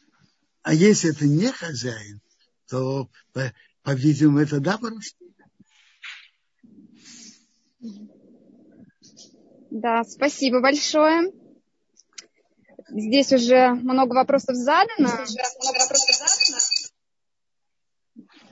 А 0.62 0.72
если 0.72 1.10
это 1.10 1.26
не 1.26 1.52
хозяин, 1.52 2.22
то, 2.66 3.10
по-видимому, 3.82 4.38
это 4.38 4.60
да, 4.60 4.78
воровство. 4.78 5.26
Да, 9.70 10.04
спасибо 10.04 10.62
большое. 10.62 11.34
Здесь 12.88 13.30
уже 13.30 13.74
много 13.74 14.14
вопросов 14.14 14.56
задано. 14.56 15.10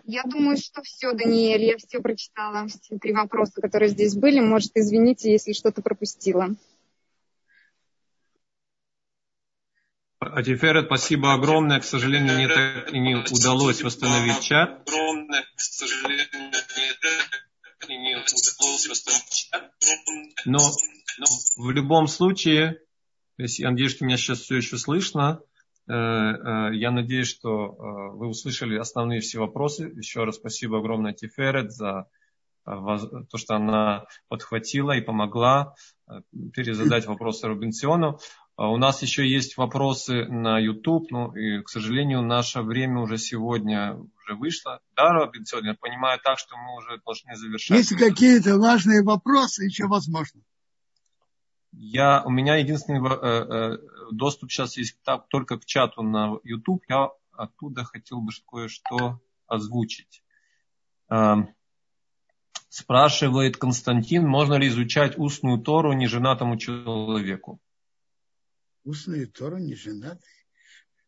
Я 0.05 0.23
думаю, 0.25 0.59
что 0.59 0.83
все, 0.83 1.15
Даниэль, 1.15 1.65
я 1.65 1.79
все 1.79 2.01
прочитала, 2.01 2.69
все 2.69 2.99
три 2.99 3.15
вопроса, 3.15 3.63
которые 3.63 3.89
здесь 3.89 4.15
были. 4.15 4.41
Может, 4.41 4.73
извините, 4.75 5.33
если 5.33 5.55
что-то 5.55 5.81
пропустила. 5.81 6.51
А 10.21 10.43
теперь 10.43 10.85
спасибо 10.85 11.35
огромное. 11.35 11.79
К 11.79 11.85
сожалению, 11.85 12.35
мне 12.35 12.49
так 12.49 12.93
и 12.93 12.99
не 12.99 13.15
удалось 13.15 13.83
восстановить 13.83 14.41
чат. 14.43 14.89
Огромное, 14.89 15.43
к 15.55 15.61
сожалению, 15.61 16.27
мне 16.33 16.53
так 17.01 17.89
и 17.89 17.97
не 17.97 18.17
удалось 18.17 18.89
восстановить 18.89 19.31
чат. 19.31 19.73
Но, 20.45 20.59
но 21.19 21.27
в 21.65 21.71
любом 21.71 22.09
случае, 22.09 22.81
я 23.37 23.71
надеюсь, 23.71 23.93
что 23.93 24.05
меня 24.05 24.17
сейчас 24.17 24.41
все 24.41 24.57
еще 24.57 24.77
слышно. 24.77 25.41
Э, 25.89 25.93
э, 25.93 26.75
я 26.75 26.91
надеюсь, 26.91 27.29
что 27.29 27.51
э, 27.51 28.17
вы 28.17 28.27
услышали 28.27 28.77
основные 28.77 29.21
все 29.21 29.39
вопросы. 29.39 29.85
Еще 29.97 30.25
раз 30.25 30.35
спасибо 30.35 30.79
огромное 30.79 31.13
Тиферет 31.13 31.73
за 31.73 32.07
то, 32.65 33.39
что 33.39 33.55
она 33.55 34.05
подхватила 34.29 34.93
и 34.93 35.01
помогла 35.01 35.75
перезадать 36.53 37.07
вопросы 37.07 37.47
Рубенциону. 37.49 38.19
А 38.59 38.71
у 38.71 38.77
нас 38.77 39.03
еще 39.03 39.25
есть 39.25 39.57
вопросы 39.57 40.25
на 40.25 40.59
YouTube, 40.59 41.13
ну 41.13 41.33
и, 41.33 41.63
к 41.63 41.69
сожалению, 41.69 42.23
наше 42.23 42.61
время 42.61 43.03
уже 43.03 43.17
сегодня 43.17 43.95
уже 43.95 44.35
вышло. 44.35 44.81
Да, 44.97 45.13
Робин, 45.13 45.47
сегодня 45.47 45.77
понимаю 45.77 46.19
так, 46.25 46.41
что 46.41 46.57
мы 46.57 46.77
уже 46.77 47.01
должны 47.07 47.37
завершать. 47.37 47.79
Если 47.79 47.95
какие-то 47.95 48.59
важные 48.59 49.05
вопросы, 49.05 49.63
еще 49.63 49.87
возможно. 49.87 50.41
Я, 51.71 52.25
у 52.25 52.31
меня 52.31 52.57
единственный 52.57 52.99
э, 52.99 53.15
э, 53.15 53.79
доступ 54.11 54.51
сейчас 54.51 54.77
есть 54.77 54.99
так, 55.05 55.29
только 55.29 55.61
к 55.61 55.65
чату 55.65 56.03
на 56.03 56.39
YouTube. 56.43 56.83
Я 56.89 57.11
оттуда 57.31 57.85
хотел 57.85 58.21
бы 58.23 58.33
кое-что 58.45 59.21
озвучить. 59.47 60.25
Э, 61.09 61.37
спрашивает 62.69 63.57
Константин, 63.57 64.27
можно 64.27 64.55
ли 64.55 64.67
изучать 64.67 65.17
устную 65.17 65.59
Тору 65.59 65.93
неженатому 65.93 66.57
человеку? 66.57 67.61
Устную 68.89 69.29
Тору 69.29 69.59
не 69.59 69.75
женатый. 69.75 70.31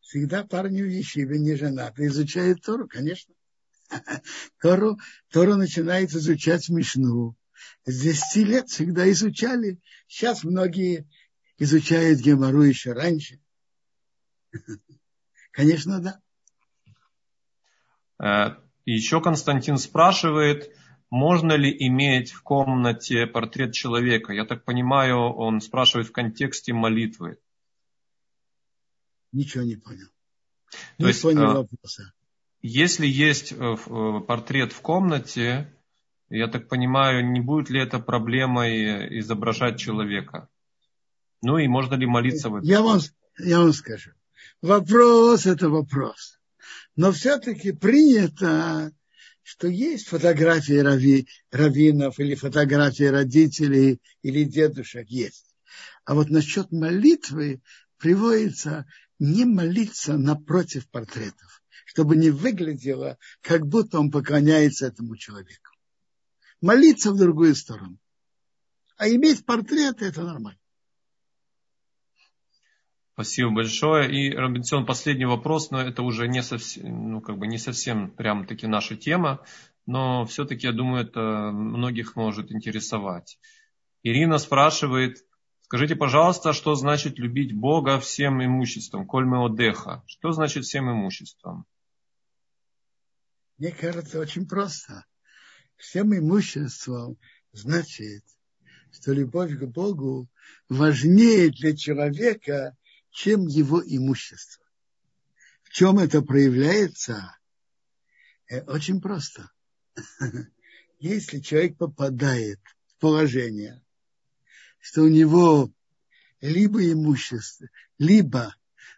Всегда 0.01 0.45
парни 0.45 0.83
в 0.83 0.89
Ешиве 0.89 1.39
не 1.39 1.57
женаты. 1.57 2.07
Изучают 2.07 2.63
Тору, 2.63 2.87
конечно. 2.87 3.35
Тору, 4.61 4.99
Тору 5.31 5.57
начинает 5.57 6.11
изучать 6.11 6.69
Мишну. 6.69 7.37
С 7.85 8.03
10 8.03 8.49
лет 8.49 8.69
всегда 8.69 9.11
изучали. 9.11 9.79
Сейчас 10.07 10.45
многие 10.45 11.09
изучают 11.59 12.21
Гемору 12.21 12.63
еще 12.63 12.93
раньше. 12.93 13.41
Конечно, 15.53 16.01
да. 16.01 16.21
Э, 18.23 18.57
еще 18.85 19.21
Константин 19.21 19.79
спрашивает, 19.79 20.75
можно 21.11 21.53
ли 21.53 21.75
иметь 21.87 22.33
в 22.33 22.43
комнате 22.43 23.27
портрет 23.27 23.73
человека? 23.73 24.33
Я 24.33 24.45
так 24.45 24.65
понимаю, 24.65 25.19
он 25.19 25.61
спрашивает 25.61 26.09
в 26.09 26.13
контексте 26.13 26.73
молитвы. 26.73 27.39
Ничего 29.33 29.65
не 29.65 29.77
понял. 29.77 30.09
Не 30.99 31.09
есть, 31.09 31.23
понял 31.23 31.43
э, 31.43 31.55
вопроса. 31.55 32.13
Если 32.63 33.07
есть 33.07 33.53
э, 33.53 33.57
э, 33.57 34.21
портрет 34.27 34.73
в 34.73 34.81
комнате, 34.81 35.73
я 36.29 36.49
так 36.49 36.69
понимаю, 36.69 37.29
не 37.31 37.41
будет 37.41 37.71
ли 37.71 37.81
это 37.81 37.99
проблемой 37.99 39.19
изображать 39.21 39.79
человека? 39.79 40.49
Ну 41.43 41.59
и 41.59 41.67
можно 41.69 41.95
ли 41.95 42.07
молиться 42.07 42.51
в 42.51 42.57
этом? 42.57 42.69
Я 42.69 42.83
вам, 42.83 43.01
я 43.39 43.61
вам 43.61 43.73
скажу. 43.73 44.11
Вопрос 44.63 45.47
это 45.47 45.69
вопрос. 45.69 46.39
Но 46.97 47.13
все-таки 47.13 47.73
принято, 47.73 48.93
что 49.43 49.69
есть 49.69 50.09
фотографии 50.09 50.79
рави, 50.79 51.27
раввинов 51.51 52.19
или 52.19 52.35
фотографии 52.35 53.05
родителей 53.05 54.01
или 54.23 54.45
дедушек 54.45 55.09
есть. 55.09 55.55
А 56.05 56.15
вот 56.15 56.29
насчет 56.29 56.71
молитвы 56.73 57.63
приводится 57.97 58.87
не 59.21 59.45
молиться 59.45 60.17
напротив 60.17 60.89
портретов, 60.91 61.63
чтобы 61.85 62.17
не 62.17 62.31
выглядело, 62.31 63.19
как 63.43 63.67
будто 63.67 64.01
он 64.01 64.11
поклоняется 64.11 64.87
этому 64.87 65.17
человеку. 65.17 65.71
Молиться 66.61 67.13
в 67.13 67.19
другую 67.19 67.55
сторону. 67.55 67.99
А 68.97 69.09
иметь 69.09 69.47
портреты– 69.47 70.05
это 70.07 70.23
нормально. 70.23 70.59
Спасибо 73.13 73.51
большое. 73.51 74.11
И, 74.11 74.35
Робинсон, 74.35 74.87
последний 74.87 75.27
вопрос, 75.27 75.71
но 75.71 75.81
это 75.83 76.03
уже 76.03 76.27
не 76.27 76.43
совсем, 76.43 77.13
ну, 77.13 77.21
как 77.21 77.37
бы 77.37 77.47
не 77.47 77.59
совсем 77.59 78.11
прям 78.11 78.47
таки 78.47 78.67
наша 78.67 78.97
тема, 78.97 79.45
но 79.85 80.25
все-таки, 80.25 80.67
я 80.67 80.73
думаю, 80.73 81.05
это 81.05 81.51
многих 81.53 82.17
может 82.17 82.51
интересовать. 82.51 83.39
Ирина 84.03 84.39
спрашивает, 84.39 85.19
Скажите, 85.71 85.95
пожалуйста, 85.95 86.53
что 86.53 86.75
значит 86.75 87.21
любить 87.21 87.55
Бога 87.55 88.01
всем 88.01 88.45
имуществом? 88.45 89.07
Коль 89.07 89.25
одеха. 89.33 90.03
Что 90.09 90.33
значит 90.33 90.65
всем 90.65 90.91
имуществом? 90.91 91.65
Мне 93.57 93.71
кажется, 93.71 94.19
очень 94.19 94.49
просто. 94.49 95.07
Всем 95.77 96.13
имуществом 96.13 97.19
значит, 97.53 98.25
что 98.91 99.13
любовь 99.13 99.57
к 99.57 99.65
Богу 99.67 100.29
важнее 100.69 101.51
для 101.51 101.77
человека, 101.77 102.77
чем 103.13 103.47
его 103.47 103.81
имущество. 103.81 104.67
В 105.63 105.71
чем 105.71 106.01
это 106.01 106.21
проявляется? 106.21 107.39
Э, 108.49 108.63
очень 108.63 109.01
просто. 109.01 109.53
Если 110.99 111.39
человек 111.39 111.77
попадает 111.77 112.59
в 112.89 112.99
положение, 112.99 113.81
что 114.81 115.03
у 115.03 115.09
него 115.09 115.71
либо 116.41 116.91
имущество, 116.91 117.69
либо 117.99 118.55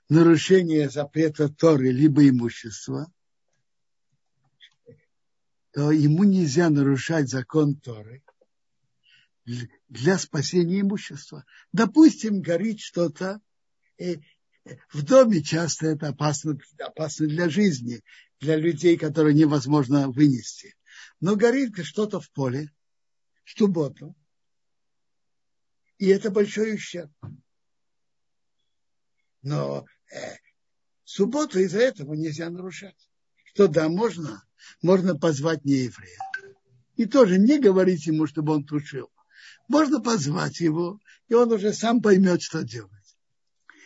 нарушение 0.09 0.89
запрета 0.89 1.49
Торы, 1.49 1.91
либо 1.91 2.27
имущество, 2.29 3.13
то 5.73 5.91
ему 5.91 6.25
нельзя 6.25 6.71
нарушать 6.71 7.29
закон 7.29 7.75
Торы 7.77 8.23
для 9.89 10.19
спасения 10.19 10.81
имущества. 10.81 11.45
Допустим, 11.73 12.41
горит 12.41 12.81
что-то, 12.81 13.41
в 13.99 15.03
доме 15.03 15.43
часто 15.43 15.89
это 15.89 16.09
опасно, 16.09 16.57
опасно 16.79 17.27
для 17.27 17.49
жизни, 17.49 18.03
для 18.39 18.57
людей, 18.57 18.97
которые 18.97 19.35
невозможно 19.35 20.09
вынести. 20.09 20.77
Но 21.21 21.35
горит 21.35 21.77
что-то 21.85 22.21
в 22.21 22.31
поле, 22.31 22.71
в 23.45 23.59
субботу, 23.59 24.15
и 26.03 26.09
это 26.09 26.33
большой 26.33 26.75
ущерб. 26.75 27.13
Но 29.41 29.87
э, 30.13 30.35
субботу 31.05 31.61
из-за 31.61 31.79
этого 31.79 32.15
нельзя 32.15 32.51
нарушать. 32.51 33.09
Что 33.45 33.69
да, 33.69 33.89
можно, 33.89 34.43
можно 34.83 35.17
позвать 35.17 35.65
нееврея. 35.65 36.19
И 36.97 37.07
тоже 37.07 37.39
не 37.39 37.61
говорить 37.61 38.05
ему, 38.09 38.27
чтобы 38.27 38.53
он 38.53 38.65
тушил. 38.65 39.13
Можно 39.69 40.01
позвать 40.01 40.59
его, 40.59 40.99
и 41.29 41.35
он 41.35 41.53
уже 41.53 41.73
сам 41.73 42.03
поймет, 42.03 42.43
что 42.43 42.65
делать. 42.65 43.17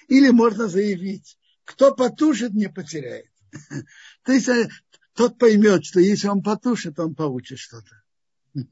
Или 0.08 0.30
можно 0.30 0.68
заявить, 0.68 1.38
кто 1.64 1.94
потушит, 1.94 2.54
не 2.54 2.70
потеряет. 2.70 3.30
То 4.24 4.32
есть 4.32 4.48
э, 4.48 4.70
тот 5.12 5.36
поймет, 5.36 5.84
что 5.84 6.00
если 6.00 6.28
он 6.28 6.42
потушит, 6.42 6.98
он 6.98 7.14
получит 7.14 7.58
что-то. 7.58 8.02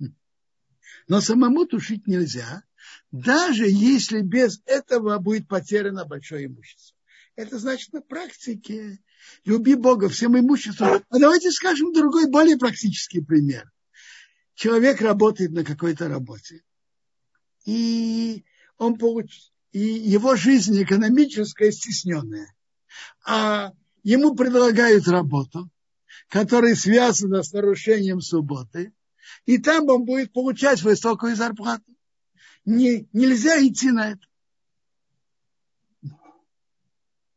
Но 1.08 1.20
самому 1.20 1.66
тушить 1.66 2.06
нельзя, 2.06 2.64
даже 3.10 3.66
если 3.66 4.20
без 4.20 4.60
этого 4.66 5.18
будет 5.18 5.48
потеряно 5.48 6.04
большое 6.04 6.46
имущество. 6.46 6.96
Это 7.36 7.58
значит 7.58 7.92
на 7.92 8.00
практике 8.00 9.00
люби 9.44 9.74
Бога 9.74 10.08
всем 10.08 10.38
имуществом. 10.38 11.02
А 11.08 11.18
давайте 11.18 11.50
скажем 11.50 11.92
другой, 11.92 12.30
более 12.30 12.56
практический 12.56 13.20
пример. 13.20 13.70
Человек 14.54 15.00
работает 15.00 15.50
на 15.50 15.64
какой-то 15.64 16.08
работе, 16.08 16.62
и 17.64 18.44
он 18.78 18.98
получит, 18.98 19.52
и 19.72 19.80
его 19.80 20.36
жизнь 20.36 20.80
экономическая 20.80 21.72
стесненная. 21.72 22.54
А 23.26 23.72
ему 24.04 24.36
предлагают 24.36 25.08
работу, 25.08 25.68
которая 26.28 26.76
связана 26.76 27.42
с 27.42 27.52
нарушением 27.52 28.20
субботы, 28.20 28.92
и 29.46 29.58
там 29.58 29.88
он 29.88 30.04
будет 30.04 30.32
получать 30.32 30.82
высокую 30.82 31.34
зарплату. 31.34 31.93
Не, 32.64 33.08
нельзя 33.12 33.60
идти 33.66 33.90
на 33.90 34.12
это. 34.12 34.26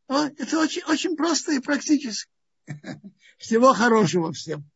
Это 0.08 0.60
очень, 0.60 0.84
очень 0.84 1.16
просто 1.18 1.52
и 1.54 1.60
практически. 1.60 2.32
Всего 3.38 3.74
хорошего 3.74 4.32
всем. 4.32 4.70